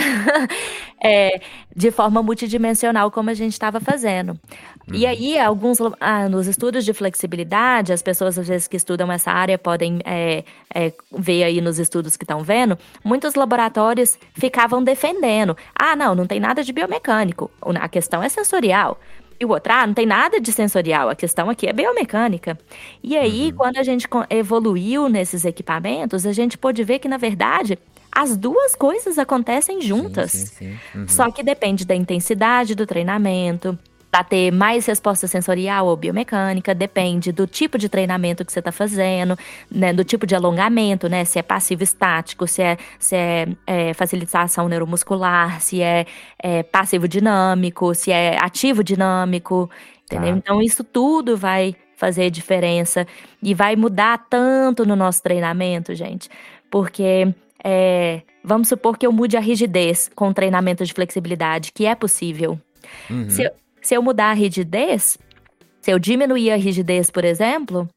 é, 1.02 1.40
de 1.74 1.90
forma 1.90 2.22
multidimensional, 2.22 3.10
como 3.10 3.30
a 3.30 3.34
gente 3.34 3.52
estava 3.52 3.80
fazendo. 3.80 4.30
Uhum. 4.30 4.94
E 4.94 5.06
aí, 5.06 5.38
alguns 5.38 5.78
ah, 6.00 6.28
nos 6.28 6.46
estudos 6.46 6.84
de 6.84 6.92
flexibilidade, 6.92 7.94
as 7.94 8.02
pessoas 8.02 8.38
às 8.38 8.46
vezes 8.46 8.68
que 8.68 8.76
estudam 8.76 9.10
essa 9.10 9.30
área 9.30 9.56
podem 9.56 10.00
é, 10.04 10.44
é, 10.74 10.92
ver 11.10 11.44
aí 11.44 11.62
nos 11.62 11.78
estudos 11.78 12.14
que 12.14 12.24
estão 12.24 12.42
vendo, 12.42 12.78
muitos 13.02 13.34
laboratórios 13.36 14.18
ficavam 14.34 14.84
defendendo: 14.84 15.56
ah, 15.74 15.96
não, 15.96 16.14
não 16.14 16.26
tem 16.26 16.40
nada 16.40 16.62
de 16.62 16.74
biomecânico, 16.74 17.50
a 17.80 17.88
questão 17.88 18.22
é 18.22 18.28
sensorial. 18.28 18.98
E 19.40 19.44
o 19.44 19.50
outro, 19.50 19.72
ah, 19.72 19.86
não 19.86 19.94
tem 19.94 20.04
nada 20.04 20.40
de 20.40 20.50
sensorial, 20.50 21.08
a 21.08 21.14
questão 21.14 21.48
aqui 21.48 21.68
é 21.68 21.72
biomecânica. 21.72 22.58
E 23.02 23.16
aí, 23.16 23.50
uhum. 23.50 23.56
quando 23.56 23.78
a 23.78 23.82
gente 23.84 24.08
evoluiu 24.30 25.08
nesses 25.08 25.44
equipamentos, 25.44 26.26
a 26.26 26.32
gente 26.32 26.58
pôde 26.58 26.82
ver 26.82 26.98
que, 26.98 27.06
na 27.06 27.16
verdade, 27.16 27.78
as 28.10 28.36
duas 28.36 28.74
coisas 28.74 29.16
acontecem 29.16 29.80
juntas. 29.80 30.32
Sim, 30.32 30.46
sim, 30.46 30.78
sim. 30.92 30.98
Uhum. 30.98 31.08
Só 31.08 31.30
que 31.30 31.42
depende 31.42 31.84
da 31.84 31.94
intensidade 31.94 32.74
do 32.74 32.84
treinamento, 32.84 33.78
para 34.18 34.24
ter 34.24 34.50
mais 34.50 34.84
resposta 34.84 35.28
sensorial 35.28 35.86
ou 35.86 35.96
biomecânica, 35.96 36.74
depende 36.74 37.30
do 37.30 37.46
tipo 37.46 37.78
de 37.78 37.88
treinamento 37.88 38.44
que 38.44 38.52
você 38.52 38.58
está 38.58 38.72
fazendo, 38.72 39.38
né, 39.70 39.92
do 39.92 40.02
tipo 40.02 40.26
de 40.26 40.34
alongamento, 40.34 41.08
né, 41.08 41.24
se 41.24 41.38
é 41.38 41.42
passivo 41.42 41.84
estático, 41.84 42.44
se 42.48 42.60
é, 42.60 42.76
se 42.98 43.14
é, 43.14 43.46
é 43.64 43.94
facilitação 43.94 44.68
neuromuscular, 44.68 45.60
se 45.60 45.80
é, 45.80 46.04
é, 46.36 46.64
passivo 46.64 47.06
dinâmico, 47.06 47.94
se 47.94 48.10
é 48.10 48.36
ativo 48.42 48.82
dinâmico, 48.82 49.70
entendeu? 50.04 50.32
Tá. 50.32 50.38
Então 50.38 50.62
isso 50.62 50.82
tudo 50.82 51.36
vai 51.36 51.76
fazer 51.94 52.28
diferença 52.28 53.06
e 53.40 53.54
vai 53.54 53.76
mudar 53.76 54.26
tanto 54.28 54.84
no 54.84 54.96
nosso 54.96 55.22
treinamento, 55.22 55.94
gente, 55.94 56.28
porque 56.68 57.32
é, 57.62 58.22
vamos 58.42 58.66
supor 58.66 58.98
que 58.98 59.06
eu 59.06 59.12
mude 59.12 59.36
a 59.36 59.40
rigidez 59.40 60.10
com 60.12 60.32
treinamento 60.32 60.84
de 60.84 60.92
flexibilidade, 60.92 61.70
que 61.70 61.86
é 61.86 61.94
possível. 61.94 62.58
Uhum. 63.08 63.30
Se, 63.30 63.48
se 63.80 63.94
eu 63.94 64.02
mudar 64.02 64.30
a 64.30 64.34
rigidez, 64.34 65.18
se 65.80 65.90
eu 65.90 65.98
diminuir 65.98 66.50
a 66.50 66.56
rigidez, 66.56 67.10
por 67.10 67.24
exemplo, 67.24 67.88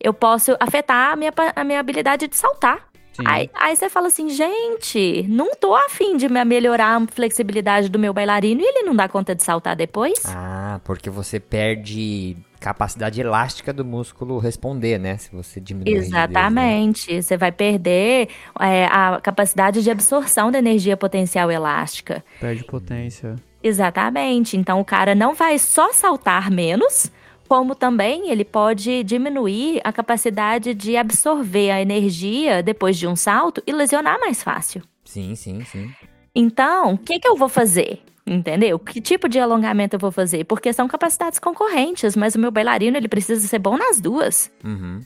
eu 0.00 0.14
posso 0.14 0.56
afetar 0.60 1.12
a 1.12 1.16
minha, 1.16 1.32
a 1.54 1.64
minha 1.64 1.80
habilidade 1.80 2.28
de 2.28 2.36
saltar. 2.36 2.90
Aí, 3.24 3.50
aí, 3.54 3.76
você 3.76 3.90
fala 3.90 4.06
assim, 4.06 4.30
gente, 4.30 5.26
não 5.28 5.54
tô 5.54 5.74
afim 5.74 6.16
de 6.16 6.28
melhorar 6.28 6.96
a 6.96 7.06
flexibilidade 7.06 7.88
do 7.88 7.98
meu 7.98 8.14
bailarino 8.14 8.62
e 8.62 8.64
ele 8.64 8.82
não 8.82 8.94
dá 8.94 9.08
conta 9.08 9.34
de 9.34 9.42
saltar 9.42 9.76
depois. 9.76 10.22
Ah, 10.26 10.80
porque 10.84 11.10
você 11.10 11.38
perde 11.38 12.36
capacidade 12.58 13.20
elástica 13.20 13.72
do 13.72 13.84
músculo 13.84 14.38
responder, 14.38 14.98
né? 14.98 15.16
Se 15.16 15.30
você 15.32 15.60
diminuir. 15.60 15.96
Exatamente. 15.96 17.12
Né? 17.12 17.22
Você 17.22 17.36
vai 17.36 17.50
perder 17.50 18.28
é, 18.58 18.86
a 18.86 19.20
capacidade 19.20 19.82
de 19.82 19.90
absorção 19.90 20.50
da 20.50 20.58
energia 20.58 20.96
potencial 20.96 21.50
elástica. 21.50 22.24
Perde 22.38 22.64
potência. 22.64 23.36
Exatamente. 23.62 24.56
Então 24.56 24.80
o 24.80 24.84
cara 24.84 25.14
não 25.14 25.34
vai 25.34 25.58
só 25.58 25.92
saltar 25.92 26.50
menos, 26.50 27.10
como 27.48 27.74
também 27.74 28.30
ele 28.30 28.44
pode 28.44 29.02
diminuir 29.04 29.80
a 29.82 29.92
capacidade 29.92 30.74
de 30.74 30.96
absorver 30.96 31.70
a 31.70 31.80
energia 31.80 32.62
depois 32.62 32.96
de 32.96 33.06
um 33.06 33.16
salto 33.16 33.62
e 33.66 33.72
lesionar 33.72 34.18
mais 34.20 34.42
fácil. 34.42 34.82
Sim, 35.04 35.34
sim, 35.34 35.64
sim. 35.64 35.90
Então, 36.34 36.94
o 36.94 36.98
que, 36.98 37.18
que 37.18 37.28
eu 37.28 37.36
vou 37.36 37.48
fazer? 37.48 38.00
Entendeu? 38.26 38.78
Que 38.78 39.00
tipo 39.00 39.28
de 39.28 39.40
alongamento 39.40 39.96
eu 39.96 40.00
vou 40.00 40.12
fazer? 40.12 40.44
Porque 40.44 40.72
são 40.72 40.86
capacidades 40.86 41.40
concorrentes, 41.40 42.14
mas 42.14 42.36
o 42.36 42.38
meu 42.38 42.52
bailarino 42.52 42.96
ele 42.96 43.08
precisa 43.08 43.46
ser 43.46 43.58
bom 43.58 43.76
nas 43.76 44.00
duas. 44.00 44.52
Uhum. 44.64 45.00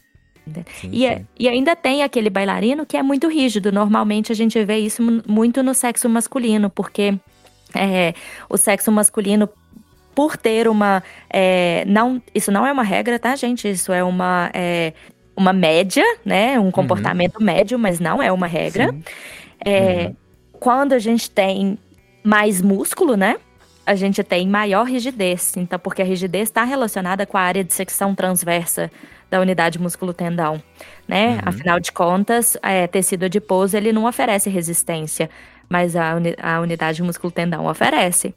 Sim, 0.78 0.90
e, 0.92 1.06
é, 1.06 1.24
e, 1.38 1.48
ainda 1.48 1.74
tem 1.74 2.02
aquele 2.02 2.28
bailarino 2.28 2.84
que 2.84 2.98
é 2.98 3.02
muito 3.02 3.28
rígido. 3.28 3.72
Normalmente 3.72 4.30
a 4.30 4.34
gente 4.34 4.62
vê 4.62 4.76
isso 4.76 5.02
muito 5.26 5.62
no 5.62 5.72
sexo 5.72 6.06
masculino, 6.06 6.68
porque 6.68 7.18
é, 7.74 8.14
o 8.48 8.56
sexo 8.56 8.90
masculino 8.92 9.48
por 10.14 10.36
ter 10.36 10.68
uma. 10.68 11.02
É, 11.28 11.84
não, 11.86 12.22
isso 12.34 12.52
não 12.52 12.66
é 12.66 12.72
uma 12.72 12.84
regra, 12.84 13.18
tá, 13.18 13.34
gente? 13.34 13.68
Isso 13.68 13.92
é 13.92 14.02
uma, 14.02 14.50
é, 14.54 14.92
uma 15.36 15.52
média, 15.52 16.04
né? 16.24 16.58
Um 16.58 16.70
comportamento 16.70 17.36
uhum. 17.38 17.44
médio, 17.44 17.78
mas 17.78 17.98
não 17.98 18.22
é 18.22 18.30
uma 18.30 18.46
regra. 18.46 18.94
É, 19.64 20.06
uhum. 20.06 20.16
Quando 20.52 20.92
a 20.92 20.98
gente 20.98 21.30
tem 21.30 21.78
mais 22.22 22.62
músculo, 22.62 23.16
né? 23.16 23.36
A 23.86 23.94
gente 23.94 24.22
tem 24.22 24.48
maior 24.48 24.84
rigidez. 24.84 25.56
Então, 25.56 25.78
porque 25.78 26.00
a 26.00 26.04
rigidez 26.04 26.44
está 26.44 26.64
relacionada 26.64 27.26
com 27.26 27.36
a 27.36 27.40
área 27.40 27.62
de 27.62 27.74
secção 27.74 28.14
transversa 28.14 28.90
da 29.30 29.40
unidade 29.40 29.78
músculo-tendão, 29.78 30.62
né? 31.08 31.32
Uhum. 31.32 31.40
Afinal 31.46 31.80
de 31.80 31.90
contas, 31.92 32.56
é, 32.62 32.86
tecido 32.86 33.24
adiposo 33.24 33.76
ele 33.76 33.92
não 33.92 34.04
oferece 34.04 34.48
resistência 34.48 35.28
mas 35.68 35.96
a, 35.96 36.14
uni 36.14 36.34
a 36.40 36.60
unidade 36.60 37.02
músculo-tendão 37.02 37.66
oferece. 37.66 38.34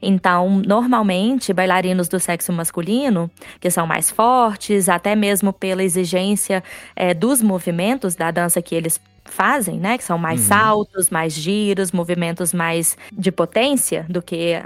Então, 0.00 0.62
normalmente, 0.64 1.52
bailarinos 1.52 2.08
do 2.08 2.20
sexo 2.20 2.52
masculino, 2.52 3.30
que 3.60 3.70
são 3.70 3.86
mais 3.86 4.10
fortes, 4.10 4.88
até 4.88 5.16
mesmo 5.16 5.52
pela 5.52 5.82
exigência 5.82 6.62
é, 6.94 7.14
dos 7.14 7.42
movimentos 7.42 8.14
da 8.14 8.30
dança 8.30 8.62
que 8.62 8.74
eles 8.74 9.00
fazem, 9.24 9.78
né? 9.78 9.96
Que 9.96 10.04
são 10.04 10.18
mais 10.18 10.42
uhum. 10.42 10.48
saltos, 10.48 11.10
mais 11.10 11.32
giros, 11.32 11.92
movimentos 11.92 12.52
mais 12.52 12.96
de 13.12 13.32
potência 13.32 14.04
do 14.08 14.20
que 14.20 14.62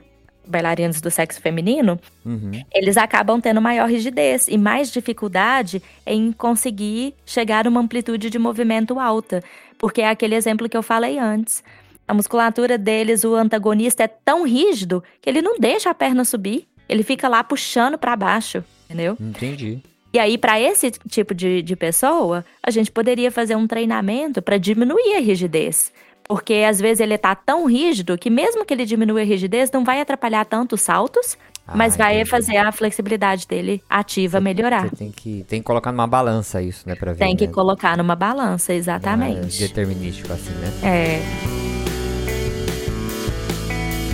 bailarinos 0.46 1.00
do 1.00 1.10
sexo 1.10 1.40
feminino, 1.40 1.98
uhum. 2.24 2.52
eles 2.72 2.96
acabam 2.96 3.40
tendo 3.40 3.60
maior 3.60 3.88
rigidez 3.88 4.46
e 4.48 4.56
mais 4.56 4.92
dificuldade 4.92 5.82
em 6.06 6.30
conseguir 6.32 7.14
chegar 7.24 7.66
a 7.66 7.70
uma 7.70 7.80
amplitude 7.80 8.30
de 8.30 8.38
movimento 8.38 8.98
alta. 9.00 9.42
Porque 9.78 10.02
é 10.02 10.08
aquele 10.08 10.34
exemplo 10.34 10.68
que 10.68 10.76
eu 10.76 10.82
falei 10.82 11.18
antes. 11.18 11.62
A 12.08 12.14
musculatura 12.14 12.78
deles, 12.78 13.24
o 13.24 13.34
antagonista 13.34 14.04
é 14.04 14.08
tão 14.08 14.44
rígido 14.44 15.02
que 15.20 15.28
ele 15.28 15.42
não 15.42 15.58
deixa 15.58 15.90
a 15.90 15.94
perna 15.94 16.24
subir. 16.24 16.66
Ele 16.88 17.02
fica 17.02 17.28
lá 17.28 17.42
puxando 17.42 17.98
para 17.98 18.14
baixo, 18.14 18.64
entendeu? 18.84 19.16
Entendi. 19.20 19.80
E 20.12 20.18
aí, 20.18 20.38
para 20.38 20.58
esse 20.58 20.92
tipo 21.10 21.34
de, 21.34 21.62
de 21.62 21.76
pessoa, 21.76 22.44
a 22.62 22.70
gente 22.70 22.90
poderia 22.90 23.30
fazer 23.30 23.56
um 23.56 23.66
treinamento 23.66 24.40
para 24.40 24.56
diminuir 24.56 25.16
a 25.16 25.20
rigidez. 25.20 25.92
Porque 26.28 26.64
às 26.66 26.80
vezes 26.80 27.00
ele 27.00 27.18
tá 27.18 27.34
tão 27.34 27.66
rígido 27.66 28.16
que, 28.16 28.30
mesmo 28.30 28.64
que 28.64 28.72
ele 28.72 28.84
diminua 28.84 29.20
a 29.20 29.24
rigidez, 29.24 29.70
não 29.70 29.84
vai 29.84 30.00
atrapalhar 30.00 30.44
tanto 30.44 30.74
os 30.74 30.80
saltos, 30.80 31.36
ah, 31.66 31.76
mas 31.76 31.96
vai 31.96 32.16
entendi. 32.16 32.30
fazer 32.30 32.56
a 32.58 32.70
flexibilidade 32.70 33.46
dele 33.46 33.82
ativa 33.88 34.40
melhorar. 34.40 34.88
Você 34.88 34.96
tem 34.96 35.10
que, 35.10 35.44
tem 35.48 35.60
que 35.60 35.66
colocar 35.66 35.90
numa 35.90 36.06
balança 36.06 36.62
isso, 36.62 36.88
né, 36.88 36.94
pra 36.94 37.12
ver. 37.12 37.18
Tem 37.18 37.34
que 37.34 37.46
né? 37.46 37.52
colocar 37.52 37.96
numa 37.96 38.14
balança, 38.14 38.72
exatamente. 38.72 39.62
É 39.62 39.66
determinístico 39.66 40.32
assim, 40.32 40.52
né? 40.52 40.72
É. 40.82 41.22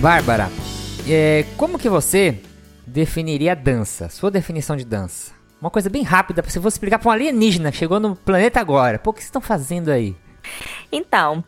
Bárbara, 0.01 0.49
é, 1.07 1.45
como 1.55 1.77
que 1.77 1.87
você 1.87 2.39
definiria 2.85 3.51
a 3.51 3.55
dança? 3.55 4.09
Sua 4.09 4.31
definição 4.31 4.75
de 4.75 4.83
dança? 4.83 5.31
Uma 5.61 5.69
coisa 5.69 5.89
bem 5.89 6.03
rápida, 6.03 6.43
se 6.47 6.59
você 6.59 6.75
explicar 6.75 6.99
para 6.99 7.07
um 7.07 7.11
alienígena 7.11 7.71
que 7.71 7.77
chegou 7.77 7.99
no 7.99 8.15
planeta 8.15 8.59
agora. 8.59 8.99
Pô, 8.99 9.11
o 9.11 9.13
que 9.13 9.19
vocês 9.19 9.27
estão 9.27 9.41
fazendo 9.41 9.89
aí? 9.89 10.15
Então, 10.91 11.43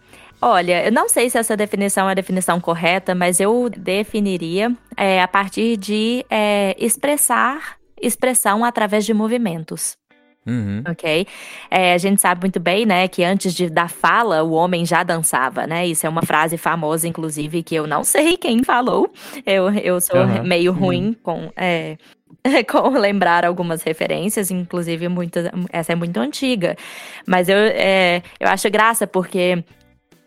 Olha, 0.48 0.86
eu 0.86 0.92
não 0.92 1.10
sei 1.10 1.28
se 1.28 1.40
essa 1.40 1.58
definição 1.58 2.08
é 2.08 2.12
a 2.12 2.14
definição 2.14 2.60
correta, 2.60 3.16
mas 3.16 3.40
eu 3.40 3.68
definiria 3.68 4.72
é, 4.96 5.20
a 5.20 5.28
partir 5.28 5.76
de 5.76 6.24
é, 6.30 6.76
expressar 6.78 7.78
expressão 8.00 8.64
através 8.64 9.08
de 9.08 9.12
movimentos. 9.12 9.98
Uhum. 10.46 10.84
Ok? 10.88 11.26
É, 11.72 11.94
a 11.94 11.98
gente 11.98 12.22
sabe 12.22 12.42
muito 12.42 12.60
bem, 12.60 12.86
né, 12.86 13.08
que 13.08 13.24
antes 13.24 13.56
de, 13.56 13.72
da 13.72 13.88
fala, 13.88 14.44
o 14.44 14.52
homem 14.52 14.86
já 14.86 15.02
dançava, 15.02 15.66
né? 15.66 15.88
Isso 15.88 16.06
é 16.06 16.10
uma 16.10 16.22
frase 16.22 16.58
famosa, 16.58 17.08
inclusive, 17.08 17.64
que 17.64 17.74
eu 17.74 17.88
não 17.88 18.04
sei 18.04 18.38
quem 18.38 18.64
falou. 18.64 19.12
Eu, 19.48 19.72
eu 19.72 20.00
sou 20.00 20.20
uhum. 20.20 20.44
meio 20.44 20.72
ruim 20.72 21.08
uhum. 21.08 21.16
com, 21.24 21.52
é, 21.56 21.98
lembrar 23.00 23.46
algumas 23.46 23.82
referências, 23.82 24.52
inclusive 24.52 25.08
muitas, 25.08 25.50
essa 25.72 25.94
é 25.94 25.96
muito 25.96 26.20
antiga. 26.20 26.78
Mas 27.26 27.50
eu, 27.50 27.58
é, 27.58 28.22
eu 28.40 28.48
acho 28.48 28.70
graça 28.70 29.08
porque 29.08 29.64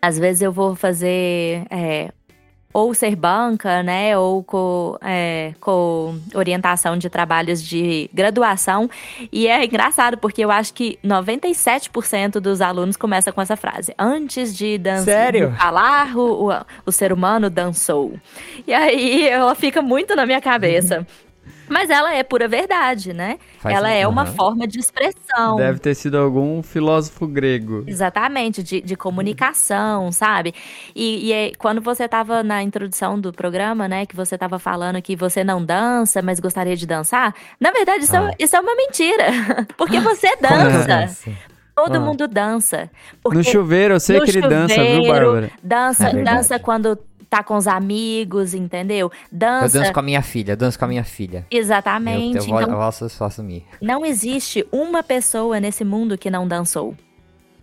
às 0.01 0.17
vezes 0.17 0.41
eu 0.41 0.51
vou 0.51 0.75
fazer 0.75 1.65
é, 1.69 2.11
ou 2.71 2.93
ser 2.93 3.15
banca, 3.15 3.81
né, 3.81 4.17
ou 4.17 4.43
com, 4.43 4.97
é, 5.01 5.53
com 5.59 6.19
orientação 6.35 6.97
de 6.97 7.09
trabalhos 7.09 7.63
de 7.63 8.09
graduação. 8.13 8.89
E 9.31 9.47
é 9.47 9.65
engraçado, 9.65 10.17
porque 10.17 10.43
eu 10.43 10.51
acho 10.51 10.73
que 10.73 10.99
97% 11.03 12.39
dos 12.39 12.61
alunos 12.61 12.95
começam 12.95 13.33
com 13.33 13.41
essa 13.41 13.55
frase. 13.55 13.93
Antes 13.97 14.55
de 14.55 14.77
dançar, 14.77 15.05
Sério? 15.05 15.53
falar, 15.57 16.15
o, 16.15 16.49
o, 16.49 16.65
o, 16.85 16.91
ser 16.91 17.11
humano 17.11 17.49
dançou. 17.49 18.13
E 18.67 18.73
aí 18.73 19.27
ela 19.27 19.55
fica 19.55 19.81
muito 19.81 20.15
na 20.15 20.25
minha 20.25 20.41
cabeça. 20.41 21.05
Mas 21.69 21.89
ela 21.89 22.13
é 22.13 22.23
pura 22.23 22.47
verdade, 22.47 23.13
né? 23.13 23.37
Faz 23.59 23.75
ela 23.75 23.89
é 23.89 24.07
uma 24.07 24.25
forma 24.25 24.67
de 24.67 24.79
expressão. 24.79 25.55
Deve 25.55 25.79
ter 25.79 25.95
sido 25.95 26.17
algum 26.17 26.63
filósofo 26.63 27.27
grego. 27.27 27.83
Exatamente, 27.87 28.63
de, 28.63 28.81
de 28.81 28.95
comunicação, 28.95 30.11
sabe? 30.11 30.53
E, 30.95 31.27
e 31.27 31.33
é, 31.33 31.51
quando 31.57 31.81
você 31.81 32.05
estava 32.05 32.43
na 32.43 32.63
introdução 32.63 33.19
do 33.19 33.31
programa, 33.31 33.87
né, 33.87 34.05
que 34.05 34.15
você 34.15 34.35
estava 34.35 34.57
falando 34.59 35.01
que 35.01 35.15
você 35.15 35.43
não 35.43 35.63
dança, 35.63 36.21
mas 36.21 36.39
gostaria 36.39 36.75
de 36.75 36.85
dançar, 36.85 37.33
na 37.59 37.71
verdade 37.71 38.03
isso, 38.03 38.15
é 38.15 38.19
ah. 38.19 38.31
é, 38.31 38.43
isso 38.43 38.55
é 38.55 38.59
uma 38.59 38.75
mentira. 38.75 39.25
Porque 39.77 39.99
você 39.99 40.35
dança. 40.37 41.31
Todo 41.75 41.95
ah. 41.95 41.99
mundo 41.99 42.27
dança. 42.27 42.89
no 43.25 43.43
chuveiro, 43.43 43.93
eu 43.93 43.99
sei 43.99 44.19
que 44.21 44.31
ele 44.31 44.41
dança, 44.41 44.83
viu, 44.83 45.07
Bárbara? 45.07 45.51
Dança, 45.63 46.09
é 46.09 46.23
dança 46.23 46.59
quando 46.59 46.97
tá 47.29 47.43
com 47.43 47.55
os 47.55 47.67
amigos, 47.67 48.53
entendeu? 48.53 49.11
Dança. 49.31 49.77
Eu 49.77 49.81
danço 49.81 49.93
com 49.93 49.99
a 49.99 50.03
minha 50.03 50.21
filha, 50.21 50.55
danço 50.55 50.79
com 50.79 50.85
a 50.85 50.87
minha 50.87 51.03
filha. 51.03 51.45
Exatamente. 51.51 52.37
Eu, 52.37 52.43
eu, 52.43 52.49
vou, 52.49 52.61
então, 52.61 52.73
eu 52.73 52.79
posso, 52.79 53.03
posso 53.05 53.23
assumir. 53.23 53.65
Não 53.81 54.05
existe 54.05 54.65
uma 54.71 55.03
pessoa 55.03 55.59
nesse 55.59 55.85
mundo 55.85 56.17
que 56.17 56.29
não 56.29 56.47
dançou. 56.47 56.95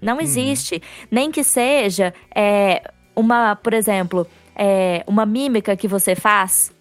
Não 0.00 0.14
uhum. 0.14 0.20
existe. 0.20 0.76
Uhum. 0.76 0.80
Nem 1.10 1.30
que 1.32 1.42
seja 1.42 2.14
é, 2.34 2.82
uma, 3.14 3.56
por 3.56 3.74
exemplo, 3.74 4.26
é, 4.54 5.02
uma 5.06 5.26
mímica 5.26 5.76
que 5.76 5.88
você 5.88 6.14
faz 6.14 6.72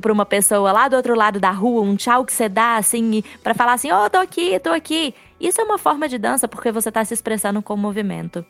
para 0.00 0.12
uma 0.12 0.26
pessoa 0.26 0.72
lá 0.72 0.88
do 0.88 0.96
outro 0.96 1.14
lado 1.14 1.40
da 1.40 1.50
rua, 1.50 1.80
um 1.80 1.96
tchau 1.96 2.24
que 2.24 2.32
você 2.34 2.50
dá, 2.50 2.76
assim, 2.76 3.24
para 3.42 3.54
falar 3.54 3.72
assim, 3.72 3.90
ô, 3.90 4.04
oh, 4.04 4.10
tô 4.10 4.18
aqui, 4.18 4.58
tô 4.60 4.70
aqui. 4.70 5.14
Isso 5.40 5.58
é 5.58 5.64
uma 5.64 5.78
forma 5.78 6.06
de 6.06 6.18
dança 6.18 6.46
porque 6.46 6.70
você 6.70 6.92
tá 6.92 7.02
se 7.02 7.14
expressando 7.14 7.62
com 7.62 7.76
movimento. 7.76 8.44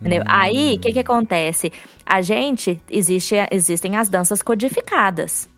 Entendeu? 0.00 0.22
Hum. 0.22 0.26
Aí, 0.26 0.74
o 0.74 0.78
que, 0.80 0.92
que 0.92 0.98
acontece? 0.98 1.72
A 2.04 2.22
gente, 2.22 2.80
existe, 2.90 3.34
existem 3.50 3.96
as 3.96 4.08
danças 4.08 4.42
codificadas. 4.42 5.48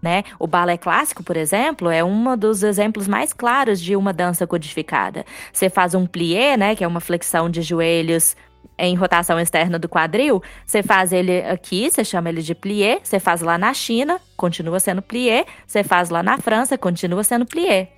Né? 0.00 0.24
O 0.38 0.48
balé 0.48 0.76
clássico, 0.76 1.22
por 1.22 1.36
exemplo, 1.36 1.88
é 1.88 2.02
um 2.02 2.36
dos 2.36 2.62
exemplos 2.64 3.06
mais 3.06 3.32
claros 3.32 3.80
de 3.80 3.94
uma 3.94 4.12
dança 4.12 4.46
codificada. 4.46 5.24
Você 5.52 5.70
faz 5.70 5.94
um 5.94 6.06
plié, 6.06 6.56
né, 6.56 6.74
que 6.74 6.82
é 6.82 6.88
uma 6.88 6.98
flexão 7.00 7.48
de 7.48 7.62
joelhos 7.62 8.34
em 8.78 8.96
rotação 8.96 9.38
externa 9.38 9.78
do 9.78 9.88
quadril, 9.88 10.42
você 10.66 10.82
faz 10.82 11.12
ele 11.12 11.40
aqui, 11.42 11.88
você 11.90 12.04
chama 12.04 12.30
ele 12.30 12.42
de 12.42 12.54
plié, 12.54 12.98
você 13.02 13.20
faz 13.20 13.40
lá 13.40 13.56
na 13.56 13.72
China, 13.72 14.20
continua 14.36 14.80
sendo 14.80 15.02
plié, 15.02 15.44
você 15.66 15.84
faz 15.84 16.10
lá 16.10 16.22
na 16.22 16.38
França, 16.38 16.76
continua 16.76 17.22
sendo 17.22 17.46
plié. 17.46 17.92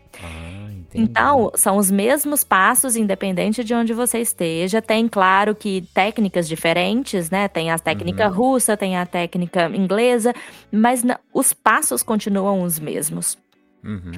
Ah. 0.94 0.98
Então, 0.98 1.50
são 1.54 1.76
os 1.76 1.90
mesmos 1.90 2.44
passos, 2.44 2.96
independente 2.96 3.64
de 3.64 3.74
onde 3.74 3.92
você 3.92 4.20
esteja. 4.20 4.80
Tem, 4.80 5.08
claro, 5.08 5.54
que 5.54 5.82
técnicas 5.92 6.46
diferentes, 6.46 7.30
né? 7.30 7.48
Tem 7.48 7.70
a 7.70 7.78
técnica 7.78 8.28
uhum. 8.28 8.34
russa, 8.34 8.76
tem 8.76 8.96
a 8.96 9.04
técnica 9.04 9.66
inglesa, 9.74 10.32
mas 10.70 11.02
os 11.32 11.52
passos 11.52 12.02
continuam 12.02 12.62
os 12.62 12.78
mesmos. 12.78 13.36
Uhum. 13.82 14.12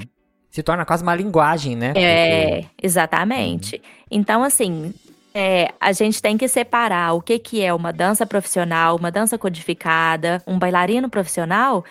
Se 0.50 0.62
torna 0.62 0.84
quase 0.84 1.02
uma 1.02 1.14
linguagem, 1.14 1.76
né? 1.76 1.92
É, 1.96 2.64
exatamente. 2.82 3.76
Uhum. 3.76 3.82
Então, 4.10 4.42
assim, 4.42 4.94
é, 5.34 5.70
a 5.78 5.92
gente 5.92 6.22
tem 6.22 6.38
que 6.38 6.48
separar 6.48 7.12
o 7.12 7.20
que, 7.20 7.38
que 7.38 7.62
é 7.62 7.74
uma 7.74 7.92
dança 7.92 8.24
profissional, 8.24 8.96
uma 8.96 9.10
dança 9.10 9.36
codificada, 9.36 10.42
um 10.46 10.58
bailarino 10.58 11.10
profissional, 11.10 11.84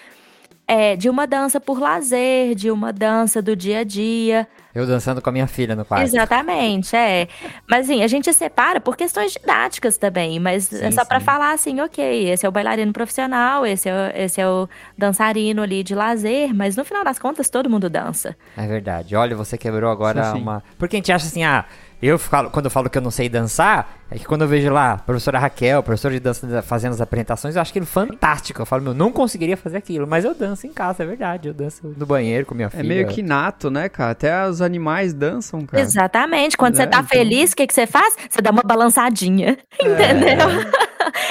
é, 0.67 0.95
de 0.95 1.09
uma 1.09 1.27
dança 1.27 1.59
por 1.59 1.79
lazer, 1.79 2.55
de 2.55 2.71
uma 2.71 2.91
dança 2.91 3.41
do 3.41 3.55
dia 3.55 3.79
a 3.79 3.83
dia. 3.83 4.47
Eu 4.73 4.85
dançando 4.85 5.21
com 5.21 5.29
a 5.29 5.31
minha 5.31 5.47
filha 5.47 5.75
no 5.75 5.85
quarto. 5.85 6.03
Exatamente, 6.03 6.95
é. 6.95 7.27
Mas 7.69 7.85
assim, 7.89 8.03
a 8.03 8.07
gente 8.07 8.33
separa 8.33 8.81
por 8.81 8.97
questões 8.97 9.31
didáticas 9.31 9.97
também, 9.97 10.37
mas 10.39 10.65
sim, 10.65 10.83
é 10.83 10.91
só 10.91 11.05
para 11.05 11.19
falar 11.19 11.53
assim, 11.53 11.79
ok, 11.79 12.29
esse 12.29 12.45
é 12.45 12.49
o 12.49 12.51
bailarino 12.51 12.91
profissional, 12.91 13.65
esse 13.65 13.87
é, 13.87 13.93
o, 13.93 14.17
esse 14.17 14.41
é 14.41 14.47
o 14.47 14.67
dançarino 14.97 15.61
ali 15.61 15.81
de 15.81 15.95
lazer, 15.95 16.53
mas 16.53 16.75
no 16.75 16.83
final 16.83 17.05
das 17.05 17.17
contas 17.17 17.49
todo 17.49 17.69
mundo 17.69 17.89
dança. 17.89 18.35
É 18.57 18.67
verdade. 18.67 19.15
Olha, 19.15 19.35
você 19.35 19.57
quebrou 19.57 19.89
agora 19.89 20.25
sim, 20.25 20.33
sim. 20.33 20.41
uma. 20.41 20.63
Porque 20.77 20.97
a 20.97 20.99
gente 20.99 21.11
acha 21.11 21.25
assim, 21.25 21.43
ah, 21.43 21.63
eu 22.07 22.19
falo, 22.19 22.49
quando 22.49 22.65
eu 22.65 22.71
falo 22.71 22.89
que 22.89 22.97
eu 22.97 23.01
não 23.01 23.11
sei 23.11 23.29
dançar, 23.29 23.97
é 24.11 24.17
que 24.17 24.25
quando 24.25 24.43
eu 24.43 24.47
vejo 24.47 24.71
lá, 24.71 24.93
a 24.93 24.97
professora 24.97 25.39
Raquel, 25.39 25.81
professora 25.81 26.13
de 26.13 26.19
dança 26.19 26.61
fazendo 26.61 26.93
as 26.93 27.01
apresentações, 27.01 27.55
eu 27.55 27.61
acho 27.61 27.71
aquilo 27.71 27.85
fantástico. 27.85 28.61
Eu 28.61 28.65
falo, 28.65 28.83
meu, 28.83 28.93
não 28.93 29.11
conseguiria 29.11 29.57
fazer 29.57 29.77
aquilo, 29.77 30.05
mas 30.05 30.25
eu 30.25 30.35
danço 30.35 30.67
em 30.67 30.73
casa, 30.73 31.03
é 31.03 31.05
verdade. 31.05 31.47
Eu 31.47 31.53
danço 31.53 31.93
no 31.97 32.05
banheiro 32.05 32.45
com 32.45 32.53
minha 32.53 32.69
filha. 32.69 32.81
É 32.81 32.83
meio 32.83 33.07
que 33.07 33.23
nato, 33.23 33.69
né, 33.69 33.89
cara? 33.89 34.11
Até 34.11 34.47
os 34.47 34.61
animais 34.61 35.13
dançam, 35.13 35.61
cara. 35.65 35.81
Exatamente. 35.81 36.57
Quando 36.57 36.73
é, 36.73 36.77
você 36.77 36.87
tá 36.87 36.97
então... 36.97 37.07
feliz, 37.07 37.53
o 37.53 37.55
que, 37.55 37.67
que 37.67 37.73
você 37.73 37.87
faz? 37.87 38.15
Você 38.29 38.41
dá 38.41 38.51
uma 38.51 38.63
balançadinha. 38.63 39.57
É. 39.79 39.85
Entendeu? 39.85 40.49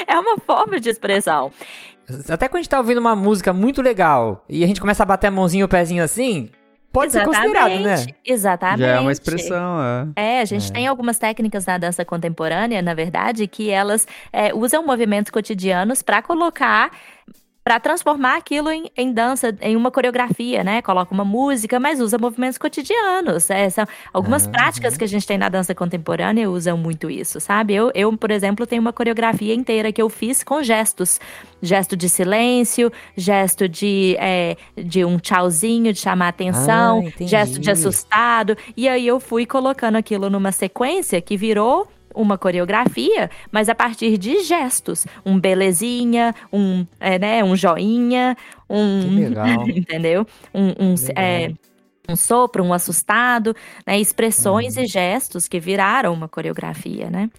É. 0.08 0.12
é 0.14 0.18
uma 0.18 0.38
forma 0.38 0.80
de 0.80 0.88
expressão. 0.88 1.52
Até 2.28 2.48
quando 2.48 2.56
a 2.56 2.62
gente 2.62 2.70
tá 2.70 2.78
ouvindo 2.78 2.98
uma 2.98 3.16
música 3.16 3.52
muito 3.52 3.80
legal 3.80 4.44
e 4.48 4.62
a 4.62 4.66
gente 4.66 4.80
começa 4.80 5.02
a 5.02 5.06
bater 5.06 5.28
a 5.28 5.30
mãozinha 5.30 5.62
e 5.62 5.64
o 5.64 5.68
pezinho 5.68 6.04
assim, 6.04 6.50
pode 6.94 7.08
Exatamente. 7.08 7.36
ser 7.36 7.42
considerado, 7.42 7.82
né? 7.82 8.14
Exatamente. 8.24 8.80
Já 8.80 8.86
é 8.86 9.00
uma 9.00 9.12
expressão, 9.12 9.82
é. 10.16 10.38
É, 10.38 10.40
a 10.40 10.44
gente 10.44 10.70
é. 10.70 10.72
tem 10.72 10.86
algumas 10.86 11.18
técnicas 11.18 11.66
na 11.66 11.76
dança 11.76 12.04
contemporânea, 12.04 12.80
na 12.80 12.94
verdade, 12.94 13.48
que 13.48 13.68
elas 13.68 14.06
é, 14.32 14.54
usam 14.54 14.86
movimentos 14.86 15.30
cotidianos 15.30 16.02
para 16.02 16.22
colocar 16.22 16.92
para 17.64 17.80
transformar 17.80 18.36
aquilo 18.36 18.70
em, 18.70 18.90
em, 18.94 19.10
dança, 19.10 19.56
em 19.62 19.74
uma 19.74 19.90
coreografia, 19.90 20.62
né? 20.62 20.82
Coloca 20.82 21.14
uma 21.14 21.24
música, 21.24 21.80
mas 21.80 21.98
usa 21.98 22.18
movimentos 22.18 22.58
cotidianos. 22.58 23.48
É, 23.48 23.70
são 23.70 23.86
algumas 24.12 24.46
práticas 24.46 24.98
que 24.98 25.04
a 25.04 25.08
gente 25.08 25.26
tem 25.26 25.38
na 25.38 25.48
dança 25.48 25.74
contemporânea 25.74 26.50
usam 26.50 26.76
muito 26.76 27.10
isso, 27.10 27.40
sabe? 27.40 27.74
Eu, 27.74 27.90
eu, 27.94 28.14
por 28.18 28.30
exemplo, 28.30 28.66
tenho 28.66 28.82
uma 28.82 28.92
coreografia 28.92 29.54
inteira 29.54 29.90
que 29.90 30.02
eu 30.02 30.10
fiz 30.10 30.44
com 30.44 30.62
gestos. 30.62 31.18
Gesto 31.62 31.96
de 31.96 32.10
silêncio, 32.10 32.92
gesto 33.16 33.66
de, 33.66 34.14
é, 34.18 34.58
de 34.76 35.02
um 35.02 35.16
tchauzinho, 35.18 35.90
de 35.94 35.98
chamar 35.98 36.28
atenção, 36.28 37.02
ah, 37.06 37.24
gesto 37.24 37.58
de 37.58 37.70
assustado. 37.70 38.54
E 38.76 38.86
aí 38.86 39.06
eu 39.06 39.18
fui 39.18 39.46
colocando 39.46 39.96
aquilo 39.96 40.28
numa 40.28 40.52
sequência 40.52 41.18
que 41.22 41.38
virou 41.38 41.88
uma 42.14 42.38
coreografia, 42.38 43.30
mas 43.50 43.68
a 43.68 43.74
partir 43.74 44.16
de 44.16 44.42
gestos. 44.42 45.06
Um 45.24 45.38
belezinha, 45.38 46.34
um, 46.52 46.86
é, 47.00 47.18
né, 47.18 47.44
um 47.44 47.56
joinha, 47.56 48.36
um. 48.68 49.00
Que 49.00 49.14
legal. 49.14 49.68
entendeu? 49.68 50.26
Um, 50.54 50.68
um, 50.68 50.94
é, 51.16 51.52
um 52.08 52.16
sopro, 52.16 52.62
um 52.62 52.72
assustado, 52.72 53.54
né? 53.86 53.98
Expressões 53.98 54.76
uhum. 54.76 54.84
e 54.84 54.86
gestos 54.86 55.48
que 55.48 55.58
viraram 55.58 56.12
uma 56.12 56.28
coreografia, 56.28 57.10
né? 57.10 57.30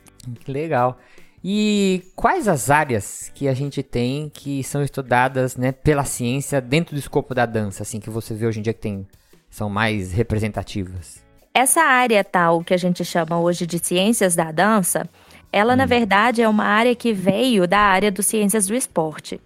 Que 0.44 0.52
legal. 0.52 1.00
E 1.44 2.04
quais 2.16 2.48
as 2.48 2.72
áreas 2.72 3.32
que 3.36 3.48
a 3.48 3.54
gente 3.54 3.84
tem 3.84 4.30
que 4.34 4.64
são 4.64 4.82
estudadas 4.82 5.56
né, 5.56 5.72
pela 5.72 6.04
ciência 6.04 6.60
dentro 6.60 6.96
do 6.96 7.00
escopo 7.00 7.36
da 7.36 7.46
dança, 7.46 7.84
assim, 7.84 8.00
que 8.00 8.10
você 8.10 8.34
vê 8.34 8.48
hoje 8.48 8.60
em 8.60 8.64
dia 8.64 8.74
que 8.74 8.82
tem, 8.82 9.06
são 9.48 9.70
mais 9.70 10.12
representativas? 10.12 11.25
Essa 11.58 11.84
área 11.84 12.22
tal 12.22 12.62
que 12.66 12.74
a 12.74 12.78
gente 12.78 13.06
chama 13.06 13.40
hoje 13.40 13.66
de 13.66 13.80
ciências 13.80 14.36
da 14.36 14.52
dança, 14.52 15.10
ela 15.54 15.74
na 15.74 15.86
hum. 15.86 15.88
verdade 15.88 16.42
é 16.42 16.50
uma 16.50 16.66
área 16.66 16.94
que 16.94 17.14
veio 17.14 17.66
da 17.66 17.80
área 17.80 18.12
dos 18.12 18.26
ciências 18.26 18.68
do 18.68 18.76
esporte. 18.76 19.40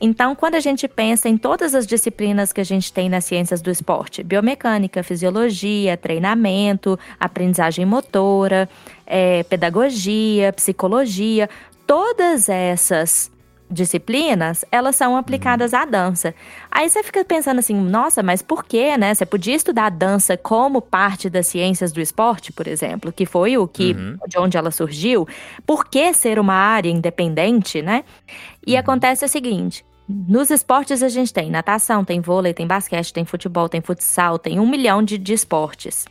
Então, 0.00 0.34
quando 0.34 0.56
a 0.56 0.60
gente 0.60 0.88
pensa 0.88 1.28
em 1.28 1.36
todas 1.36 1.72
as 1.72 1.86
disciplinas 1.86 2.52
que 2.52 2.60
a 2.60 2.64
gente 2.64 2.92
tem 2.92 3.08
nas 3.08 3.24
ciências 3.24 3.62
do 3.62 3.70
esporte, 3.70 4.24
biomecânica, 4.24 5.04
fisiologia, 5.04 5.96
treinamento, 5.96 6.98
aprendizagem 7.20 7.86
motora, 7.86 8.68
é, 9.06 9.44
pedagogia, 9.44 10.52
psicologia, 10.52 11.48
todas 11.86 12.48
essas 12.48 13.30
disciplinas, 13.74 14.64
elas 14.72 14.96
são 14.96 15.16
aplicadas 15.16 15.72
uhum. 15.72 15.78
à 15.80 15.84
dança. 15.84 16.34
Aí 16.70 16.88
você 16.88 17.02
fica 17.02 17.24
pensando 17.24 17.58
assim, 17.58 17.74
nossa, 17.74 18.22
mas 18.22 18.40
por 18.40 18.64
quê, 18.64 18.96
né? 18.96 19.14
Você 19.14 19.26
podia 19.26 19.54
estudar 19.54 19.86
a 19.86 19.90
dança 19.90 20.36
como 20.36 20.80
parte 20.80 21.28
das 21.28 21.46
ciências 21.46 21.92
do 21.92 22.00
esporte, 22.00 22.52
por 22.52 22.66
exemplo, 22.66 23.12
que 23.12 23.26
foi 23.26 23.58
o 23.58 23.68
que 23.68 23.92
uhum. 23.92 24.16
de 24.26 24.38
onde 24.38 24.56
ela 24.56 24.70
surgiu. 24.70 25.28
Por 25.66 25.86
que 25.86 26.14
ser 26.14 26.38
uma 26.38 26.54
área 26.54 26.88
independente, 26.88 27.82
né? 27.82 28.04
E 28.66 28.72
uhum. 28.74 28.80
acontece 28.80 29.24
o 29.24 29.28
seguinte, 29.28 29.84
nos 30.08 30.50
esportes 30.50 31.02
a 31.02 31.08
gente 31.08 31.32
tem 31.32 31.50
natação, 31.50 32.04
tem 32.04 32.20
vôlei, 32.20 32.52
tem 32.52 32.66
basquete, 32.66 33.12
tem 33.12 33.24
futebol, 33.24 33.68
tem 33.68 33.80
futsal, 33.80 34.38
tem 34.38 34.60
um 34.60 34.68
milhão 34.68 35.02
de, 35.02 35.18
de 35.18 35.32
esportes. 35.32 36.04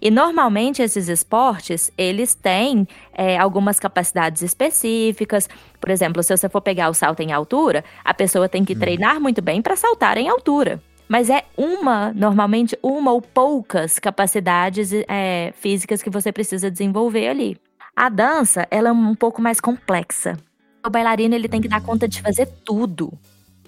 E 0.00 0.10
normalmente 0.10 0.82
esses 0.82 1.08
esportes, 1.08 1.90
eles 1.96 2.34
têm 2.34 2.86
é, 3.12 3.38
algumas 3.38 3.78
capacidades 3.78 4.42
específicas. 4.42 5.48
Por 5.80 5.90
exemplo, 5.90 6.22
se 6.22 6.36
você 6.36 6.48
for 6.48 6.60
pegar 6.60 6.88
o 6.88 6.94
salto 6.94 7.20
em 7.20 7.32
altura, 7.32 7.84
a 8.04 8.14
pessoa 8.14 8.48
tem 8.48 8.64
que 8.64 8.74
hum. 8.74 8.78
treinar 8.78 9.20
muito 9.20 9.40
bem 9.42 9.60
para 9.62 9.76
saltar 9.76 10.18
em 10.18 10.28
altura. 10.28 10.82
Mas 11.08 11.28
é 11.28 11.44
uma, 11.56 12.12
normalmente, 12.14 12.78
uma 12.82 13.12
ou 13.12 13.20
poucas 13.20 13.98
capacidades 13.98 14.90
é, 15.06 15.52
físicas 15.56 16.02
que 16.02 16.10
você 16.10 16.32
precisa 16.32 16.70
desenvolver 16.70 17.28
ali. 17.28 17.56
A 17.94 18.08
dança, 18.08 18.66
ela 18.70 18.88
é 18.88 18.92
um 18.92 19.14
pouco 19.14 19.40
mais 19.40 19.60
complexa. 19.60 20.36
O 20.84 20.90
bailarino, 20.90 21.34
ele 21.34 21.48
tem 21.48 21.60
que 21.60 21.68
dar 21.68 21.80
conta 21.82 22.08
de 22.08 22.20
fazer 22.20 22.46
tudo. 22.64 23.12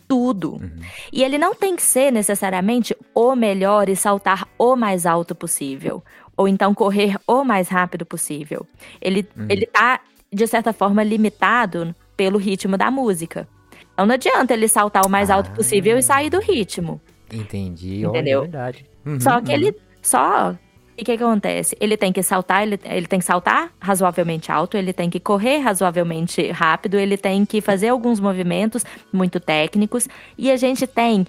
Tudo. 0.08 0.54
Uhum. 0.54 0.80
E 1.12 1.22
ele 1.22 1.38
não 1.38 1.54
tem 1.54 1.74
que 1.74 1.82
ser 1.82 2.12
necessariamente 2.12 2.96
o 3.14 3.34
melhor 3.34 3.88
e 3.88 3.96
saltar 3.96 4.46
o 4.58 4.76
mais 4.76 5.06
alto 5.06 5.34
possível. 5.34 6.02
Ou 6.36 6.46
então 6.46 6.74
correr 6.74 7.16
o 7.26 7.44
mais 7.44 7.68
rápido 7.68 8.04
possível. 8.04 8.66
Ele, 9.00 9.26
uhum. 9.36 9.46
ele 9.48 9.66
tá, 9.66 10.00
de 10.32 10.46
certa 10.46 10.72
forma, 10.72 11.02
limitado 11.02 11.94
pelo 12.16 12.38
ritmo 12.38 12.76
da 12.76 12.90
música. 12.90 13.48
Então 13.92 14.06
não 14.06 14.14
adianta 14.14 14.52
ele 14.52 14.68
saltar 14.68 15.06
o 15.06 15.08
mais 15.08 15.30
alto 15.30 15.50
possível 15.52 15.96
e 15.96 16.02
sair 16.02 16.30
do 16.30 16.38
ritmo. 16.38 17.00
Entendi, 17.32 18.04
entendeu? 18.04 18.40
Olha, 18.40 18.46
é 18.46 18.50
verdade. 18.50 18.86
Uhum, 19.04 19.20
só 19.20 19.40
que 19.40 19.50
uhum. 19.50 19.54
ele 19.54 19.76
só 20.02 20.54
e 20.98 21.02
o 21.02 21.04
que, 21.04 21.16
que, 21.16 21.22
acontece? 21.22 21.76
Ele 21.78 21.94
tem 21.96 22.10
que 22.10 22.22
saltar, 22.22 22.62
ele, 22.62 22.80
ele 22.84 23.06
tem 23.06 23.18
que 23.18 23.24
saltar 23.24 23.70
razoavelmente 23.78 24.50
alto, 24.50 24.78
ele 24.78 24.94
tem 24.94 25.10
que 25.10 25.20
correr 25.20 25.58
razoavelmente 25.58 26.50
rápido, 26.50 26.98
ele 26.98 27.18
tem 27.18 27.44
que 27.44 27.60
fazer 27.60 27.88
alguns 27.88 28.18
movimentos 28.18 28.82
muito 29.12 29.38
técnicos. 29.38 30.08
E 30.38 30.50
a 30.50 30.56
gente 30.56 30.86
tem 30.86 31.26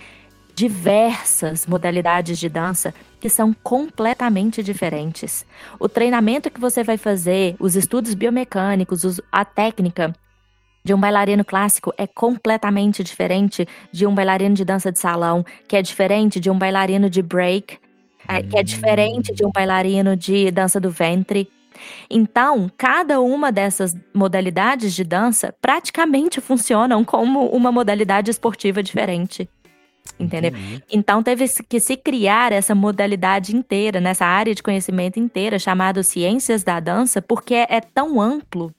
diversas 0.55 1.68
modalidades 1.68 2.39
de 2.39 2.47
dança 2.47 2.93
que 3.20 3.30
são 3.30 3.53
completamente 3.61 4.63
diferentes. 4.63 5.45
O 5.78 5.89
treinamento 5.89 6.49
que 6.49 6.61
você 6.61 6.82
vai 6.82 6.97
fazer, 6.97 7.55
os 7.59 7.76
estudos 7.76 8.13
biomecânicos, 8.13 9.20
a 9.30 9.43
técnica 9.43 10.13
de 10.84 10.93
um 10.93 10.99
bailarino 10.99 11.43
clássico 11.43 11.93
é 11.97 12.07
completamente 12.07 13.03
diferente 13.03 13.68
de 13.91 14.07
um 14.07 14.15
bailarino 14.15 14.55
de 14.55 14.63
dança 14.63 14.93
de 14.93 14.97
salão, 14.97 15.45
que 15.68 15.76
é 15.76 15.82
diferente 15.82 16.39
de 16.39 16.49
um 16.49 16.57
bailarino 16.57 17.09
de 17.09 17.22
break, 17.22 17.78
é, 18.28 18.41
que 18.41 18.57
é 18.57 18.63
diferente 18.63 19.34
de 19.34 19.45
um 19.45 19.51
bailarino 19.51 20.15
de 20.15 20.51
dança 20.51 20.80
do 20.80 20.89
ventre. 20.89 21.49
Então, 22.09 22.69
cada 22.78 23.19
uma 23.19 23.51
dessas 23.51 23.95
modalidades 24.13 24.93
de 24.93 25.03
dança 25.03 25.53
praticamente 25.61 26.41
funcionam 26.41 27.03
como 27.03 27.47
uma 27.47 27.71
modalidade 27.71 28.32
esportiva 28.32 28.82
diferente. 28.82 29.47
Entendeu? 30.19 30.51
Uhum. 30.53 30.80
Então 30.89 31.21
teve 31.21 31.45
que 31.67 31.80
se 31.80 31.97
criar 31.97 32.51
essa 32.51 32.73
modalidade 32.73 33.55
inteira, 33.55 33.99
nessa 33.99 34.25
área 34.25 34.55
de 34.55 34.63
conhecimento 34.63 35.19
inteira, 35.19 35.59
chamada 35.59 36.01
Ciências 36.01 36.63
da 36.63 36.80
Dança, 36.80 37.21
porque 37.21 37.53
é 37.53 37.82
tão 37.82 38.19
amplo 38.19 38.73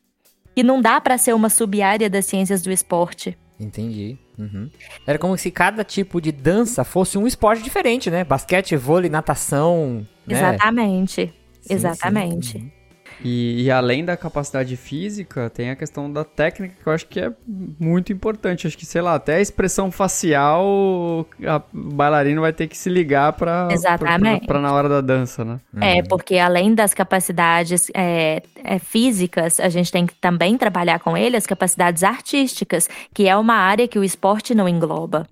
que 0.54 0.62
não 0.62 0.80
dá 0.80 1.00
para 1.00 1.18
ser 1.18 1.34
uma 1.34 1.48
sub-área 1.48 2.10
das 2.10 2.26
ciências 2.26 2.62
do 2.62 2.72
esporte. 2.72 3.38
Entendi. 3.60 4.18
Uhum. 4.38 4.70
Era 5.06 5.18
como 5.18 5.36
se 5.36 5.50
cada 5.50 5.82
tipo 5.82 6.20
de 6.20 6.30
dança 6.30 6.84
fosse 6.84 7.18
um 7.18 7.26
esporte 7.26 7.62
diferente, 7.62 8.10
né? 8.10 8.22
Basquete, 8.22 8.76
vôlei, 8.76 9.10
natação. 9.10 10.06
Né? 10.26 10.38
Exatamente. 10.38 11.32
Sim, 11.60 11.74
Exatamente. 11.74 12.52
Sim. 12.52 12.72
E, 13.24 13.64
e, 13.64 13.70
além 13.70 14.04
da 14.04 14.16
capacidade 14.16 14.76
física, 14.76 15.50
tem 15.50 15.70
a 15.70 15.76
questão 15.76 16.10
da 16.12 16.24
técnica 16.24 16.74
que 16.80 16.88
eu 16.88 16.92
acho 16.92 17.06
que 17.06 17.20
é 17.20 17.32
muito 17.46 18.12
importante. 18.12 18.66
Acho 18.66 18.78
que, 18.78 18.86
sei 18.86 19.00
lá, 19.00 19.14
até 19.14 19.36
a 19.36 19.40
expressão 19.40 19.90
facial, 19.90 21.26
a 21.46 21.62
bailarina 21.72 22.40
vai 22.40 22.52
ter 22.52 22.68
que 22.68 22.76
se 22.76 22.88
ligar 22.88 23.32
para 23.32 23.68
para 24.46 24.60
na 24.60 24.72
hora 24.72 24.88
da 24.88 25.00
dança, 25.00 25.44
né? 25.44 25.60
É, 25.80 25.96
uhum. 25.96 26.04
porque 26.08 26.38
além 26.38 26.74
das 26.74 26.94
capacidades 26.94 27.90
é, 27.94 28.42
é, 28.62 28.78
físicas, 28.78 29.58
a 29.58 29.68
gente 29.68 29.90
tem 29.90 30.06
que 30.06 30.14
também 30.14 30.56
trabalhar 30.56 31.00
com 31.00 31.16
ele 31.16 31.36
as 31.36 31.46
capacidades 31.46 32.04
artísticas, 32.04 32.88
que 33.12 33.26
é 33.26 33.36
uma 33.36 33.54
área 33.54 33.88
que 33.88 33.98
o 33.98 34.04
esporte 34.04 34.54
não 34.54 34.68
engloba 34.68 35.26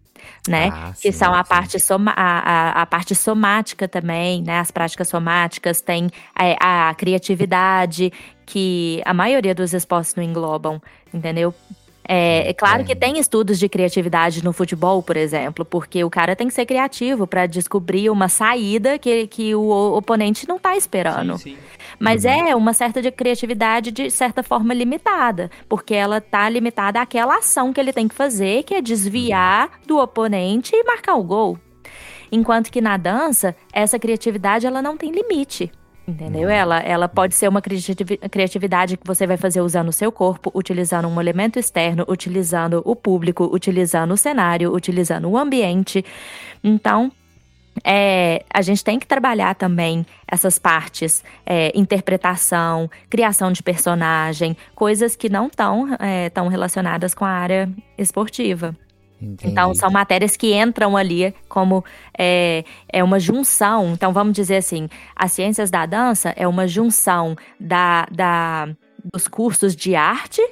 né? 0.49 0.70
Ah, 0.72 0.93
que 0.95 1.12
sim, 1.12 1.18
são 1.18 1.35
a 1.35 1.45
parte, 1.45 1.79
soma, 1.79 2.12
a, 2.16 2.39
a, 2.39 2.83
a, 2.83 2.87
parte 2.87 3.14
somática 3.14 3.89
também, 3.89 4.43
né? 4.43 4.59
As 4.59 4.70
práticas 4.70 5.09
somáticas, 5.09 5.81
tem 5.81 6.11
a, 6.35 6.89
a 6.91 6.95
criatividade, 6.95 8.12
que 8.45 9.03
a 9.05 9.12
maioria 9.12 9.55
dos 9.55 9.72
esportes 9.72 10.14
não 10.14 10.22
englobam, 10.22 10.81
entendeu? 11.12 11.55
É, 12.09 12.50
é, 12.50 12.54
claro 12.54 12.84
que 12.84 12.94
tem 12.94 13.18
estudos 13.18 13.59
de 13.59 13.68
criatividade 13.68 14.44
no 14.44 14.52
futebol, 14.52 15.02
por 15.02 15.16
exemplo, 15.16 15.64
porque 15.64 16.04
o 16.04 16.11
cara 16.11 16.36
tem 16.36 16.46
que 16.46 16.54
ser 16.54 16.64
criativo 16.64 17.26
para 17.26 17.46
descobrir 17.46 18.11
uma 18.11 18.28
saída 18.28 18.98
que, 18.98 19.26
que 19.26 19.54
o 19.54 19.96
oponente 19.96 20.46
não 20.48 20.57
está 20.57 20.76
esperando. 20.76 21.36
Sim, 21.38 21.57
sim. 21.57 21.59
Mas 21.98 22.24
uhum. 22.24 22.30
é 22.30 22.54
uma 22.54 22.72
certa 22.72 23.02
de 23.02 23.11
criatividade 23.11 23.90
de 23.90 24.11
certa 24.11 24.42
forma 24.42 24.72
limitada, 24.72 25.50
porque 25.68 25.94
ela 25.94 26.18
está 26.18 26.48
limitada 26.48 27.00
àquela 27.00 27.38
ação 27.38 27.72
que 27.72 27.80
ele 27.80 27.92
tem 27.92 28.07
que 28.07 28.14
fazer, 28.14 28.62
que 28.62 28.74
é 28.74 28.80
desviar 28.80 29.70
do 29.86 29.98
oponente 29.98 30.76
e 30.76 30.84
marcar 30.84 31.16
o 31.16 31.24
gol. 31.24 31.59
Enquanto 32.30 32.70
que 32.70 32.80
na 32.80 32.96
dança, 32.96 33.57
essa 33.72 33.98
criatividade 33.98 34.66
ela 34.66 34.82
não 34.82 34.96
tem 34.96 35.11
limite. 35.11 35.72
Entendeu? 36.07 36.48
Ela, 36.48 36.78
ela 36.80 37.09
pode 37.09 37.34
ser 37.34 37.48
uma 37.48 37.61
criatividade 37.61 38.96
que 38.96 39.07
você 39.07 39.26
vai 39.26 39.36
fazer 39.36 39.61
usando 39.61 39.88
o 39.88 39.92
seu 39.92 40.12
corpo, 40.12 40.52
utilizando 40.54 41.09
um 41.09 41.20
elemento 41.20 41.59
externo, 41.59 42.04
utilizando 42.07 42.80
o 42.84 42.94
público, 42.94 43.44
utilizando 43.52 44.12
o 44.12 44.16
cenário, 44.16 44.72
utilizando 44.72 45.28
o 45.28 45.36
ambiente. 45.36 46.04
Então, 46.62 47.11
é, 47.82 48.44
a 48.52 48.62
gente 48.62 48.84
tem 48.84 49.00
que 49.00 49.07
trabalhar 49.07 49.54
também 49.57 50.07
essas 50.28 50.61
partes, 50.61 51.24
é, 51.44 51.72
interpretação, 51.74 52.88
criação 53.11 53.50
de 53.50 53.62
personagem, 53.62 54.57
coisas 54.76 55.16
que 55.16 55.28
não 55.28 55.48
estão 55.48 55.92
é, 55.98 56.30
tão 56.30 56.46
relacionadas 56.46 57.14
com 57.14 57.24
a 57.24 57.30
área 57.30 57.68
esportiva. 57.98 58.76
Entendi. 59.20 59.50
Então, 59.50 59.74
são 59.74 59.90
matérias 59.90 60.36
que 60.36 60.54
entram 60.54 60.96
ali 60.96 61.34
como 61.48 61.84
é, 62.16 62.64
é 62.88 63.02
uma 63.02 63.18
junção. 63.18 63.92
Então, 63.92 64.12
vamos 64.12 64.34
dizer 64.34 64.56
assim: 64.56 64.88
as 65.14 65.32
ciências 65.32 65.70
da 65.70 65.86
dança 65.86 66.34
é 66.36 66.46
uma 66.46 66.68
junção 66.68 67.36
da, 67.58 68.06
da, 68.10 68.68
dos 69.12 69.26
cursos 69.26 69.74
de 69.74 69.94
arte 69.94 70.42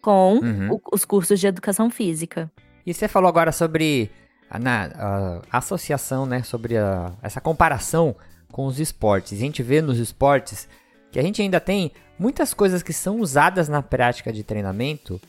com 0.00 0.38
uhum. 0.42 0.74
o, 0.74 0.80
os 0.92 1.04
cursos 1.04 1.40
de 1.40 1.46
educação 1.46 1.90
física. 1.90 2.50
E 2.86 2.94
você 2.94 3.08
falou 3.08 3.28
agora 3.28 3.52
sobre 3.52 4.10
a, 4.50 4.58
a, 4.58 5.42
a 5.50 5.58
associação, 5.58 6.26
né? 6.26 6.42
Sobre 6.42 6.76
a, 6.76 7.12
essa 7.22 7.40
comparação 7.40 8.14
com 8.50 8.66
os 8.66 8.78
esportes. 8.78 9.32
A 9.32 9.40
gente 9.40 9.62
vê 9.62 9.80
nos 9.80 9.98
esportes 9.98 10.68
que 11.10 11.18
a 11.18 11.22
gente 11.22 11.42
ainda 11.42 11.58
tem 11.58 11.92
muitas 12.18 12.54
coisas 12.54 12.82
que 12.82 12.92
são 12.92 13.20
usadas 13.20 13.68
na 13.68 13.82
prática 13.82 14.32
de 14.32 14.44
treinamento 14.44 15.20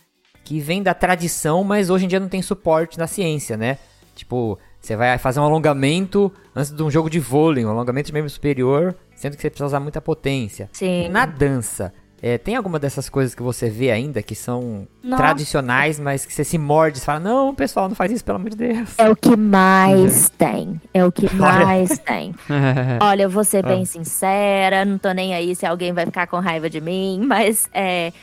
que 0.43 0.59
vem 0.59 0.83
da 0.83 0.93
tradição, 0.93 1.63
mas 1.63 1.89
hoje 1.89 2.05
em 2.05 2.07
dia 2.07 2.19
não 2.19 2.29
tem 2.29 2.41
suporte 2.41 2.97
na 2.97 3.07
ciência, 3.07 3.55
né? 3.55 3.77
Tipo, 4.15 4.59
você 4.79 4.95
vai 4.95 5.17
fazer 5.17 5.39
um 5.39 5.43
alongamento 5.43 6.31
antes 6.55 6.71
de 6.71 6.83
um 6.83 6.91
jogo 6.91 7.09
de 7.09 7.19
vôlei, 7.19 7.65
um 7.65 7.69
alongamento 7.69 8.07
de 8.07 8.13
membro 8.13 8.29
superior, 8.29 8.95
sendo 9.15 9.35
que 9.35 9.41
você 9.41 9.49
precisa 9.49 9.65
usar 9.65 9.79
muita 9.79 10.01
potência. 10.01 10.69
Sim. 10.73 11.09
Na 11.09 11.25
dança, 11.25 11.93
é, 12.25 12.37
tem 12.37 12.55
alguma 12.55 12.79
dessas 12.79 13.09
coisas 13.09 13.35
que 13.35 13.43
você 13.43 13.69
vê 13.69 13.91
ainda 13.91 14.23
que 14.23 14.33
são 14.33 14.87
Nossa. 15.03 15.21
tradicionais, 15.21 15.99
mas 15.99 16.25
que 16.25 16.33
você 16.33 16.45
se 16.45 16.57
morde 16.57 16.99
e 16.99 17.01
fala, 17.01 17.19
não, 17.19 17.53
pessoal, 17.53 17.89
não 17.89 17.95
faz 17.95 18.13
isso, 18.13 18.23
pelo 18.23 18.37
amor 18.37 18.49
de 18.49 18.55
Deus. 18.55 18.97
É 18.97 19.09
o 19.09 19.15
que 19.15 19.35
mais 19.35 20.29
tem. 20.37 20.79
É 20.93 21.03
o 21.03 21.11
que 21.11 21.33
mais 21.35 21.97
tem. 21.99 22.33
Olha, 23.03 23.23
eu 23.23 23.29
vou 23.29 23.43
ser 23.43 23.61
bem 23.61 23.83
sincera, 23.83 24.85
não 24.85 24.97
tô 24.97 25.11
nem 25.11 25.33
aí 25.33 25.53
se 25.53 25.65
alguém 25.65 25.91
vai 25.91 26.05
ficar 26.05 26.27
com 26.27 26.39
raiva 26.39 26.69
de 26.69 26.79
mim, 26.79 27.21
mas 27.27 27.69
é, 27.73 28.13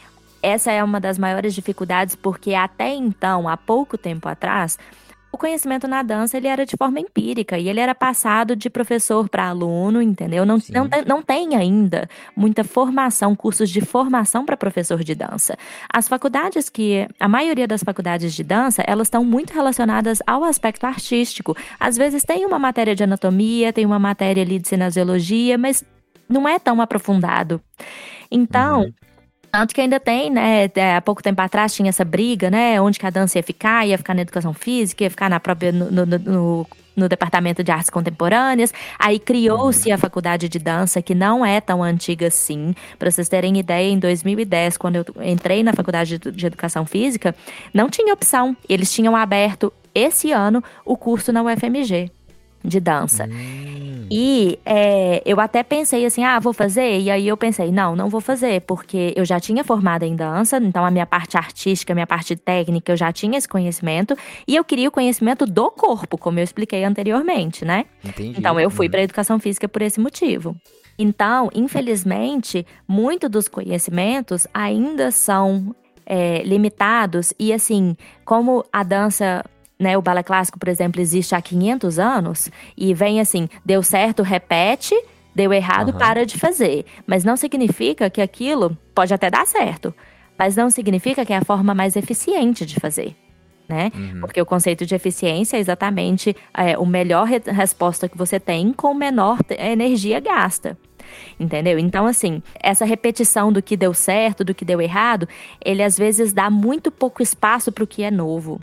essa 0.42 0.72
é 0.72 0.82
uma 0.82 1.00
das 1.00 1.18
maiores 1.18 1.54
dificuldades 1.54 2.14
porque 2.16 2.54
até 2.54 2.94
então, 2.94 3.48
há 3.48 3.56
pouco 3.56 3.98
tempo 3.98 4.28
atrás, 4.28 4.78
o 5.32 5.38
conhecimento 5.38 5.86
na 5.86 6.02
dança 6.02 6.36
ele 6.36 6.48
era 6.48 6.66
de 6.66 6.76
forma 6.76 6.98
empírica 6.98 7.56
e 7.56 7.68
ele 7.68 7.78
era 7.78 7.94
passado 7.94 8.56
de 8.56 8.68
professor 8.68 9.28
para 9.28 9.48
aluno, 9.48 10.02
entendeu? 10.02 10.44
Não, 10.44 10.58
não, 10.70 10.88
não 11.06 11.22
tem 11.22 11.54
ainda 11.54 12.08
muita 12.34 12.64
formação, 12.64 13.36
cursos 13.36 13.70
de 13.70 13.80
formação 13.80 14.44
para 14.44 14.56
professor 14.56 15.04
de 15.04 15.14
dança. 15.14 15.56
As 15.92 16.08
faculdades 16.08 16.68
que, 16.68 17.06
a 17.18 17.28
maioria 17.28 17.68
das 17.68 17.82
faculdades 17.82 18.34
de 18.34 18.42
dança, 18.42 18.82
elas 18.86 19.06
estão 19.06 19.24
muito 19.24 19.52
relacionadas 19.52 20.18
ao 20.26 20.42
aspecto 20.42 20.84
artístico. 20.84 21.56
Às 21.78 21.96
vezes 21.96 22.24
tem 22.24 22.44
uma 22.44 22.58
matéria 22.58 22.94
de 22.96 23.04
anatomia, 23.04 23.72
tem 23.72 23.86
uma 23.86 24.00
matéria 24.00 24.42
ali 24.42 24.58
de 24.58 24.66
cinesiologia, 24.66 25.56
mas 25.56 25.84
não 26.28 26.48
é 26.48 26.58
tão 26.58 26.80
aprofundado. 26.80 27.60
Então, 28.30 28.82
uhum. 28.82 28.92
Tanto 29.52 29.74
que 29.74 29.80
ainda 29.80 29.98
tem, 29.98 30.30
né? 30.30 30.70
Há 30.96 31.00
pouco 31.00 31.22
tempo 31.22 31.40
atrás 31.42 31.74
tinha 31.74 31.88
essa 31.88 32.04
briga, 32.04 32.50
né? 32.50 32.80
Onde 32.80 32.98
que 32.98 33.06
a 33.06 33.10
dança 33.10 33.38
ia 33.38 33.42
ficar, 33.42 33.86
ia 33.86 33.98
ficar 33.98 34.14
na 34.14 34.22
educação 34.22 34.54
física, 34.54 35.04
ia 35.04 35.10
ficar 35.10 35.28
na 35.28 35.40
própria. 35.40 35.72
no, 35.72 35.90
no, 35.90 36.06
no, 36.06 36.66
no 36.96 37.08
Departamento 37.08 37.64
de 37.64 37.70
Artes 37.70 37.88
Contemporâneas. 37.88 38.72
Aí 38.98 39.18
criou-se 39.18 39.90
a 39.90 39.96
faculdade 39.96 40.48
de 40.48 40.58
dança, 40.58 41.00
que 41.00 41.14
não 41.14 41.44
é 41.44 41.60
tão 41.60 41.82
antiga 41.82 42.26
assim. 42.26 42.74
Para 42.98 43.10
vocês 43.10 43.28
terem 43.28 43.58
ideia, 43.58 43.90
em 43.90 43.98
2010, 43.98 44.76
quando 44.76 44.96
eu 44.96 45.04
entrei 45.22 45.62
na 45.62 45.72
Faculdade 45.72 46.18
de 46.18 46.46
Educação 46.46 46.84
Física, 46.84 47.34
não 47.72 47.88
tinha 47.88 48.12
opção. 48.12 48.56
Eles 48.68 48.92
tinham 48.92 49.16
aberto 49.16 49.72
esse 49.94 50.30
ano 50.30 50.62
o 50.84 50.96
curso 50.96 51.32
na 51.32 51.42
UFMG. 51.42 52.10
De 52.64 52.80
dança. 52.80 53.28
Hum. 53.30 54.06
E 54.10 54.58
é, 54.66 55.22
eu 55.24 55.38
até 55.38 55.62
pensei 55.62 56.04
assim, 56.04 56.24
ah, 56.24 56.40
vou 56.40 56.52
fazer. 56.52 56.98
E 56.98 57.10
aí 57.10 57.28
eu 57.28 57.36
pensei, 57.36 57.70
não, 57.70 57.94
não 57.94 58.08
vou 58.08 58.20
fazer, 58.20 58.60
porque 58.62 59.12
eu 59.16 59.24
já 59.24 59.38
tinha 59.38 59.62
formado 59.62 60.02
em 60.02 60.16
dança, 60.16 60.58
então 60.58 60.84
a 60.84 60.90
minha 60.90 61.06
parte 61.06 61.36
artística, 61.36 61.92
a 61.92 61.94
minha 61.94 62.06
parte 62.06 62.34
técnica, 62.34 62.92
eu 62.92 62.96
já 62.96 63.12
tinha 63.12 63.38
esse 63.38 63.48
conhecimento. 63.48 64.16
E 64.48 64.56
eu 64.56 64.64
queria 64.64 64.88
o 64.88 64.92
conhecimento 64.92 65.46
do 65.46 65.70
corpo, 65.70 66.18
como 66.18 66.40
eu 66.40 66.44
expliquei 66.44 66.82
anteriormente, 66.84 67.64
né? 67.64 67.86
Entendi. 68.04 68.36
Então 68.36 68.58
eu 68.58 68.68
fui 68.68 68.86
uhum. 68.86 68.90
para 68.90 69.02
educação 69.02 69.38
física 69.38 69.68
por 69.68 69.80
esse 69.80 70.00
motivo. 70.00 70.56
Então, 70.98 71.48
infelizmente, 71.54 72.66
muito 72.86 73.28
dos 73.28 73.48
conhecimentos 73.48 74.46
ainda 74.52 75.12
são 75.12 75.74
é, 76.04 76.42
limitados. 76.42 77.32
E 77.38 77.52
assim, 77.52 77.96
como 78.24 78.64
a 78.72 78.82
dança 78.82 79.44
né, 79.80 79.96
o 79.96 80.02
balé 80.02 80.22
clássico, 80.22 80.58
por 80.58 80.68
exemplo, 80.68 81.00
existe 81.00 81.34
há 81.34 81.40
500 81.40 81.98
anos 81.98 82.50
e 82.76 82.92
vem 82.92 83.18
assim, 83.18 83.48
deu 83.64 83.82
certo, 83.82 84.22
repete, 84.22 84.94
deu 85.34 85.54
errado, 85.54 85.92
uhum. 85.92 85.98
para 85.98 86.26
de 86.26 86.38
fazer. 86.38 86.84
Mas 87.06 87.24
não 87.24 87.34
significa 87.34 88.10
que 88.10 88.20
aquilo 88.20 88.76
pode 88.94 89.14
até 89.14 89.30
dar 89.30 89.46
certo, 89.46 89.94
mas 90.38 90.54
não 90.54 90.68
significa 90.68 91.24
que 91.24 91.32
é 91.32 91.38
a 91.38 91.44
forma 91.44 91.74
mais 91.74 91.96
eficiente 91.96 92.66
de 92.66 92.78
fazer. 92.78 93.16
Né? 93.66 93.90
Uhum. 93.94 94.20
Porque 94.20 94.42
o 94.42 94.44
conceito 94.44 94.84
de 94.84 94.94
eficiência 94.94 95.56
é 95.56 95.60
exatamente 95.60 96.36
é, 96.52 96.76
o 96.76 96.84
melhor 96.84 97.24
re 97.24 97.40
resposta 97.46 98.08
que 98.08 98.18
você 98.18 98.38
tem 98.38 98.72
com 98.72 98.92
menor 98.92 99.38
energia 99.48 100.18
gasta 100.18 100.76
entendeu? 101.38 101.78
Então, 101.78 102.06
assim, 102.06 102.42
essa 102.60 102.84
repetição 102.84 103.52
do 103.52 103.62
que 103.62 103.76
deu 103.76 103.94
certo, 103.94 104.44
do 104.44 104.54
que 104.54 104.64
deu 104.64 104.80
errado, 104.80 105.28
ele 105.64 105.82
às 105.82 105.96
vezes 105.96 106.32
dá 106.32 106.50
muito 106.50 106.90
pouco 106.90 107.22
espaço 107.22 107.72
para 107.72 107.84
o 107.84 107.86
que 107.86 108.02
é 108.02 108.10
novo. 108.10 108.60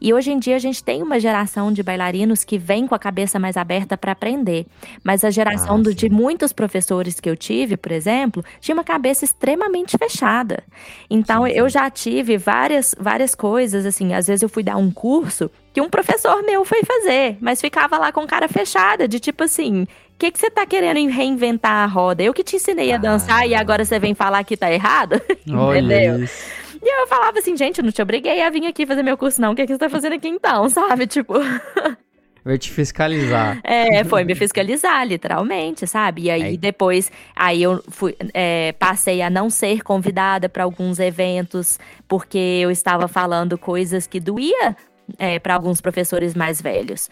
E 0.00 0.12
hoje 0.12 0.30
em 0.30 0.38
dia 0.38 0.56
a 0.56 0.58
gente 0.58 0.82
tem 0.82 1.02
uma 1.02 1.18
geração 1.18 1.72
de 1.72 1.82
bailarinos 1.82 2.44
que 2.44 2.58
vem 2.58 2.86
com 2.86 2.94
a 2.94 2.98
cabeça 2.98 3.38
mais 3.38 3.56
aberta 3.56 3.96
para 3.96 4.12
aprender, 4.12 4.66
mas 5.02 5.24
a 5.24 5.30
geração 5.30 5.76
ah, 5.76 5.82
do, 5.82 5.94
de 5.94 6.08
muitos 6.08 6.52
professores 6.52 7.20
que 7.20 7.28
eu 7.28 7.36
tive, 7.36 7.76
por 7.76 7.92
exemplo, 7.92 8.44
tinha 8.60 8.74
uma 8.74 8.84
cabeça 8.84 9.24
extremamente 9.24 9.96
fechada. 9.98 10.62
Então, 11.10 11.44
sim, 11.44 11.50
sim. 11.50 11.58
eu 11.58 11.68
já 11.68 11.90
tive 11.90 12.36
várias, 12.36 12.94
várias 12.98 13.34
coisas, 13.34 13.84
assim, 13.86 14.14
às 14.14 14.26
vezes 14.26 14.42
eu 14.42 14.48
fui 14.48 14.62
dar 14.62 14.76
um 14.76 14.90
curso 14.90 15.50
que 15.76 15.80
um 15.82 15.90
professor 15.90 16.42
meu 16.42 16.64
foi 16.64 16.82
fazer, 16.84 17.36
mas 17.38 17.60
ficava 17.60 17.98
lá 17.98 18.10
com 18.10 18.26
cara 18.26 18.48
fechada, 18.48 19.06
de 19.06 19.20
tipo 19.20 19.44
assim, 19.44 19.82
o 19.82 19.88
que, 20.18 20.30
que 20.30 20.38
você 20.38 20.50
tá 20.50 20.64
querendo 20.64 21.06
reinventar 21.10 21.84
a 21.84 21.84
roda? 21.84 22.22
Eu 22.22 22.32
que 22.32 22.42
te 22.42 22.56
ensinei 22.56 22.94
a 22.94 22.96
dançar 22.96 23.40
ah. 23.40 23.46
e 23.46 23.54
agora 23.54 23.84
você 23.84 23.98
vem 23.98 24.14
falar 24.14 24.42
que 24.42 24.56
tá 24.56 24.72
errado? 24.72 25.20
Entendeu? 25.46 26.24
Isso. 26.24 26.46
E 26.82 27.02
eu 27.02 27.06
falava 27.06 27.38
assim, 27.38 27.54
gente, 27.54 27.76
eu 27.76 27.84
não 27.84 27.92
te 27.92 28.00
obriguei 28.00 28.40
a 28.40 28.48
vir 28.48 28.66
aqui 28.66 28.86
fazer 28.86 29.02
meu 29.02 29.18
curso, 29.18 29.38
não. 29.38 29.52
O 29.52 29.54
que, 29.54 29.66
que 29.66 29.72
você 29.74 29.78
tá 29.78 29.90
fazendo 29.90 30.14
aqui 30.14 30.28
então, 30.28 30.66
sabe? 30.72 31.06
Tipo. 31.06 31.34
Vai 32.42 32.56
te 32.56 32.70
fiscalizar. 32.70 33.60
É, 33.62 34.02
foi 34.02 34.24
me 34.24 34.34
fiscalizar, 34.34 35.06
literalmente, 35.06 35.86
sabe? 35.86 36.22
E 36.22 36.30
aí 36.30 36.54
é. 36.54 36.56
depois, 36.56 37.12
aí 37.34 37.62
eu 37.62 37.84
fui, 37.90 38.16
é, 38.32 38.72
passei 38.78 39.20
a 39.20 39.28
não 39.28 39.50
ser 39.50 39.82
convidada 39.82 40.48
para 40.48 40.64
alguns 40.64 40.98
eventos, 40.98 41.78
porque 42.08 42.38
eu 42.38 42.70
estava 42.70 43.06
falando 43.08 43.58
coisas 43.58 44.06
que 44.06 44.18
doía 44.18 44.74
é, 45.18 45.38
para 45.38 45.54
alguns 45.54 45.80
professores 45.80 46.34
mais 46.34 46.60
velhos 46.60 47.08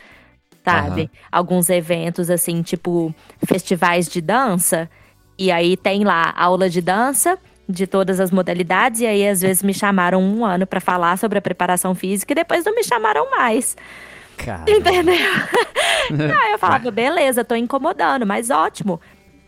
sabe? 0.64 1.02
Uhum. 1.02 1.08
Alguns 1.30 1.68
eventos, 1.68 2.30
assim, 2.30 2.62
tipo 2.62 3.14
festivais 3.46 4.08
de 4.08 4.20
dança. 4.20 4.88
E 5.38 5.52
aí 5.52 5.76
tem 5.76 6.04
lá 6.04 6.32
aula 6.36 6.70
de 6.70 6.80
dança 6.80 7.38
de 7.68 7.86
todas 7.86 8.18
as 8.18 8.30
modalidades. 8.30 9.00
E 9.00 9.06
aí, 9.06 9.28
às 9.28 9.42
vezes, 9.42 9.62
me 9.62 9.74
chamaram 9.74 10.22
um 10.22 10.44
ano 10.44 10.66
para 10.66 10.80
falar 10.80 11.18
sobre 11.18 11.38
a 11.38 11.42
preparação 11.42 11.94
física 11.94 12.32
e 12.32 12.34
depois 12.34 12.64
não 12.64 12.74
me 12.74 12.82
chamaram 12.82 13.30
mais. 13.30 13.76
Caramba. 14.36 14.70
Entendeu? 14.70 15.14
aí 16.40 16.52
eu 16.52 16.58
falava, 16.58 16.90
beleza, 16.90 17.44
tô 17.44 17.54
incomodando, 17.54 18.26
mas 18.26 18.50
ótimo. 18.50 19.00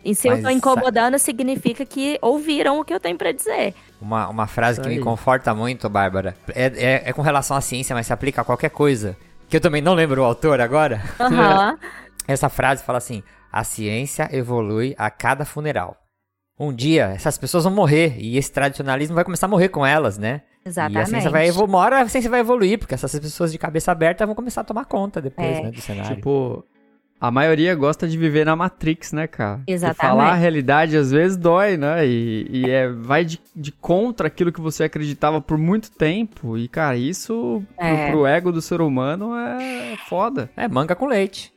E 0.05 0.15
se 0.15 0.29
mas, 0.29 0.37
eu 0.37 0.43
tô 0.45 0.49
incomodando, 0.49 1.17
significa 1.17 1.85
que 1.85 2.17
ouviram 2.21 2.79
o 2.79 2.85
que 2.85 2.93
eu 2.93 2.99
tenho 2.99 3.17
para 3.17 3.31
dizer. 3.31 3.73
Uma, 3.99 4.27
uma 4.29 4.47
frase 4.47 4.79
Isso 4.79 4.87
que 4.87 4.93
aí. 4.93 4.97
me 4.97 5.03
conforta 5.03 5.53
muito, 5.55 5.89
Bárbara, 5.89 6.35
é, 6.53 6.65
é, 6.65 7.09
é, 7.09 7.13
com 7.13 7.21
relação 7.21 7.57
à 7.57 7.61
ciência, 7.61 7.95
mas 7.95 8.05
se 8.05 8.13
aplica 8.13 8.41
a 8.41 8.45
qualquer 8.45 8.69
coisa 8.69 9.17
que 9.49 9.57
eu 9.57 9.61
também 9.61 9.81
não 9.81 9.93
lembro 9.93 10.21
o 10.21 10.25
autor 10.25 10.61
agora. 10.61 11.01
Uhum. 11.19 11.77
Essa 12.27 12.49
frase 12.49 12.83
fala 12.83 12.97
assim: 12.97 13.23
a 13.51 13.63
ciência 13.63 14.29
evolui 14.31 14.93
a 14.97 15.09
cada 15.09 15.45
funeral. 15.45 15.97
Um 16.59 16.73
dia 16.73 17.13
essas 17.15 17.37
pessoas 17.37 17.63
vão 17.63 17.73
morrer 17.73 18.15
e 18.17 18.35
esse 18.35 18.51
tradicionalismo 18.51 19.15
vai 19.15 19.23
começar 19.23 19.45
a 19.45 19.49
morrer 19.49 19.69
com 19.69 19.85
elas, 19.85 20.17
né? 20.17 20.41
Exatamente. 20.65 20.97
E 20.97 21.01
a 21.01 21.05
ciência 21.05 21.29
vai 21.29 21.47
evoluir, 21.47 21.69
uma 21.69 21.79
hora 21.79 22.01
a 22.01 22.09
ciência 22.09 22.29
vai 22.29 22.39
evoluir, 22.39 22.79
porque 22.79 22.93
essas 22.93 23.17
pessoas 23.19 23.51
de 23.51 23.57
cabeça 23.57 23.91
aberta 23.91 24.25
vão 24.25 24.35
começar 24.35 24.61
a 24.61 24.63
tomar 24.63 24.85
conta 24.85 25.21
depois, 25.21 25.47
é. 25.47 25.61
né, 25.61 25.71
do 25.71 25.79
cenário. 25.79 26.15
Tipo, 26.15 26.65
a 27.19 27.31
maioria 27.31 27.73
gosta 27.73 28.07
de 28.07 28.17
viver 28.17 28.45
na 28.45 28.55
Matrix, 28.55 29.11
né, 29.11 29.25
cara? 29.25 29.61
Exatamente. 29.65 29.97
E 29.97 30.01
falar 30.01 30.31
a 30.31 30.35
realidade 30.35 30.95
às 30.95 31.11
vezes 31.11 31.35
dói, 31.35 31.75
né? 31.75 32.05
E, 32.05 32.47
e 32.49 32.69
é, 32.69 32.87
vai 32.89 33.25
de, 33.25 33.39
de, 33.55 33.71
contra 33.71 34.27
aquilo 34.27 34.51
que 34.51 34.61
você 34.61 34.83
acreditava 34.83 35.41
por 35.41 35.57
muito 35.57 35.91
tempo. 35.91 36.57
E, 36.57 36.67
cara, 36.67 36.95
isso 36.95 37.63
é. 37.77 38.05
pro, 38.05 38.11
pro, 38.11 38.27
ego 38.27 38.51
do 38.51 38.61
ser 38.61 38.81
humano 38.81 39.35
é 39.35 39.97
foda. 40.07 40.49
É 40.55 40.67
manga 40.67 40.95
com 40.95 41.07
leite. 41.07 41.51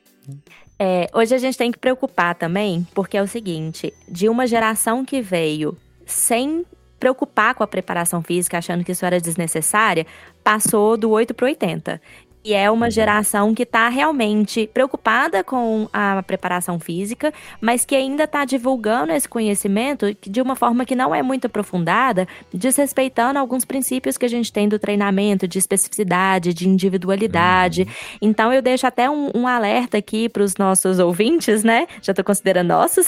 É, 0.79 1.11
hoje 1.13 1.35
a 1.35 1.39
gente 1.39 1.59
tem 1.59 1.71
que 1.71 1.79
preocupar 1.79 2.35
também, 2.35 2.87
porque 2.95 3.19
é 3.19 3.23
o 3.23 3.29
seguinte: 3.29 3.93
de 4.09 4.31
uma 4.31 4.47
geração 4.47 5.05
que 5.05 5.21
veio 5.21 5.77
sem 6.07 6.65
preocupar 6.99 7.55
com 7.55 7.63
a 7.63 7.67
preparação 7.67 8.23
física, 8.23 8.59
achando 8.59 8.85
que 8.85 8.93
isso 8.93 9.05
era 9.05 9.21
desnecessária, 9.21 10.07
passou 10.45 10.97
do 10.97 11.11
8 11.11 11.35
para 11.35 11.47
80. 11.47 12.01
E 12.43 12.55
é 12.55 12.71
uma 12.71 12.91
geração 12.91 13.55
que 13.55 13.65
está 13.65 13.89
realmente 13.91 14.67
preocupada 14.73 15.45
com 15.45 15.89
a 15.93 16.23
preparação 16.23 16.81
física, 16.81 17.35
mas 17.61 17.85
que 17.85 17.95
ainda 17.95 18.25
está 18.25 18.47
divulgando 18.47 19.13
esse 19.13 19.29
conhecimento 19.29 20.17
de 20.23 20.41
uma 20.41 20.57
forma 20.57 20.87
que 20.87 20.97
não 20.97 21.15
é 21.15 21.23
muito 21.23 21.47
aprofundada, 21.47 22.27
desrespeitando 22.53 23.39
alguns 23.39 23.67
princípios 23.67 24.17
que 24.17 24.25
a 24.25 24.29
gente 24.29 24.51
tem 24.51 24.69
do 24.69 24.79
treinamento, 24.79 25.47
de 25.47 25.59
especificidade, 25.59 26.55
de 26.55 26.67
individualidade. 26.67 27.83
Uhum. 27.83 27.89
Então 28.23 28.51
eu 28.51 28.63
deixo 28.63 28.87
até 28.87 29.11
um, 29.11 29.31
um 29.35 29.47
alerta 29.47 29.99
aqui 29.99 30.27
para 30.27 30.43
os 30.43 30.57
nossos 30.57 30.99
ouvintes, 30.99 31.63
né? 31.63 31.87
Já 32.01 32.13
estou 32.13 32.25
considerando 32.25 32.69
nossos. 32.69 33.07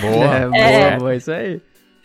Boa, 0.00 0.36
é, 0.56 0.88
boa, 0.88 0.98
boa, 0.98 1.16
isso 1.16 1.30
aí. 1.30 1.60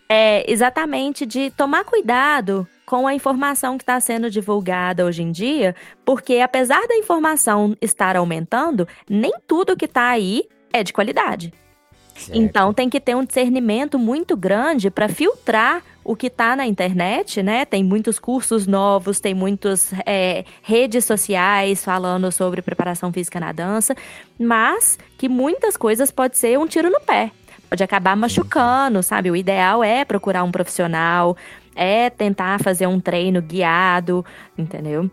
É, 0.09 0.51
exatamente 0.51 1.26
de 1.26 1.51
tomar 1.51 1.86
cuidado 1.86 2.68
com 2.92 3.08
a 3.08 3.16
informação 3.16 3.78
que 3.78 3.84
está 3.84 3.98
sendo 4.02 4.30
divulgada 4.30 5.06
hoje 5.06 5.24
em 5.24 5.32
dia, 5.32 5.74
porque 6.04 6.42
apesar 6.42 6.86
da 6.89 6.98
informação 6.98 7.74
estar 7.80 8.18
aumentando, 8.18 8.86
nem 9.10 9.32
tudo 9.48 9.78
que 9.78 9.86
está 9.86 10.10
aí 10.10 10.44
é 10.74 10.84
de 10.84 10.92
qualidade. 10.92 11.54
Certo. 12.14 12.38
Então 12.38 12.74
tem 12.74 12.89
que 12.89 13.00
ter 13.00 13.16
um 13.16 13.24
discernimento 13.24 13.98
muito 13.98 14.36
grande 14.36 14.92
para 14.92 15.08
filtrar 15.08 15.82
o 16.04 16.18
que 16.18 16.28
está 16.28 16.54
na 16.54 16.68
internet, 16.68 17.42
né? 17.42 17.64
Tem 17.64 17.82
muitos 17.82 18.20
cursos 18.20 18.68
novos, 18.68 19.22
tem 19.22 19.34
muitas 19.34 19.94
é, 20.06 20.44
redes 20.62 21.06
sociais 21.06 21.86
falando 21.86 22.30
sobre 22.30 22.62
preparação 22.62 23.14
física 23.14 23.39
na 23.39 23.54
dança, 23.54 23.96
mas 24.38 25.00
que 25.18 25.30
muitas 25.30 25.78
coisas 25.78 26.12
pode 26.12 26.38
ser 26.38 26.60
um 26.60 26.68
tiro 26.68 26.89
no 26.89 27.00
pé. 27.00 27.32
Pode 27.72 27.86
acabar 27.86 28.18
machucando, 28.18 29.02
sabe? 29.02 29.32
O 29.32 29.36
ideal 29.36 29.82
é 29.82 30.04
procurar 30.04 30.44
um 30.44 30.52
profissional, 30.52 31.38
é 31.76 32.10
tentar 32.10 32.62
fazer 32.62 32.88
um 32.88 33.00
treino 33.00 33.42
guiado, 33.42 34.26
entendeu? 34.58 35.10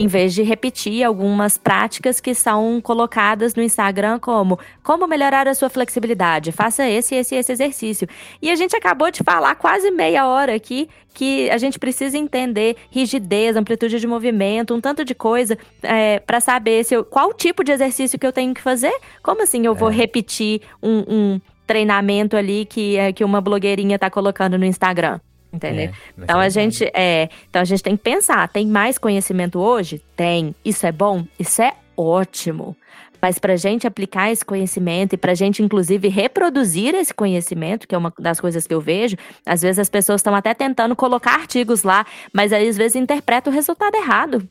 Em 0.00 0.06
vez 0.06 0.32
de 0.32 0.44
repetir 0.44 1.02
algumas 1.02 1.58
práticas 1.58 2.20
que 2.20 2.32
são 2.32 2.80
colocadas 2.80 3.56
no 3.56 3.62
Instagram 3.62 4.20
como 4.20 4.56
como 4.84 5.08
melhorar 5.08 5.48
a 5.48 5.54
sua 5.54 5.68
flexibilidade, 5.68 6.52
faça 6.52 6.88
esse, 6.88 7.16
esse, 7.16 7.34
esse 7.34 7.50
exercício. 7.50 8.06
E 8.40 8.48
a 8.48 8.54
gente 8.54 8.76
acabou 8.76 9.10
de 9.10 9.24
falar 9.24 9.56
quase 9.56 9.90
meia 9.90 10.28
hora 10.28 10.54
aqui 10.54 10.88
que 11.12 11.50
a 11.50 11.58
gente 11.58 11.80
precisa 11.80 12.16
entender 12.16 12.76
rigidez, 12.92 13.56
amplitude 13.56 13.98
de 13.98 14.06
movimento, 14.06 14.72
um 14.72 14.80
tanto 14.80 15.04
de 15.04 15.16
coisa 15.16 15.58
é, 15.82 16.20
para 16.20 16.38
saber 16.38 16.84
se 16.84 16.94
eu, 16.94 17.04
qual 17.04 17.34
tipo 17.34 17.64
de 17.64 17.72
exercício 17.72 18.16
que 18.20 18.26
eu 18.26 18.32
tenho 18.32 18.54
que 18.54 18.60
fazer. 18.60 18.96
Como 19.20 19.42
assim 19.42 19.66
eu 19.66 19.74
vou 19.74 19.90
é. 19.90 19.94
repetir 19.94 20.60
um, 20.80 21.04
um 21.08 21.40
treinamento 21.66 22.36
ali 22.36 22.64
que, 22.66 22.96
é, 22.96 23.12
que 23.12 23.24
uma 23.24 23.40
blogueirinha 23.40 23.98
tá 23.98 24.08
colocando 24.08 24.56
no 24.56 24.64
Instagram? 24.64 25.18
Entendeu? 25.52 25.86
É, 25.86 25.92
então 26.18 26.38
a 26.38 26.48
gente 26.48 26.84
é, 26.94 27.28
então 27.48 27.62
a 27.62 27.64
gente 27.64 27.82
tem 27.82 27.96
que 27.96 28.02
pensar, 28.02 28.46
tem 28.48 28.66
mais 28.66 28.98
conhecimento 28.98 29.58
hoje? 29.58 30.02
Tem. 30.14 30.54
Isso 30.64 30.86
é 30.86 30.92
bom? 30.92 31.24
Isso 31.38 31.62
é 31.62 31.72
ótimo. 31.96 32.76
Mas 33.20 33.38
para 33.38 33.54
a 33.54 33.56
gente 33.56 33.86
aplicar 33.86 34.30
esse 34.30 34.44
conhecimento 34.44 35.14
e 35.14 35.16
para 35.16 35.32
a 35.32 35.34
gente, 35.34 35.62
inclusive, 35.62 36.08
reproduzir 36.08 36.94
esse 36.94 37.12
conhecimento, 37.12 37.88
que 37.88 37.94
é 37.94 37.98
uma 37.98 38.12
das 38.18 38.40
coisas 38.40 38.66
que 38.66 38.72
eu 38.72 38.80
vejo, 38.80 39.16
às 39.44 39.62
vezes 39.62 39.78
as 39.80 39.88
pessoas 39.88 40.20
estão 40.20 40.34
até 40.34 40.54
tentando 40.54 40.94
colocar 40.94 41.34
artigos 41.34 41.82
lá, 41.82 42.06
mas 42.32 42.52
aí 42.52 42.68
às 42.68 42.76
vezes 42.76 42.94
interpreta 42.94 43.50
o 43.50 43.52
resultado 43.52 43.94
errado. 43.96 44.48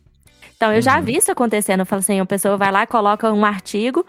Então, 0.55 0.71
eu 0.71 0.77
uhum. 0.77 0.81
já 0.81 0.99
vi 0.99 1.15
isso 1.15 1.31
acontecendo. 1.31 1.81
Eu 1.81 1.85
falo 1.85 1.99
assim: 1.99 2.19
a 2.19 2.25
pessoa 2.25 2.57
vai 2.57 2.71
lá, 2.71 2.85
coloca 2.85 3.31
um 3.31 3.45
artigo. 3.45 4.05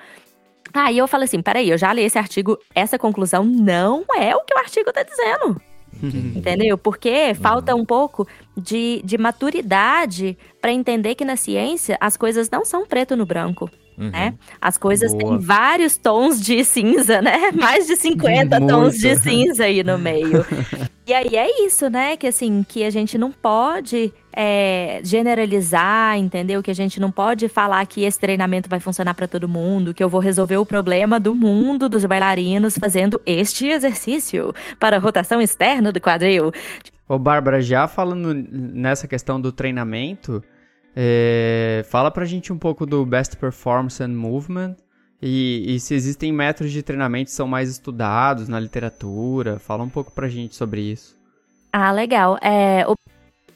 Aí 0.74 0.98
eu 0.98 1.06
falo 1.06 1.24
assim: 1.24 1.40
peraí, 1.40 1.70
eu 1.70 1.78
já 1.78 1.92
li 1.92 2.02
esse 2.02 2.18
artigo, 2.18 2.58
essa 2.74 2.98
conclusão 2.98 3.44
não 3.44 4.04
é 4.16 4.34
o 4.34 4.40
que 4.40 4.54
o 4.54 4.58
artigo 4.58 4.88
está 4.88 5.02
dizendo. 5.02 5.60
Entendeu? 6.02 6.78
Porque 6.78 7.34
falta 7.34 7.74
um 7.74 7.84
pouco 7.84 8.26
de, 8.56 9.00
de 9.04 9.18
maturidade 9.18 10.36
para 10.60 10.72
entender 10.72 11.14
que 11.14 11.24
na 11.24 11.36
ciência 11.36 11.96
as 12.00 12.16
coisas 12.16 12.50
não 12.50 12.64
são 12.64 12.86
preto 12.86 13.16
no 13.16 13.26
branco. 13.26 13.70
uhum. 13.96 14.10
né? 14.10 14.34
As 14.60 14.76
coisas 14.78 15.12
Boa. 15.12 15.24
têm 15.24 15.38
vários 15.38 15.96
tons 15.96 16.40
de 16.40 16.64
cinza, 16.64 17.20
né? 17.20 17.50
Mais 17.56 17.86
de 17.86 17.96
50 17.96 18.60
tons 18.66 18.98
de 18.98 19.16
cinza 19.16 19.64
aí 19.64 19.82
no 19.82 19.98
meio. 19.98 20.44
e 21.08 21.14
aí 21.14 21.36
é 21.36 21.64
isso, 21.64 21.88
né? 21.88 22.18
Que 22.18 22.26
assim, 22.26 22.62
que 22.62 22.84
a 22.84 22.90
gente 22.90 23.16
não 23.16 23.32
pode 23.32 24.12
é, 24.30 25.00
generalizar, 25.02 26.18
entendeu? 26.18 26.62
Que 26.62 26.70
a 26.70 26.74
gente 26.74 27.00
não 27.00 27.10
pode 27.10 27.48
falar 27.48 27.86
que 27.86 28.04
esse 28.04 28.20
treinamento 28.20 28.68
vai 28.68 28.78
funcionar 28.78 29.14
para 29.14 29.26
todo 29.26 29.48
mundo, 29.48 29.94
que 29.94 30.04
eu 30.04 30.08
vou 30.08 30.20
resolver 30.20 30.58
o 30.58 30.66
problema 30.66 31.18
do 31.18 31.34
mundo 31.34 31.88
dos 31.88 32.04
bailarinos 32.04 32.76
fazendo 32.76 33.18
este 33.24 33.68
exercício 33.68 34.52
para 34.78 34.96
a 34.96 35.00
rotação 35.00 35.40
externa 35.40 35.90
do 35.90 35.98
quadril. 35.98 36.52
Ô, 37.08 37.18
Bárbara, 37.18 37.62
já 37.62 37.88
falando 37.88 38.34
nessa 38.34 39.08
questão 39.08 39.40
do 39.40 39.50
treinamento, 39.50 40.44
é, 40.94 41.86
fala 41.88 42.10
pra 42.10 42.26
gente 42.26 42.52
um 42.52 42.58
pouco 42.58 42.84
do 42.84 43.06
Best 43.06 43.34
Performance 43.38 44.02
and 44.02 44.08
Movement 44.08 44.76
e, 45.20 45.74
e, 45.74 45.80
se 45.80 45.94
existem 45.94 46.32
métodos 46.32 46.72
de 46.72 46.82
treinamento 46.82 47.26
que 47.26 47.32
são 47.32 47.48
mais 47.48 47.68
estudados 47.68 48.48
na 48.48 48.60
literatura. 48.60 49.58
Fala 49.58 49.82
um 49.82 49.88
pouco 49.88 50.12
pra 50.12 50.28
gente 50.28 50.54
sobre 50.54 50.80
isso. 50.80 51.16
Ah, 51.72 51.90
legal. 51.90 52.38
É, 52.40 52.86
o 52.86 52.94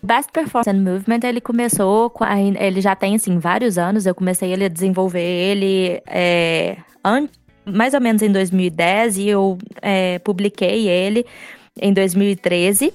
Best 0.02 0.32
Performance 0.32 0.70
and 0.70 0.82
Movement, 0.82 1.20
ele 1.22 1.40
começou, 1.40 2.10
com 2.10 2.24
a, 2.24 2.40
ele 2.40 2.80
já 2.80 2.96
tem, 2.96 3.14
assim, 3.14 3.38
vários 3.38 3.78
anos. 3.78 4.06
Eu 4.06 4.14
comecei 4.14 4.52
ele 4.52 4.64
a 4.64 4.68
desenvolver 4.68 5.22
ele 5.22 6.02
é, 6.06 6.76
an, 7.04 7.28
mais 7.64 7.94
ou 7.94 8.00
menos 8.00 8.22
em 8.22 8.32
2010 8.32 9.18
e 9.18 9.28
eu 9.28 9.56
é, 9.80 10.18
publiquei 10.18 10.88
ele 10.88 11.24
em 11.80 11.92
2013. 11.92 12.92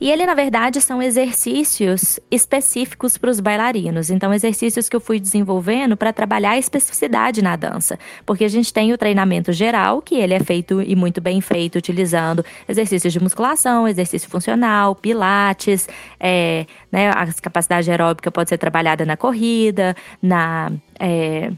E 0.00 0.10
ele, 0.10 0.26
na 0.26 0.34
verdade, 0.34 0.80
são 0.80 1.02
exercícios 1.02 2.20
específicos 2.30 3.16
para 3.16 3.30
os 3.30 3.40
bailarinos. 3.40 4.10
Então, 4.10 4.32
exercícios 4.32 4.88
que 4.88 4.96
eu 4.96 5.00
fui 5.00 5.18
desenvolvendo 5.18 5.96
para 5.96 6.12
trabalhar 6.12 6.52
a 6.52 6.58
especificidade 6.58 7.42
na 7.42 7.56
dança. 7.56 7.98
Porque 8.24 8.44
a 8.44 8.48
gente 8.48 8.72
tem 8.72 8.92
o 8.92 8.98
treinamento 8.98 9.52
geral, 9.52 10.02
que 10.02 10.14
ele 10.14 10.34
é 10.34 10.40
feito 10.40 10.82
e 10.82 10.94
muito 10.94 11.20
bem 11.20 11.40
feito, 11.40 11.76
utilizando 11.76 12.44
exercícios 12.68 13.12
de 13.12 13.20
musculação, 13.20 13.86
exercício 13.88 14.28
funcional, 14.28 14.94
pilates, 14.94 15.88
é, 16.18 16.66
né, 16.90 17.10
a 17.10 17.26
capacidade 17.40 17.90
aeróbica 17.90 18.30
pode 18.30 18.48
ser 18.48 18.58
trabalhada 18.58 19.04
na 19.04 19.16
corrida, 19.16 19.94
na. 20.22 20.72
É, 20.98 21.50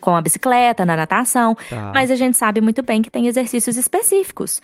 com 0.00 0.14
a 0.16 0.20
bicicleta, 0.20 0.84
na 0.84 0.96
natação, 0.96 1.56
tá. 1.70 1.92
mas 1.94 2.10
a 2.10 2.16
gente 2.16 2.36
sabe 2.36 2.60
muito 2.60 2.82
bem 2.82 3.02
que 3.02 3.10
tem 3.10 3.26
exercícios 3.26 3.76
específicos. 3.76 4.60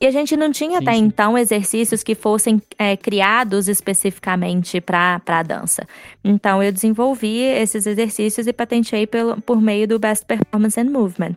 E 0.00 0.06
a 0.06 0.10
gente 0.10 0.34
não 0.34 0.50
tinha 0.50 0.78
sim, 0.78 0.86
até 0.86 0.94
sim. 0.94 1.00
então 1.00 1.36
exercícios 1.36 2.02
que 2.02 2.14
fossem 2.14 2.62
é, 2.78 2.96
criados 2.96 3.68
especificamente 3.68 4.80
para 4.80 5.20
a 5.26 5.42
dança. 5.42 5.86
Então 6.24 6.62
eu 6.62 6.72
desenvolvi 6.72 7.40
esses 7.40 7.86
exercícios 7.86 8.46
e 8.46 8.52
patenteei 8.52 9.06
pelo, 9.06 9.40
por 9.42 9.60
meio 9.60 9.86
do 9.86 9.98
Best 9.98 10.24
Performance 10.24 10.80
and 10.80 10.90
Movement. 10.90 11.34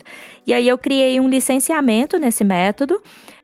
E 0.48 0.54
aí 0.54 0.66
eu 0.66 0.78
criei 0.78 1.20
um 1.20 1.28
licenciamento 1.28 2.18
nesse 2.18 2.44
método. 2.44 3.02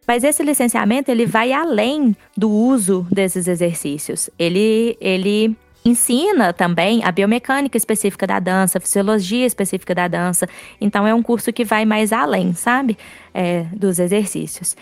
Mas 0.07 0.23
esse 0.23 0.41
licenciamento 0.41 1.11
ele 1.11 1.27
vai 1.27 1.51
além 1.51 2.15
do 2.35 2.49
uso 2.49 3.05
desses 3.11 3.47
exercícios. 3.47 4.27
Ele, 4.39 4.97
ele 4.99 5.55
ensina 5.85 6.51
também 6.51 7.03
a 7.03 7.11
biomecânica 7.11 7.77
específica 7.77 8.25
da 8.25 8.39
dança, 8.39 8.77
a 8.77 8.81
fisiologia 8.81 9.45
específica 9.45 9.93
da 9.93 10.07
dança. 10.07 10.47
Então 10.79 11.05
é 11.05 11.13
um 11.13 11.21
curso 11.21 11.53
que 11.53 11.63
vai 11.63 11.85
mais 11.85 12.11
além, 12.11 12.53
sabe, 12.53 12.97
é, 13.33 13.65
dos 13.73 13.99
exercícios. 13.99 14.75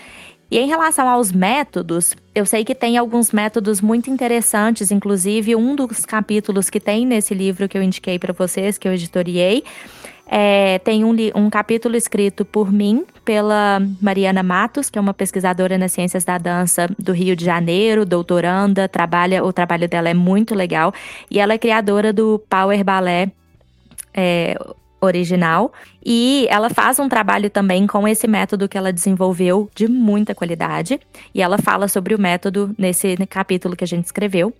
E 0.50 0.58
em 0.58 0.68
relação 0.68 1.10
aos 1.10 1.32
métodos, 1.32 2.16
eu 2.34 2.46
sei 2.46 2.64
que 2.64 2.74
tem 2.74 2.98
alguns 2.98 3.32
métodos 3.32 3.82
muito 3.82 4.10
interessantes, 4.10 4.92
inclusive 4.92 5.56
um 5.56 5.76
dos 5.76 6.06
capítulos 6.06 6.70
que 6.70 6.80
tem 6.80 7.06
nesse 7.06 7.34
livro 7.34 7.68
que 7.68 7.78
eu 7.78 7.84
indiquei 7.84 8.18
para 8.18 8.32
vocês, 8.32 8.78
que 8.78 8.88
eu 8.88 8.94
editoriei, 8.94 9.64
é, 10.30 10.80
tem 10.80 11.06
um, 11.06 11.16
um 11.36 11.50
capítulo 11.50 11.96
escrito 11.96 12.44
por 12.44 12.72
mim, 12.72 13.06
pela 13.24 13.82
Mariana 14.02 14.44
Matos, 14.44 14.90
que 14.90 14.98
é 14.98 15.02
uma 15.02 15.14
pesquisadora 15.14 15.78
nas 15.78 15.94
ciências 15.94 16.26
da 16.26 16.38
dança 16.38 16.90
do 17.00 17.14
Rio 17.14 17.36
de 17.36 17.46
Janeiro, 17.46 18.06
doutoranda, 18.06 18.90
trabalha, 18.90 19.44
o 19.44 19.54
trabalho 19.54 19.88
dela 19.88 20.10
é 20.10 20.14
muito 20.14 20.54
legal, 20.54 20.94
e 21.32 21.40
ela 21.40 21.54
é 21.54 21.58
criadora 21.58 22.12
do 22.12 22.44
Power 22.50 22.84
Ballet. 22.84 23.32
É, 24.14 24.58
original. 25.00 25.72
E 26.06 26.48
ela 26.50 26.70
faz 26.70 27.00
um 27.00 27.10
trabalho 27.10 27.50
também 27.50 27.86
com 27.86 28.08
esse 28.08 28.28
método 28.28 28.68
que 28.68 28.78
ela 28.78 28.94
desenvolveu 28.94 29.70
de 29.76 29.88
muita 29.88 30.34
qualidade. 30.34 31.00
E 31.34 31.42
ela 31.42 31.58
fala 31.58 31.88
sobre 31.88 32.16
o 32.16 32.20
método 32.20 32.74
nesse 32.78 33.16
capítulo 33.28 33.76
que 33.76 33.84
a 33.84 33.88
gente 33.88 34.06
escreveu. 34.06 34.54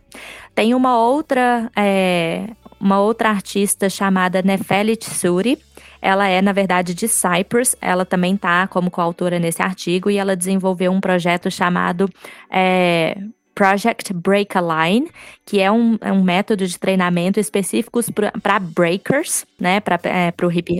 Tem 0.54 0.74
uma 0.74 0.98
outra, 0.98 1.72
é, 1.76 2.50
uma 2.80 3.00
outra 3.00 3.30
artista 3.30 3.90
chamada 3.90 4.42
Nefeli 4.42 4.96
Tsuri. 4.96 5.58
Ela 6.02 6.28
é, 6.28 6.42
na 6.42 6.54
verdade, 6.54 6.94
de 6.94 7.08
Cyprus. 7.08 7.76
Ela 7.82 8.06
também 8.06 8.36
está 8.36 8.68
como 8.68 8.92
coautora 8.92 9.40
nesse 9.40 9.62
artigo 9.62 10.10
e 10.10 10.18
ela 10.18 10.36
desenvolveu 10.36 10.92
um 10.92 11.02
projeto 11.02 11.50
chamado 11.50 12.10
é, 12.52 13.18
Project 13.58 14.14
Break 14.14 14.56
a 14.56 14.62
Line, 14.62 15.10
que 15.44 15.60
é 15.60 15.72
um, 15.72 15.98
é 16.00 16.12
um 16.12 16.22
método 16.22 16.68
de 16.68 16.78
treinamento 16.78 17.40
específico 17.40 18.00
para 18.14 18.60
breakers, 18.60 19.48
né? 19.60 19.80
Para 19.80 20.00
é, 20.04 20.32
o 20.46 20.52
hip, 20.52 20.80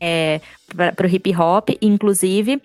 é, 0.00 0.40
hip 1.10 1.36
hop, 1.36 1.70
inclusive. 1.82 2.62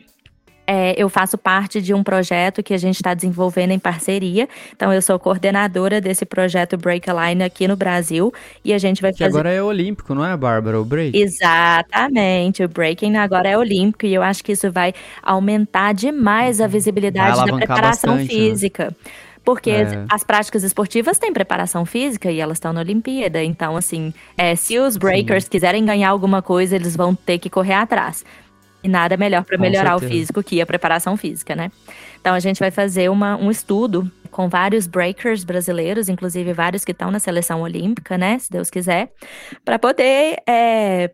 É, 0.70 0.94
eu 1.02 1.08
faço 1.08 1.38
parte 1.38 1.82
de 1.82 1.94
um 1.94 2.04
projeto 2.04 2.62
que 2.62 2.74
a 2.74 2.78
gente 2.78 2.98
está 2.98 3.14
desenvolvendo 3.14 3.72
em 3.72 3.80
parceria. 3.80 4.50
Então, 4.76 4.94
eu 4.94 5.02
sou 5.02 5.18
coordenadora 5.18 6.02
desse 6.02 6.26
projeto 6.26 6.78
Break 6.78 7.10
a 7.10 7.30
Line 7.30 7.42
aqui 7.42 7.68
no 7.70 7.78
Brasil. 7.78 8.34
E 8.66 8.74
a 8.74 8.78
gente 8.78 9.02
vai 9.02 9.14
que 9.14 9.20
fazer. 9.20 9.30
agora 9.30 9.50
é 9.50 9.64
olímpico, 9.64 10.14
não 10.14 10.26
é, 10.26 10.36
Bárbara? 10.36 10.80
O 10.80 10.84
break? 10.84 11.18
Exatamente. 11.18 12.64
O 12.64 12.68
breaking 12.68 13.16
agora 13.16 13.48
é 13.48 13.58
olímpico. 13.58 14.06
E 14.06 14.14
eu 14.14 14.22
acho 14.22 14.44
que 14.44 14.52
isso 14.52 14.70
vai 14.70 14.94
aumentar 15.24 15.94
demais 15.94 16.60
a 16.60 16.66
uhum. 16.66 16.70
visibilidade 16.70 17.38
da 17.46 17.56
preparação 17.56 18.18
bastante, 18.18 18.36
né? 18.36 18.50
física. 18.50 18.86
Né? 18.88 19.27
Porque 19.48 19.70
é. 19.70 20.04
as 20.10 20.26
práticas 20.26 20.62
esportivas 20.62 21.18
têm 21.18 21.32
preparação 21.32 21.86
física 21.86 22.30
e 22.30 22.42
elas 22.42 22.58
estão 22.58 22.74
na 22.74 22.82
Olimpíada. 22.82 23.42
Então, 23.42 23.78
assim, 23.78 24.14
é, 24.38 24.54
se 24.58 24.78
os 24.78 24.98
breakers 24.98 25.46
Sim. 25.46 25.50
quiserem 25.50 25.86
ganhar 25.86 26.10
alguma 26.10 26.42
coisa, 26.42 26.76
eles 26.76 26.98
vão 26.98 27.16
ter 27.16 27.40
que 27.40 27.50
correr 27.50 27.76
atrás. 27.76 28.26
E 28.84 28.90
nada 28.90 29.16
melhor 29.16 29.46
para 29.46 29.58
melhorar 29.58 29.92
certeza. 29.92 30.06
o 30.06 30.10
físico 30.10 30.44
que 30.44 30.60
a 30.60 30.66
preparação 30.66 31.16
física, 31.16 31.56
né? 31.56 31.72
Então 32.20 32.36
a 32.36 32.42
gente 32.42 32.60
vai 32.60 32.72
fazer 32.72 33.10
uma, 33.10 33.38
um 33.38 33.50
estudo 33.50 34.12
com 34.30 34.50
vários 34.50 34.86
breakers 34.86 35.46
brasileiros, 35.46 36.10
inclusive 36.10 36.52
vários 36.52 36.84
que 36.84 36.92
estão 36.92 37.10
na 37.10 37.18
seleção 37.18 37.62
olímpica, 37.62 38.18
né? 38.18 38.38
Se 38.40 38.52
Deus 38.52 38.70
quiser, 38.70 39.14
para 39.64 39.80
poder 39.80 40.44
é, 40.46 41.10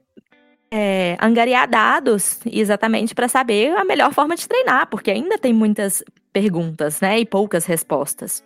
é, 0.71 1.17
angariar 1.21 1.69
dados 1.69 2.39
exatamente 2.47 3.13
para 3.13 3.27
saber 3.27 3.77
a 3.77 3.85
melhor 3.85 4.11
forma 4.11 4.35
de 4.35 4.47
treinar, 4.47 4.87
porque 4.87 5.11
ainda 5.11 5.37
tem 5.37 5.53
muitas 5.53 6.03
perguntas, 6.33 6.99
né? 6.99 7.19
E 7.19 7.25
poucas 7.25 7.65
respostas. 7.65 8.43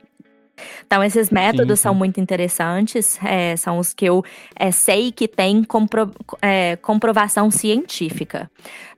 Então, 0.85 1.03
esses 1.03 1.29
métodos 1.29 1.79
sim, 1.79 1.81
sim. 1.81 1.83
são 1.83 1.95
muito 1.95 2.19
interessantes, 2.19 3.19
é, 3.23 3.55
são 3.55 3.77
os 3.77 3.93
que 3.93 4.05
eu 4.05 4.23
é, 4.55 4.71
sei 4.71 5.11
que 5.11 5.27
têm 5.27 5.63
compro, 5.63 6.11
é, 6.41 6.75
comprovação 6.77 7.51
científica. 7.51 8.49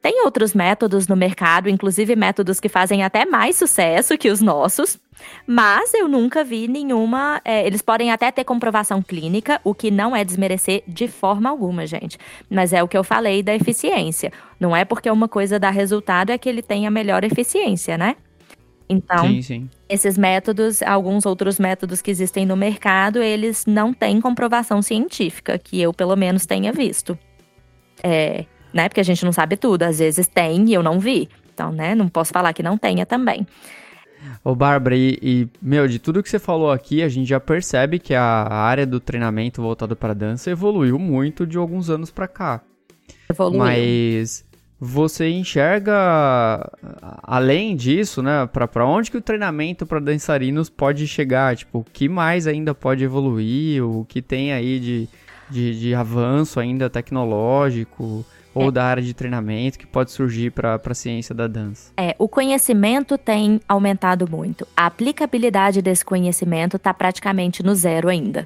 Tem 0.01 0.23
outros 0.23 0.53
métodos 0.53 1.07
no 1.07 1.15
mercado, 1.15 1.69
inclusive 1.69 2.15
métodos 2.15 2.59
que 2.59 2.69
fazem 2.69 3.03
até 3.03 3.25
mais 3.25 3.57
sucesso 3.57 4.17
que 4.17 4.29
os 4.29 4.39
nossos, 4.39 4.97
mas 5.45 5.93
eu 5.93 6.07
nunca 6.07 6.43
vi 6.43 6.69
nenhuma. 6.69 7.41
É, 7.43 7.67
eles 7.67 7.81
podem 7.81 8.09
até 8.09 8.31
ter 8.31 8.45
comprovação 8.45 9.01
clínica, 9.01 9.59
o 9.63 9.73
que 9.73 9.91
não 9.91 10.15
é 10.15 10.23
desmerecer 10.23 10.83
de 10.87 11.09
forma 11.09 11.49
alguma, 11.49 11.85
gente. 11.85 12.17
Mas 12.49 12.71
é 12.71 12.81
o 12.81 12.87
que 12.87 12.97
eu 12.97 13.03
falei 13.03 13.43
da 13.43 13.53
eficiência. 13.53 14.31
Não 14.57 14.73
é 14.73 14.85
porque 14.85 15.09
uma 15.09 15.27
coisa 15.27 15.59
dá 15.59 15.69
resultado 15.69 16.29
é 16.29 16.37
que 16.37 16.47
ele 16.47 16.61
tem 16.61 16.87
a 16.87 16.91
melhor 16.91 17.25
eficiência, 17.25 17.97
né? 17.97 18.15
Então, 18.89 19.27
sim, 19.27 19.41
sim. 19.43 19.69
esses 19.87 20.17
métodos, 20.17 20.81
alguns 20.81 21.25
outros 21.25 21.59
métodos 21.59 22.01
que 22.01 22.09
existem 22.09 22.43
no 22.43 22.57
mercado, 22.57 23.21
eles 23.21 23.65
não 23.67 23.93
têm 23.93 24.19
comprovação 24.19 24.81
científica, 24.81 25.59
que 25.59 25.79
eu 25.79 25.93
pelo 25.93 26.15
menos 26.15 26.47
tenha 26.47 26.73
visto. 26.73 27.17
É, 28.01 28.45
né? 28.73 28.89
Porque 28.89 28.99
a 28.99 29.03
gente 29.03 29.23
não 29.23 29.31
sabe 29.31 29.57
tudo. 29.57 29.83
Às 29.83 29.99
vezes 29.99 30.27
tem 30.27 30.65
e 30.69 30.73
eu 30.73 30.81
não 30.81 30.99
vi. 30.99 31.29
Então, 31.53 31.71
né? 31.71 31.93
Não 31.93 32.07
posso 32.07 32.31
falar 32.31 32.51
que 32.53 32.63
não 32.63 32.77
tenha 32.77 33.05
também. 33.05 33.45
Ô, 34.43 34.55
Bárbara, 34.55 34.95
e, 34.95 35.17
e, 35.21 35.47
meu, 35.61 35.87
de 35.87 35.99
tudo 35.99 36.23
que 36.23 36.29
você 36.29 36.39
falou 36.39 36.71
aqui, 36.71 37.03
a 37.03 37.09
gente 37.09 37.27
já 37.27 37.39
percebe 37.39 37.99
que 37.99 38.13
a 38.13 38.23
área 38.23 38.85
do 38.85 38.99
treinamento 38.99 39.61
voltado 39.61 39.95
para 39.95 40.13
dança 40.13 40.49
evoluiu 40.49 40.97
muito 40.97 41.45
de 41.45 41.57
alguns 41.57 41.89
anos 41.89 42.09
para 42.09 42.27
cá. 42.27 42.61
Evoluiu. 43.29 43.59
Mas 43.59 44.45
você 44.79 45.29
enxerga 45.29 46.71
além 47.23 47.75
disso, 47.75 48.23
né, 48.23 48.47
para 48.47 48.85
onde 48.85 49.11
que 49.11 49.17
o 49.17 49.21
treinamento 49.21 49.85
para 49.85 49.99
dançarinos 49.99 50.69
pode 50.69 51.05
chegar, 51.05 51.55
tipo, 51.57 51.79
o 51.79 51.83
que 51.83 52.07
mais 52.07 52.47
ainda 52.47 52.73
pode 52.73 53.03
evoluir, 53.03 53.83
o 53.83 54.05
que 54.05 54.21
tem 54.21 54.53
aí 54.53 54.79
de, 54.79 55.09
de, 55.49 55.77
de 55.77 55.93
avanço 55.93 56.59
ainda 56.59 56.89
tecnológico 56.89 58.25
ou 58.53 58.69
é. 58.69 58.71
da 58.71 58.85
área 58.85 59.03
de 59.03 59.13
treinamento 59.13 59.77
que 59.77 59.85
pode 59.85 60.11
surgir 60.11 60.51
para 60.51 60.79
a 60.83 60.93
ciência 60.93 61.35
da 61.35 61.47
dança? 61.47 61.91
É, 61.97 62.15
o 62.17 62.27
conhecimento 62.27 63.17
tem 63.17 63.59
aumentado 63.67 64.29
muito. 64.29 64.65
A 64.75 64.85
aplicabilidade 64.85 65.81
desse 65.81 66.05
conhecimento 66.05 66.77
está 66.77 66.93
praticamente 66.93 67.61
no 67.61 67.75
zero 67.75 68.07
ainda. 68.07 68.45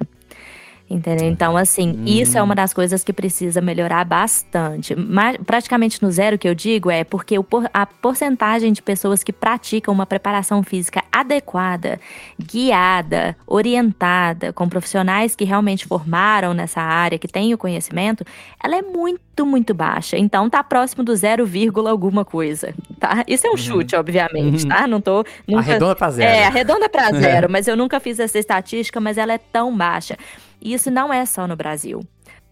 Entendeu? 0.88 1.26
Então, 1.26 1.56
assim, 1.56 1.90
hum. 1.90 2.04
isso 2.06 2.36
é 2.36 2.42
uma 2.42 2.54
das 2.54 2.74
coisas 2.74 3.02
que 3.02 3.12
precisa 3.12 3.60
melhorar 3.62 4.04
bastante. 4.04 4.94
Mas, 4.94 5.38
praticamente 5.38 6.02
no 6.02 6.10
zero 6.10 6.36
que 6.36 6.46
eu 6.46 6.54
digo 6.54 6.90
é 6.90 7.02
porque 7.02 7.36
a 7.72 7.86
porcentagem 7.86 8.70
de 8.70 8.82
pessoas 8.82 9.22
que 9.22 9.32
praticam 9.32 9.94
uma 9.94 10.04
preparação 10.04 10.62
física 10.62 11.02
adequada, 11.10 11.98
guiada, 12.38 13.34
orientada, 13.46 14.52
com 14.52 14.68
profissionais 14.68 15.34
que 15.34 15.44
realmente 15.44 15.86
formaram 15.86 16.52
nessa 16.52 16.82
área, 16.82 17.18
que 17.18 17.28
têm 17.28 17.54
o 17.54 17.58
conhecimento, 17.58 18.22
ela 18.62 18.76
é 18.76 18.82
muito, 18.82 19.46
muito 19.46 19.72
baixa. 19.72 20.18
Então, 20.18 20.50
tá 20.50 20.62
próximo 20.62 21.02
do 21.02 21.16
zero 21.16 21.46
vírgula 21.46 21.90
alguma 21.90 22.26
coisa, 22.26 22.74
tá? 23.00 23.24
Isso 23.26 23.46
é 23.46 23.50
um 23.50 23.52
uhum. 23.52 23.58
chute, 23.58 23.96
obviamente, 23.96 24.64
uhum. 24.64 24.68
tá? 24.68 24.86
Não 24.86 25.00
tô... 25.00 25.24
Nunca... 25.48 25.60
Arredonda 25.60 25.96
pra 25.96 26.10
zero. 26.10 26.30
É, 26.30 26.44
arredonda 26.44 26.88
pra 26.90 27.10
zero, 27.18 27.50
mas 27.50 27.66
eu 27.66 27.76
nunca 27.76 27.98
fiz 27.98 28.20
essa 28.20 28.38
estatística, 28.38 29.00
mas 29.00 29.16
ela 29.16 29.32
é 29.32 29.38
tão 29.38 29.74
baixa. 29.74 30.18
Isso 30.64 30.90
não 30.90 31.12
é 31.12 31.26
só 31.26 31.46
no 31.46 31.54
Brasil. 31.56 32.00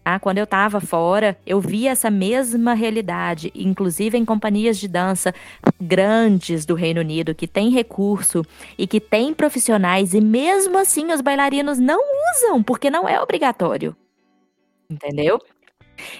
Ah, 0.05 0.19
quando 0.19 0.37
eu 0.37 0.43
estava 0.43 0.81
fora, 0.81 1.37
eu 1.45 1.61
vi 1.61 1.87
essa 1.87 2.11
mesma 2.11 2.73
realidade, 2.73 3.51
inclusive 3.55 4.17
em 4.17 4.25
companhias 4.25 4.77
de 4.77 4.87
dança 4.87 5.33
grandes 5.81 6.65
do 6.65 6.75
Reino 6.75 6.99
Unido, 6.99 7.33
que 7.33 7.47
têm 7.47 7.69
recurso 7.69 8.43
e 8.77 8.85
que 8.85 8.99
têm 8.99 9.33
profissionais, 9.33 10.13
e 10.13 10.19
mesmo 10.21 10.77
assim 10.77 11.11
os 11.13 11.21
bailarinos 11.21 11.79
não 11.79 11.99
usam, 12.35 12.61
porque 12.61 12.89
não 12.89 13.07
é 13.07 13.19
obrigatório. 13.21 13.95
Entendeu? 14.89 15.39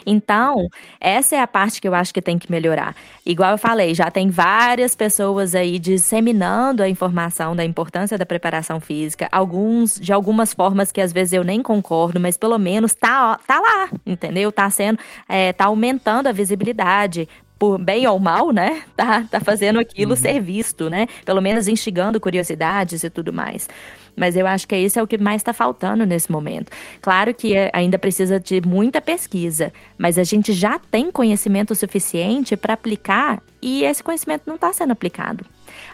Então, 0.06 0.68
essa 1.00 1.36
é 1.36 1.40
a 1.40 1.48
parte 1.48 1.82
que 1.82 1.88
eu 1.88 1.94
acho 1.94 2.14
que 2.14 2.22
tem 2.22 2.38
que 2.38 2.52
melhorar. 2.52 2.96
Igual 3.26 3.52
eu 3.52 3.58
falei, 3.58 3.94
já 3.94 4.12
tem 4.12 4.30
várias 4.30 4.96
pessoas 4.96 5.56
aí 5.56 5.80
disseminando 5.80 6.84
a 6.84 6.90
informação 6.90 7.56
da 7.56 7.64
importância 7.64 8.18
da 8.18 8.26
preparação 8.26 8.80
física, 8.80 9.28
alguns 9.32 10.00
de 10.00 10.12
algumas 10.12 10.54
formas 10.54 10.92
que 10.92 11.02
às 11.02 11.14
vezes 11.14 11.34
eu 11.34 11.44
nem 11.44 11.62
concordo, 11.62 12.20
mas 12.20 12.38
pelo 12.38 12.58
menos 12.58 12.94
tá, 12.94 13.40
tá 13.48 13.60
lá, 13.60 13.90
entendeu? 14.06 14.52
Tá 14.52 14.70
sendo, 14.70 15.00
é, 15.28 15.54
tá 15.54 15.66
aumentando 15.66 16.28
a 16.28 16.32
visibilidade, 16.32 17.28
por 17.64 17.78
bem 17.78 18.06
ou 18.08 18.20
mal, 18.20 18.52
né? 18.52 18.84
Tá, 18.94 19.24
tá 19.24 19.40
fazendo 19.40 19.80
aquilo 19.80 20.12
uhum. 20.12 20.18
ser 20.18 20.42
visto, 20.42 20.90
né? 20.90 21.08
Pelo 21.24 21.42
menos 21.42 21.68
instigando 21.68 22.20
curiosidades 22.20 23.04
e 23.04 23.10
tudo 23.10 23.32
mais. 23.32 23.70
Mas 24.16 24.36
eu 24.36 24.46
acho 24.46 24.68
que 24.68 24.78
isso 24.78 25.00
é 25.00 25.04
o 25.04 25.08
que 25.08 25.18
mais 25.18 25.42
está 25.42 25.54
faltando 25.54 26.06
nesse 26.06 26.32
momento. 26.32 26.72
Claro 27.02 27.34
que 27.34 27.56
é, 27.56 27.70
ainda 27.74 27.98
precisa 27.98 28.40
de 28.40 28.62
muita 28.62 29.02
pesquisa, 29.02 29.74
mas 29.98 30.18
a 30.18 30.24
gente 30.24 30.54
já 30.54 30.78
tem 30.78 31.12
conhecimento 31.12 31.74
suficiente 31.74 32.56
para 32.56 32.74
aplicar 32.74 33.42
e 33.62 33.84
esse 33.84 34.04
conhecimento 34.04 34.44
não 34.46 34.56
está 34.56 34.72
sendo 34.72 34.92
aplicado. 34.92 35.46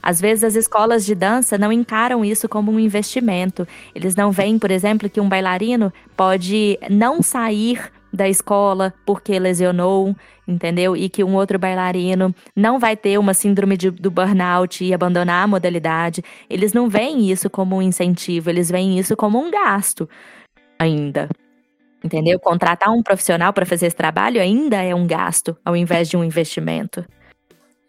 Às 0.02 0.20
vezes 0.20 0.44
as 0.44 0.56
escolas 0.56 1.06
de 1.06 1.16
dança 1.16 1.58
não 1.58 1.72
encaram 1.72 2.24
isso 2.24 2.50
como 2.50 2.72
um 2.72 2.80
investimento. 2.80 3.68
Eles 3.94 4.16
não 4.16 4.32
veem, 4.32 4.58
por 4.58 4.72
exemplo, 4.72 5.10
que 5.10 5.22
um 5.22 5.30
bailarino 5.30 5.94
pode 6.16 6.78
não 6.90 7.22
sair 7.22 7.92
da 8.12 8.28
escola 8.28 8.94
porque 9.06 9.38
lesionou, 9.38 10.16
entendeu? 10.48 10.96
E 10.96 11.10
que 11.10 11.24
um 11.24 11.36
outro 11.36 11.60
bailarino 11.60 12.34
não 12.56 12.80
vai 12.80 12.98
ter 12.98 13.18
uma 13.18 13.34
síndrome 13.34 13.78
de, 13.78 13.92
do 13.92 14.10
burnout 14.10 14.84
e 14.84 14.94
abandonar 14.94 15.44
a 15.44 15.48
modalidade. 15.48 16.24
Eles 16.50 16.74
não 16.74 16.90
veem 16.90 17.30
isso 17.30 17.50
como 17.50 17.78
um 17.78 17.82
incentivo, 17.82 18.50
eles 18.50 18.70
veem 18.70 18.98
isso 18.98 19.16
como 19.16 19.40
um 19.40 19.52
gasto 19.52 20.10
ainda. 20.78 21.30
Entendeu? 22.04 22.40
Contratar 22.40 22.90
um 22.94 23.04
profissional 23.04 23.52
para 23.52 23.66
fazer 23.66 23.88
esse 23.88 23.96
trabalho 23.96 24.42
ainda 24.42 24.82
é 24.82 24.96
um 24.96 25.06
gasto, 25.06 25.58
ao 25.66 25.76
invés 25.76 26.10
de 26.10 26.16
um 26.16 26.24
investimento. 26.24 27.06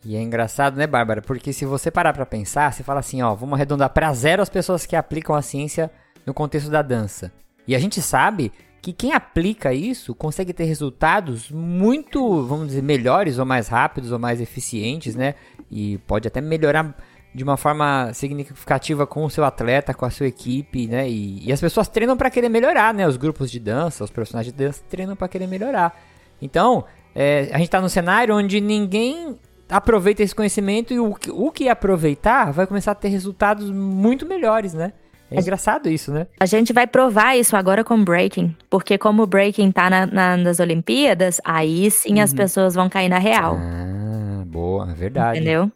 E 0.05 0.16
é 0.16 0.23
engraçado, 0.23 0.77
né, 0.77 0.87
Bárbara? 0.87 1.21
Porque 1.21 1.53
se 1.53 1.64
você 1.64 1.91
parar 1.91 2.12
para 2.12 2.25
pensar, 2.25 2.73
você 2.73 2.83
fala 2.83 3.01
assim, 3.01 3.23
ó, 3.23 3.35
vamos 3.35 3.55
arredondar 3.55 3.91
para 3.91 4.12
zero 4.12 4.43
as 4.43 4.49
pessoas 4.49 4.87
que 4.87 4.97
aplicam 4.97 5.35
a 5.37 5.43
ciência 5.43 5.91
no 6.27 6.33
contexto 6.33 6.71
da 6.71 6.83
dança. 6.83 7.31
E 7.68 7.77
a 7.77 7.79
gente 7.79 8.01
sabe 8.01 8.51
que 8.83 8.93
quem 8.93 9.12
aplica 9.12 9.72
isso 9.74 10.14
consegue 10.14 10.53
ter 10.53 10.64
resultados 10.64 11.51
muito, 11.51 12.43
vamos 12.45 12.68
dizer, 12.68 12.83
melhores 12.83 13.39
ou 13.39 13.45
mais 13.45 13.68
rápidos 13.68 14.11
ou 14.11 14.18
mais 14.18 14.41
eficientes, 14.41 15.14
né? 15.14 15.35
E 15.70 15.99
pode 16.07 16.26
até 16.26 16.41
melhorar 16.41 16.97
de 17.35 17.45
uma 17.45 17.57
forma 17.57 18.12
significativa 18.12 19.07
com 19.07 19.24
o 19.24 19.31
seu 19.31 19.45
atleta, 19.45 19.95
com 19.95 20.05
a 20.05 20.11
sua 20.11 20.26
equipe, 20.26 20.87
né? 20.87 21.09
E, 21.09 21.47
e 21.47 21.53
as 21.53 21.61
pessoas 21.61 21.89
treinam 21.89 22.16
para 22.16 22.31
querer 22.31 22.49
melhorar, 22.49 22.93
né? 22.95 23.07
Os 23.07 23.16
grupos 23.16 23.51
de 23.51 23.61
dança, 23.61 24.03
os 24.03 24.11
profissionais 24.11 24.47
de 24.47 24.53
dança 24.53 24.83
treinam 24.89 25.14
para 25.14 25.28
querer 25.28 25.47
melhorar. 25.47 25.99
Então, 26.41 26.85
é, 27.14 27.51
a 27.53 27.59
gente 27.59 27.66
está 27.66 27.81
num 27.81 27.89
cenário 27.89 28.37
onde 28.37 28.61
ninguém 28.61 29.39
aproveita 29.68 30.22
esse 30.22 30.35
conhecimento 30.35 30.93
e 30.93 30.99
o, 30.99 31.16
o 31.31 31.53
que 31.53 31.68
aproveitar 31.68 32.51
vai 32.53 32.66
começar 32.66 32.93
a 32.93 32.95
ter 32.95 33.09
resultados 33.09 33.70
muito 33.70 34.26
melhores, 34.26 34.74
né? 34.74 34.93
É 35.31 35.41
engraçado 35.41 35.89
isso, 35.89 36.12
né? 36.12 36.26
A 36.41 36.47
gente 36.47 36.72
vai 36.72 36.87
provar 36.87 37.37
isso 37.37 37.57
agora 37.57 37.85
com 37.85 38.03
breaking. 38.03 38.55
Porque 38.68 38.99
como 38.99 39.22
o 39.22 39.26
breaking 39.26 39.70
tá 39.70 39.89
na, 39.89 40.07
na, 40.07 40.37
nas 40.37 40.59
Olimpíadas, 40.59 41.41
aí 41.45 41.91
sim 41.91 42.14
uhum. 42.14 42.22
as 42.22 42.35
pessoas 42.35 42.74
vão 42.74 42.89
cair 42.89 43.09
na 43.09 43.18
real. 43.18 43.57
Ah, 43.57 44.45
boa, 44.45 44.91
é 44.91 44.95
verdade. 44.95 45.39
Entendeu? 45.39 45.70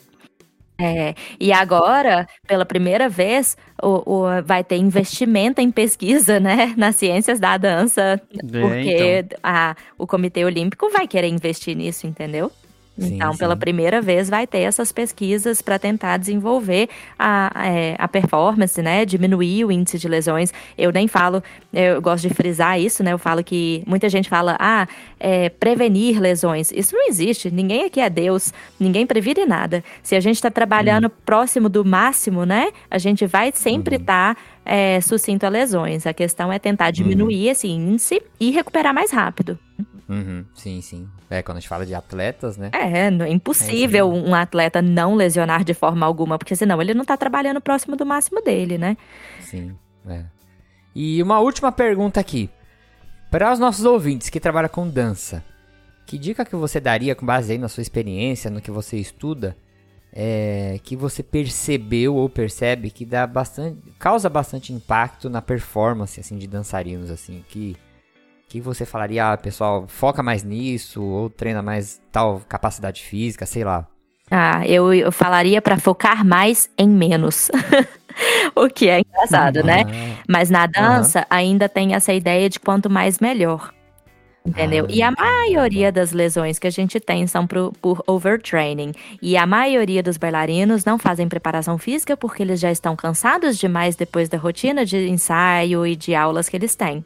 É, 0.76 1.14
e 1.38 1.52
agora, 1.52 2.26
pela 2.48 2.66
primeira 2.66 3.08
vez, 3.08 3.56
o, 3.80 4.02
o, 4.12 4.42
vai 4.42 4.64
ter 4.64 4.76
investimento 4.76 5.60
em 5.60 5.70
pesquisa, 5.70 6.40
né, 6.40 6.74
nas 6.76 6.96
ciências 6.96 7.38
da 7.38 7.56
dança, 7.56 8.20
porque 8.40 8.90
é, 8.90 9.18
então. 9.20 9.38
a, 9.40 9.76
o 9.96 10.04
Comitê 10.04 10.44
Olímpico 10.44 10.90
vai 10.90 11.06
querer 11.06 11.28
investir 11.28 11.76
nisso, 11.76 12.08
entendeu? 12.08 12.50
Então, 12.96 13.32
sim, 13.32 13.38
pela 13.38 13.56
primeira 13.56 14.00
vez, 14.00 14.30
vai 14.30 14.46
ter 14.46 14.60
essas 14.60 14.92
pesquisas 14.92 15.60
para 15.60 15.78
tentar 15.78 16.16
desenvolver 16.16 16.88
a, 17.18 17.50
é, 17.66 17.96
a 17.98 18.06
performance, 18.06 18.80
né? 18.80 19.04
Diminuir 19.04 19.64
o 19.64 19.72
índice 19.72 19.98
de 19.98 20.08
lesões. 20.08 20.52
Eu 20.78 20.92
nem 20.92 21.08
falo, 21.08 21.42
eu 21.72 22.00
gosto 22.00 22.28
de 22.28 22.34
frisar 22.34 22.80
isso, 22.80 23.02
né? 23.02 23.12
Eu 23.12 23.18
falo 23.18 23.42
que 23.42 23.82
muita 23.86 24.08
gente 24.08 24.28
fala, 24.28 24.56
ah, 24.60 24.86
é, 25.18 25.48
prevenir 25.48 26.20
lesões. 26.20 26.70
Isso 26.72 26.94
não 26.94 27.08
existe. 27.08 27.50
Ninguém 27.50 27.84
aqui 27.84 28.00
é 28.00 28.08
Deus, 28.08 28.52
ninguém 28.78 29.06
previne 29.06 29.44
nada. 29.44 29.82
Se 30.02 30.14
a 30.14 30.20
gente 30.20 30.36
está 30.36 30.50
trabalhando 30.50 31.10
próximo 31.10 31.68
do 31.68 31.84
máximo, 31.84 32.44
né? 32.44 32.68
A 32.90 32.98
gente 32.98 33.26
vai 33.26 33.50
sempre 33.54 33.96
estar. 33.96 34.30
Uhum. 34.30 34.34
Tá 34.34 34.54
é, 34.64 35.00
sucinto 35.00 35.44
a 35.44 35.48
lesões. 35.48 36.06
A 36.06 36.14
questão 36.14 36.52
é 36.52 36.58
tentar 36.58 36.90
diminuir 36.90 37.46
uhum. 37.46 37.50
esse 37.50 37.68
índice 37.68 38.22
e 38.40 38.50
recuperar 38.50 38.94
mais 38.94 39.10
rápido. 39.10 39.58
Uhum, 40.08 40.44
sim, 40.54 40.80
sim. 40.80 41.08
É, 41.30 41.42
quando 41.42 41.58
a 41.58 41.60
gente 41.60 41.68
fala 41.68 41.86
de 41.86 41.94
atletas, 41.94 42.56
né? 42.56 42.70
É, 42.72 43.06
é 43.06 43.28
impossível 43.28 44.12
é 44.12 44.18
um 44.18 44.34
atleta 44.34 44.82
não 44.82 45.14
lesionar 45.14 45.64
de 45.64 45.72
forma 45.74 46.04
alguma, 46.04 46.38
porque 46.38 46.54
senão 46.54 46.80
ele 46.80 46.94
não 46.94 47.04
tá 47.04 47.16
trabalhando 47.16 47.60
próximo 47.60 47.96
do 47.96 48.04
máximo 48.04 48.42
dele, 48.42 48.76
né? 48.76 48.96
Sim, 49.40 49.74
é. 50.06 50.24
E 50.94 51.22
uma 51.22 51.40
última 51.40 51.72
pergunta 51.72 52.20
aqui. 52.20 52.50
Para 53.30 53.52
os 53.52 53.58
nossos 53.58 53.84
ouvintes 53.84 54.30
que 54.30 54.38
trabalham 54.38 54.68
com 54.68 54.88
dança, 54.88 55.42
que 56.06 56.16
dica 56.18 56.44
que 56.44 56.54
você 56.54 56.78
daria 56.78 57.14
com 57.14 57.26
base 57.26 57.52
aí 57.52 57.58
na 57.58 57.68
sua 57.68 57.82
experiência, 57.82 58.50
no 58.50 58.60
que 58.60 58.70
você 58.70 58.96
estuda, 58.96 59.56
é, 60.12 60.78
que 60.84 60.94
você 60.94 61.22
percebeu 61.22 62.14
ou 62.14 62.28
percebe 62.28 62.90
que 62.90 63.04
dá 63.04 63.26
bastante, 63.26 63.80
causa 63.98 64.28
bastante 64.28 64.72
impacto 64.72 65.28
na 65.28 65.42
performance 65.42 66.20
assim 66.20 66.38
de 66.38 66.46
dançarinos 66.46 67.10
assim, 67.10 67.44
que 67.48 67.76
que 68.54 68.60
você 68.60 68.86
falaria, 68.86 69.32
ah, 69.32 69.36
pessoal, 69.36 69.84
foca 69.88 70.22
mais 70.22 70.44
nisso, 70.44 71.02
ou 71.02 71.28
treina 71.28 71.60
mais 71.60 72.00
tal 72.12 72.40
capacidade 72.48 73.02
física, 73.02 73.44
sei 73.44 73.64
lá? 73.64 73.84
Ah, 74.30 74.64
eu, 74.64 74.94
eu 74.94 75.10
falaria 75.10 75.60
para 75.60 75.76
focar 75.76 76.24
mais 76.24 76.70
em 76.78 76.88
menos. 76.88 77.50
o 78.54 78.68
que 78.68 78.88
é 78.88 79.00
engraçado, 79.00 79.56
uhum. 79.56 79.66
né? 79.66 79.84
Mas 80.28 80.50
na 80.50 80.66
dança 80.66 81.20
uhum. 81.20 81.26
ainda 81.30 81.68
tem 81.68 81.96
essa 81.96 82.12
ideia 82.12 82.48
de 82.48 82.60
quanto 82.60 82.88
mais 82.88 83.18
melhor. 83.18 83.72
Entendeu? 84.46 84.84
Ah, 84.86 84.92
e 84.92 85.00
a 85.02 85.10
maioria 85.10 85.90
das 85.90 86.12
lesões 86.12 86.58
que 86.58 86.66
a 86.66 86.70
gente 86.70 87.00
tem 87.00 87.26
são 87.26 87.46
por, 87.46 87.72
por 87.80 88.04
overtraining. 88.06 88.92
E 89.22 89.38
a 89.38 89.46
maioria 89.46 90.02
dos 90.02 90.18
bailarinos 90.18 90.84
não 90.84 90.98
fazem 90.98 91.26
preparação 91.26 91.78
física 91.78 92.14
porque 92.14 92.42
eles 92.42 92.60
já 92.60 92.70
estão 92.70 92.94
cansados 92.94 93.56
demais 93.56 93.96
depois 93.96 94.28
da 94.28 94.36
rotina 94.36 94.84
de 94.84 95.08
ensaio 95.08 95.86
e 95.86 95.96
de 95.96 96.14
aulas 96.14 96.50
que 96.50 96.56
eles 96.56 96.74
têm. 96.74 97.02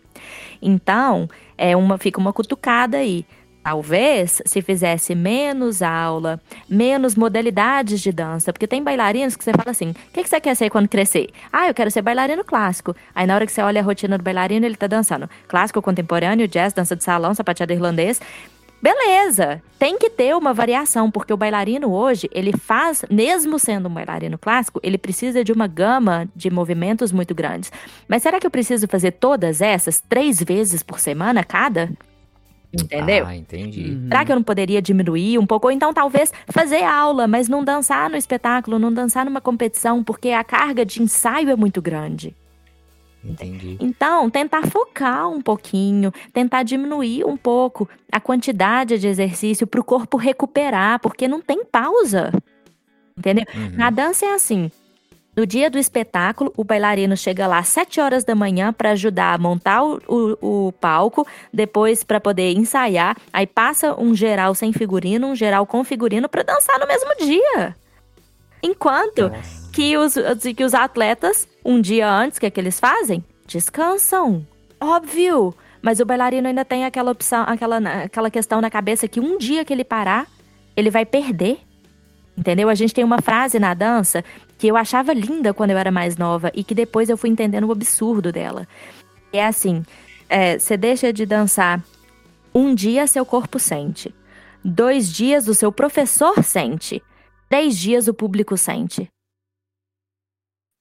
Então, 0.61 1.28
é 1.57 1.76
uma, 1.76 1.97
fica 1.97 2.18
uma 2.20 2.32
cutucada 2.32 2.99
aí. 2.99 3.24
Talvez 3.69 4.41
se 4.47 4.62
fizesse 4.62 5.14
menos 5.14 5.83
aula, 5.83 6.41
menos 6.66 7.14
modalidades 7.14 8.01
de 8.01 8.11
dança, 8.11 8.51
porque 8.51 8.66
tem 8.66 8.83
bailarinos 8.83 9.37
que 9.37 9.45
você 9.45 9.53
fala 9.53 9.73
assim: 9.73 9.91
o 9.91 9.95
que, 10.11 10.23
que 10.23 10.29
você 10.31 10.41
quer 10.41 10.55
ser 10.55 10.71
quando 10.71 10.89
crescer? 10.89 11.29
Ah, 11.53 11.69
eu 11.69 11.75
quero 11.75 11.91
ser 11.91 12.01
bailarino 12.01 12.43
clássico. 12.43 12.97
Aí 13.14 13.27
na 13.27 13.35
hora 13.35 13.45
que 13.45 13.53
você 13.53 13.61
olha 13.61 13.83
a 13.83 13.85
rotina 13.85 14.16
do 14.16 14.25
bailarino, 14.25 14.64
ele 14.64 14.75
tá 14.75 14.87
dançando 14.87 15.29
clássico, 15.47 15.83
contemporâneo, 15.83 16.49
jazz, 16.49 16.73
dança 16.73 16.97
de 16.97 17.05
salão, 17.05 17.35
sapateado 17.35 17.71
irlandês. 17.71 18.23
Beleza, 18.81 19.61
tem 19.79 19.99
que 19.99 20.09
ter 20.09 20.35
uma 20.35 20.55
variação, 20.55 21.11
porque 21.11 21.35
o 21.35 21.37
bailarino 21.37 21.93
hoje, 21.93 22.27
ele 22.33 22.57
faz, 22.57 23.05
mesmo 23.11 23.59
sendo 23.59 23.91
um 23.91 23.93
bailarino 23.93 24.39
clássico, 24.39 24.81
ele 24.83 24.97
precisa 24.97 25.45
de 25.45 25.53
uma 25.53 25.66
gama 25.66 26.27
de 26.35 26.49
movimentos 26.49 27.12
muito 27.12 27.35
grandes. 27.35 27.71
Mas 28.09 28.23
será 28.23 28.41
que 28.41 28.47
eu 28.47 28.51
preciso 28.51 28.89
fazer 28.89 29.11
todas 29.11 29.61
essas 29.61 30.01
três 30.01 30.43
vezes 30.43 30.83
por 30.83 30.99
semana 30.99 31.45
cada? 31.45 31.91
Entendeu? 32.73 33.27
Ah, 33.27 33.35
entendi. 33.35 33.91
Uhum. 33.91 34.09
Será 34.09 34.25
que 34.25 34.33
eu 34.33 34.37
não 34.37 34.43
poderia 34.43 34.83
diminuir 34.83 35.39
um 35.39 35.47
pouco? 35.47 35.69
Ou 35.69 35.73
então, 35.73 35.93
talvez, 35.95 36.33
fazer 36.49 36.83
aula, 36.83 37.27
mas 37.27 37.49
não 37.49 37.64
dançar 37.64 38.11
no 38.11 38.16
espetáculo, 38.16 38.79
não 38.79 38.93
dançar 38.93 39.25
numa 39.25 39.41
competição, 39.41 40.05
porque 40.05 40.31
a 40.31 40.45
carga 40.45 40.85
de 40.85 41.03
ensaio 41.03 41.49
é 41.49 41.57
muito 41.57 41.81
grande. 41.81 42.37
Entendi. 43.25 43.77
Então, 43.81 44.31
tentar 44.31 44.66
focar 44.66 45.29
um 45.29 45.41
pouquinho, 45.41 46.12
tentar 46.33 46.62
diminuir 46.62 47.25
um 47.25 47.37
pouco 47.37 47.89
a 48.12 48.21
quantidade 48.21 48.99
de 48.99 49.09
exercício 49.09 49.66
para 49.66 49.81
o 49.81 49.85
corpo 49.85 50.16
recuperar, 50.16 51.01
porque 51.01 51.27
não 51.27 51.41
tem 51.41 51.64
pausa. 51.64 52.33
Entendeu? 53.16 53.45
Uhum. 53.55 53.77
Na 53.77 53.91
dança 53.91 54.27
é 54.27 54.35
assim. 54.35 54.71
No 55.39 55.47
dia 55.47 55.70
do 55.70 55.78
espetáculo, 55.78 56.53
o 56.57 56.64
bailarino 56.64 57.16
chega 57.16 57.47
lá 57.47 57.59
às 57.59 57.68
7 57.68 58.01
horas 58.01 58.24
da 58.24 58.34
manhã 58.34 58.72
para 58.72 58.91
ajudar 58.91 59.34
a 59.34 59.39
montar 59.39 59.84
o, 59.84 60.01
o, 60.09 60.66
o 60.66 60.72
palco, 60.72 61.24
depois 61.55 62.03
para 62.03 62.18
poder 62.18 62.51
ensaiar, 62.55 63.16
aí 63.32 63.47
passa 63.47 63.95
um 63.95 64.16
geral 64.16 64.53
sem 64.53 64.72
figurino, 64.72 65.28
um 65.28 65.36
geral 65.36 65.64
com 65.64 65.84
figurino 65.84 66.28
para 66.28 66.43
dançar 66.43 66.80
no 66.80 66.89
mesmo 66.89 67.14
dia. 67.18 67.76
Enquanto 68.61 69.30
que 69.72 69.97
os, 69.97 70.16
que 70.57 70.64
os 70.64 70.74
atletas, 70.74 71.47
um 71.64 71.80
dia 71.80 72.11
antes, 72.11 72.39
o 72.39 72.41
que, 72.41 72.47
é 72.47 72.51
que 72.51 72.59
eles 72.59 72.80
fazem? 72.80 73.24
Descansam. 73.47 74.45
Óbvio. 74.80 75.55
Mas 75.80 76.01
o 76.01 76.05
bailarino 76.05 76.49
ainda 76.49 76.64
tem 76.64 76.84
aquela 76.84 77.12
opção, 77.12 77.45
aquela, 77.47 77.76
aquela 78.03 78.28
questão 78.28 78.61
na 78.61 78.70
cabeça 78.70 79.07
que 79.07 79.20
um 79.20 79.39
dia 79.39 79.64
que 79.64 79.72
ele 79.72 79.84
parar, 79.84 80.26
ele 80.76 80.91
vai 80.91 81.07
perder. 81.07 81.61
Entendeu? 82.39 82.68
A 82.68 82.74
gente 82.76 82.95
tem 82.95 83.03
uma 83.03 83.20
frase 83.20 83.59
na 83.59 83.74
dança 83.74 84.24
que 84.57 84.68
eu 84.68 84.76
achava 84.76 85.12
linda 85.12 85.53
quando 85.53 85.70
eu 85.70 85.78
era 85.78 85.91
mais 85.91 86.16
nova 86.16 86.53
e 86.55 86.62
que 86.62 86.72
depois 86.72 87.09
eu 87.09 87.16
fui 87.16 87.28
entendendo 87.28 87.64
o 87.64 87.72
absurdo 87.72 88.30
dela. 88.30 88.68
É 89.32 89.45
assim: 89.45 89.84
é, 90.28 90.57
você 90.57 90.76
deixa 90.76 91.12
de 91.12 91.26
dançar 91.26 91.82
um 92.55 92.72
dia, 92.72 93.09
seu 93.09 93.26
corpo 93.26 93.59
sente. 93.59 94.14
Dois 94.64 95.12
dias, 95.12 95.49
o 95.49 95.55
seu 95.55 95.72
professor 95.72 96.45
sente. 96.45 97.03
Três 97.49 97.76
dias, 97.76 98.07
o 98.07 98.14
público 98.14 98.57
sente. 98.57 99.11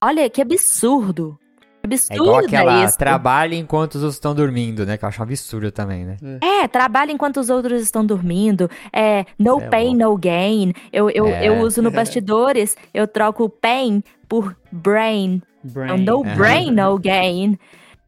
Olha 0.04 0.30
que 0.30 0.42
absurdo. 0.44 1.40
Absurdo 1.84 2.14
é 2.14 2.16
igual 2.16 2.40
aquela 2.40 2.84
isso. 2.84 2.98
trabalha 2.98 3.56
enquanto 3.56 3.96
os 3.96 4.04
outros 4.04 4.16
estão 4.16 4.36
dormindo, 4.36 4.86
né? 4.86 4.98
Que 4.98 5.06
eu 5.06 5.10
acho 5.10 5.22
um 5.22 5.24
absurdo 5.24 5.72
também, 5.72 6.06
né? 6.06 6.18
É, 6.42 6.64
é 6.64 6.68
trabalha 6.68 7.12
enquanto 7.12 7.38
os 7.38 7.50
outros 7.50 7.82
estão 7.82 8.06
dormindo. 8.06 8.70
É, 8.92 9.26
no 9.40 9.60
é 9.62 9.70
pain, 9.70 9.96
no 9.96 10.18
gain. 10.18 10.74
Eu, 10.92 11.10
eu, 11.10 11.28
é. 11.28 11.48
eu 11.48 11.60
uso 11.60 11.82
no 11.82 11.90
bastidores, 11.92 12.76
eu 12.94 13.08
troco 13.08 13.50
pain 13.50 14.04
por 14.28 14.56
brain. 14.72 15.42
brain. 15.64 16.02
Então, 16.02 16.24
no 16.24 16.36
brain, 16.36 16.72
no 16.72 16.98
gain. 17.00 17.58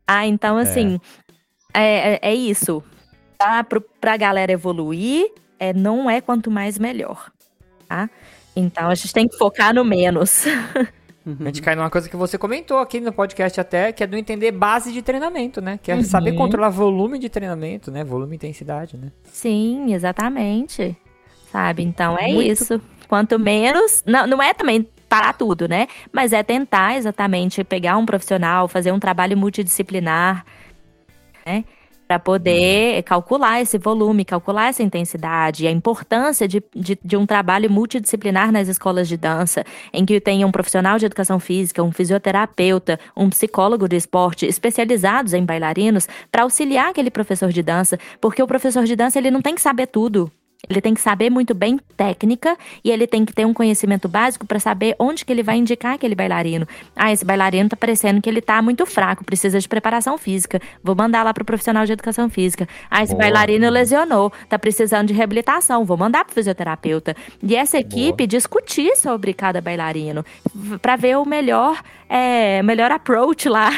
Ah, 0.05 0.25
então 0.25 0.57
assim, 0.57 0.99
é, 1.73 2.13
é, 2.13 2.19
é 2.21 2.35
isso. 2.35 2.83
Tá? 3.37 3.63
Pro, 3.63 3.81
pra 4.01 4.17
galera 4.17 4.51
evoluir, 4.51 5.31
é, 5.57 5.73
não 5.73 6.09
é 6.09 6.19
quanto 6.19 6.51
mais 6.51 6.77
melhor. 6.77 7.31
Tá? 7.87 8.09
Então 8.55 8.89
a 8.89 8.95
gente 8.95 9.13
tem 9.13 9.27
que 9.27 9.37
focar 9.37 9.73
no 9.73 9.85
menos. 9.85 10.45
A 11.39 11.45
gente 11.45 11.61
cai 11.61 11.75
numa 11.75 11.89
coisa 11.89 12.09
que 12.09 12.15
você 12.15 12.37
comentou 12.37 12.77
aqui 12.79 12.99
no 12.99 13.11
podcast 13.11 13.59
até, 13.59 13.91
que 13.91 14.03
é 14.03 14.07
do 14.07 14.15
entender 14.15 14.51
base 14.51 14.91
de 14.91 15.01
treinamento, 15.01 15.61
né? 15.61 15.79
Que 15.81 15.91
é 15.91 15.95
uhum. 15.95 16.03
saber 16.03 16.33
controlar 16.33 16.69
volume 16.69 17.19
de 17.19 17.29
treinamento, 17.29 17.91
né? 17.91 18.03
Volume 18.03 18.33
e 18.33 18.35
intensidade, 18.35 18.97
né? 18.97 19.11
Sim, 19.25 19.93
exatamente. 19.93 20.97
Sabe? 21.51 21.83
Então 21.83 22.17
é 22.17 22.31
Muito... 22.31 22.51
isso. 22.51 22.81
Quanto 23.07 23.39
menos. 23.39 24.03
Não, 24.05 24.27
não 24.27 24.41
é 24.41 24.53
também 24.53 24.87
parar 25.07 25.33
tudo, 25.33 25.67
né? 25.67 25.87
Mas 26.13 26.31
é 26.31 26.43
tentar 26.43 26.95
exatamente 26.95 27.63
pegar 27.63 27.97
um 27.97 28.05
profissional, 28.05 28.67
fazer 28.67 28.91
um 28.91 28.99
trabalho 28.99 29.35
multidisciplinar, 29.35 30.45
né? 31.45 31.65
Para 32.09 32.17
poder 32.17 33.03
calcular 33.03 33.61
esse 33.61 33.77
volume, 33.77 34.25
calcular 34.25 34.69
essa 34.69 34.81
intensidade, 34.81 35.67
a 35.67 35.71
importância 35.71 36.47
de, 36.47 36.59
de, 36.75 36.97
de, 37.05 37.15
um 37.15 37.23
trabalho 37.23 37.69
multidisciplinar 37.69 38.51
nas 38.51 38.67
escolas 38.67 39.07
de 39.07 39.15
dança, 39.15 39.63
em 39.93 40.03
que 40.03 40.19
tenha 40.19 40.47
um 40.47 40.51
profissional 40.51 40.97
de 40.97 41.05
educação 41.05 41.39
física, 41.39 41.83
um 41.83 41.91
fisioterapeuta, 41.91 42.99
um 43.15 43.29
psicólogo 43.29 43.87
de 43.87 43.95
esporte 43.95 44.47
especializados 44.47 45.35
em 45.35 45.45
bailarinos 45.45 46.07
para 46.31 46.41
auxiliar 46.41 46.89
aquele 46.89 47.11
professor 47.11 47.51
de 47.51 47.61
dança, 47.61 47.99
porque 48.19 48.41
o 48.41 48.47
professor 48.47 48.85
de 48.85 48.95
dança 48.95 49.19
ele 49.19 49.29
não 49.29 49.43
tem 49.43 49.53
que 49.53 49.61
saber 49.61 49.85
tudo. 49.85 50.31
Ele 50.67 50.81
tem 50.81 50.93
que 50.93 50.99
saber 50.99 51.29
muito 51.29 51.53
bem 51.53 51.79
técnica 51.95 52.57
e 52.83 52.91
ele 52.91 53.07
tem 53.07 53.23
que 53.23 53.31
ter 53.31 53.45
um 53.45 53.53
conhecimento 53.53 54.09
básico 54.09 54.45
para 54.45 54.59
saber 54.59 54.93
onde 54.99 55.23
que 55.23 55.31
ele 55.31 55.41
vai 55.41 55.57
indicar 55.57 55.93
aquele 55.93 56.13
bailarino. 56.13 56.67
Ah, 56.95 57.13
esse 57.13 57.23
bailarino 57.23 57.69
tá 57.69 57.77
parecendo 57.77 58.21
que 58.21 58.29
ele 58.29 58.41
tá 58.41 58.61
muito 58.61 58.85
fraco, 58.85 59.23
precisa 59.23 59.57
de 59.57 59.67
preparação 59.69 60.17
física. 60.17 60.59
Vou 60.83 60.95
mandar 60.95 61.23
lá 61.23 61.33
pro 61.33 61.45
profissional 61.45 61.85
de 61.85 61.93
educação 61.93 62.29
física. 62.29 62.67
Ah, 62.91 63.01
esse 63.01 63.13
Boa. 63.13 63.23
bailarino 63.23 63.69
lesionou, 63.69 64.33
tá 64.49 64.59
precisando 64.59 65.07
de 65.07 65.13
reabilitação, 65.13 65.85
vou 65.85 65.95
mandar 65.95 66.25
pro 66.25 66.35
fisioterapeuta. 66.35 67.15
E 67.41 67.55
essa 67.55 67.77
equipe 67.77 68.17
Boa. 68.17 68.27
discutir 68.27 68.97
sobre 68.97 69.33
cada 69.33 69.61
bailarino 69.61 70.25
para 70.81 70.97
ver 70.97 71.17
o 71.17 71.25
melhor, 71.25 71.81
é, 72.09 72.61
melhor 72.63 72.91
approach 72.91 73.47
lá 73.47 73.71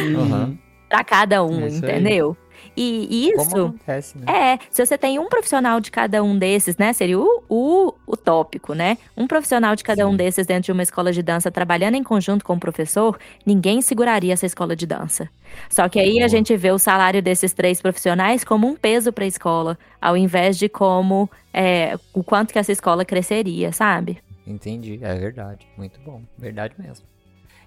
uhum. 0.00 0.58
para 0.88 1.04
cada 1.04 1.44
um, 1.44 1.68
entendeu? 1.68 2.36
E 2.76 3.30
isso. 3.30 3.50
Como 3.50 3.66
acontece, 3.66 4.18
né? 4.18 4.24
É, 4.26 4.58
se 4.70 4.84
você 4.84 4.98
tem 4.98 5.18
um 5.18 5.28
profissional 5.28 5.78
de 5.80 5.90
cada 5.90 6.22
um 6.22 6.36
desses, 6.36 6.76
né? 6.76 6.92
Seria 6.92 7.18
o, 7.18 7.44
o, 7.48 7.94
o 8.06 8.16
tópico, 8.16 8.74
né? 8.74 8.98
Um 9.16 9.26
profissional 9.26 9.76
de 9.76 9.84
cada 9.84 10.04
Sim. 10.04 10.10
um 10.10 10.16
desses 10.16 10.46
dentro 10.46 10.64
de 10.64 10.72
uma 10.72 10.82
escola 10.82 11.12
de 11.12 11.22
dança 11.22 11.50
trabalhando 11.50 11.94
em 11.94 12.02
conjunto 12.02 12.44
com 12.44 12.54
o 12.54 12.60
professor, 12.60 13.18
ninguém 13.46 13.80
seguraria 13.80 14.32
essa 14.32 14.46
escola 14.46 14.74
de 14.74 14.86
dança. 14.86 15.28
Só 15.68 15.88
que 15.88 16.00
aí 16.00 16.22
a 16.22 16.28
gente 16.28 16.56
vê 16.56 16.72
o 16.72 16.78
salário 16.78 17.22
desses 17.22 17.52
três 17.52 17.80
profissionais 17.80 18.42
como 18.42 18.66
um 18.66 18.74
peso 18.74 19.12
para 19.12 19.24
a 19.24 19.28
escola, 19.28 19.78
ao 20.00 20.16
invés 20.16 20.58
de 20.58 20.68
como 20.68 21.30
é, 21.52 21.96
o 22.12 22.24
quanto 22.24 22.52
que 22.52 22.58
essa 22.58 22.72
escola 22.72 23.04
cresceria, 23.04 23.72
sabe? 23.72 24.18
Entendi, 24.46 24.98
é 25.00 25.14
verdade. 25.14 25.66
Muito 25.76 26.00
bom, 26.00 26.22
verdade 26.36 26.74
mesmo. 26.78 27.06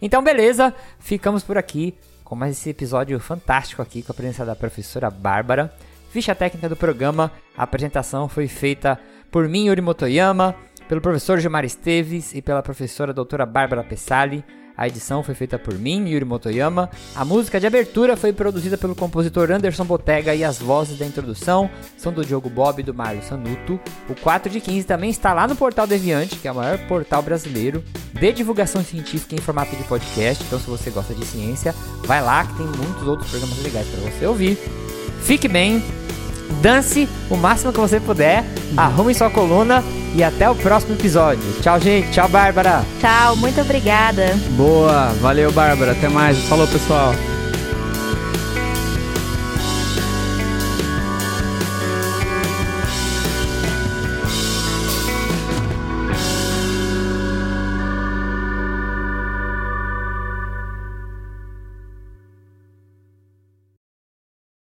Então, 0.02 0.24
beleza, 0.24 0.76
ficamos 1.00 1.44
por 1.44 1.58
aqui 1.58 1.96
com 2.28 2.36
mais 2.36 2.58
esse 2.58 2.70
episódio 2.70 3.18
fantástico 3.22 3.82
aqui 3.82 4.04
com 4.04 4.12
a 4.12 4.16
presença 4.16 4.46
da 4.46 4.54
professora 4.54 5.10
Bárbara. 5.10 5.74
Ficha 6.10 6.36
técnica 6.36 6.68
do 6.68 6.76
programa, 6.76 7.32
a 7.58 7.64
apresentação 7.64 8.28
foi 8.28 8.50
feita 8.50 9.00
por 9.32 9.48
mim, 9.48 9.68
Yuri 9.68 9.80
Motoyama, 9.80 10.54
pelo 10.90 11.00
professor 11.00 11.40
Gilmar 11.40 11.64
Esteves 11.64 12.36
e 12.36 12.42
pela 12.42 12.62
professora 12.62 13.14
doutora 13.14 13.46
Bárbara 13.46 13.82
Pessali. 13.82 14.44
A 14.78 14.88
edição 14.88 15.24
foi 15.24 15.34
feita 15.34 15.58
por 15.58 15.74
mim, 15.74 16.08
Yuri 16.08 16.24
Motoyama. 16.24 16.92
A 17.16 17.26
música 17.26 17.60
de 17.60 17.66
abertura 17.66 18.16
foi 18.16 18.32
produzida 18.32 18.78
pelo 18.78 18.96
compositor 18.96 19.50
Anderson 19.52 19.84
Botega 19.84 20.36
e 20.36 20.44
as 20.44 20.60
vozes 20.60 21.00
da 21.00 21.06
introdução 21.06 21.68
são 21.98 22.14
do 22.14 22.24
Diogo 22.24 22.48
Bob 22.48 22.80
e 22.80 22.84
do 22.84 22.94
Mário 22.94 23.24
Sanuto. 23.24 23.80
O 24.08 24.14
4 24.14 24.52
de 24.52 24.62
15 24.62 24.86
também 24.86 25.10
está 25.10 25.34
lá 25.34 25.48
no 25.48 25.56
Portal 25.56 25.88
Deviante, 25.88 26.36
que 26.36 26.48
é 26.48 26.52
o 26.52 26.56
maior 26.56 26.78
portal 26.88 27.24
brasileiro 27.24 27.84
de 28.14 28.32
divulgação 28.32 28.84
científica 28.84 29.34
em 29.34 29.40
formato 29.40 29.76
de 29.76 29.84
podcast. 29.86 30.44
Então, 30.44 30.60
se 30.60 30.70
você 30.70 30.92
gosta 30.92 31.16
de 31.16 31.26
ciência, 31.26 31.74
vai 32.04 32.22
lá 32.22 32.46
que 32.46 32.56
tem 32.58 32.68
muitos 32.68 33.08
outros 33.08 33.32
programas 33.32 33.64
legais 33.64 33.88
para 33.88 34.12
você 34.12 34.28
ouvir. 34.28 34.58
Fique 35.24 35.48
bem, 35.48 35.82
dance 36.62 37.08
o 37.30 37.36
máximo 37.36 37.72
que 37.72 37.80
você 37.80 38.00
puder, 38.00 38.44
arrume 38.76 39.14
sua 39.14 39.30
coluna 39.30 39.84
e 40.16 40.24
até 40.24 40.50
o 40.50 40.56
próximo 40.56 40.94
episódio. 40.96 41.44
Tchau, 41.62 41.80
gente. 41.80 42.12
Tchau, 42.12 42.28
Bárbara. 42.28 42.84
Tchau, 43.00 43.36
muito 43.36 43.62
obrigada. 43.62 44.36
Boa, 44.52 45.14
valeu, 45.22 45.52
Bárbara. 45.52 45.92
Até 45.92 46.10
mais. 46.10 46.38
Falou, 46.46 46.68
pessoal. 46.68 47.14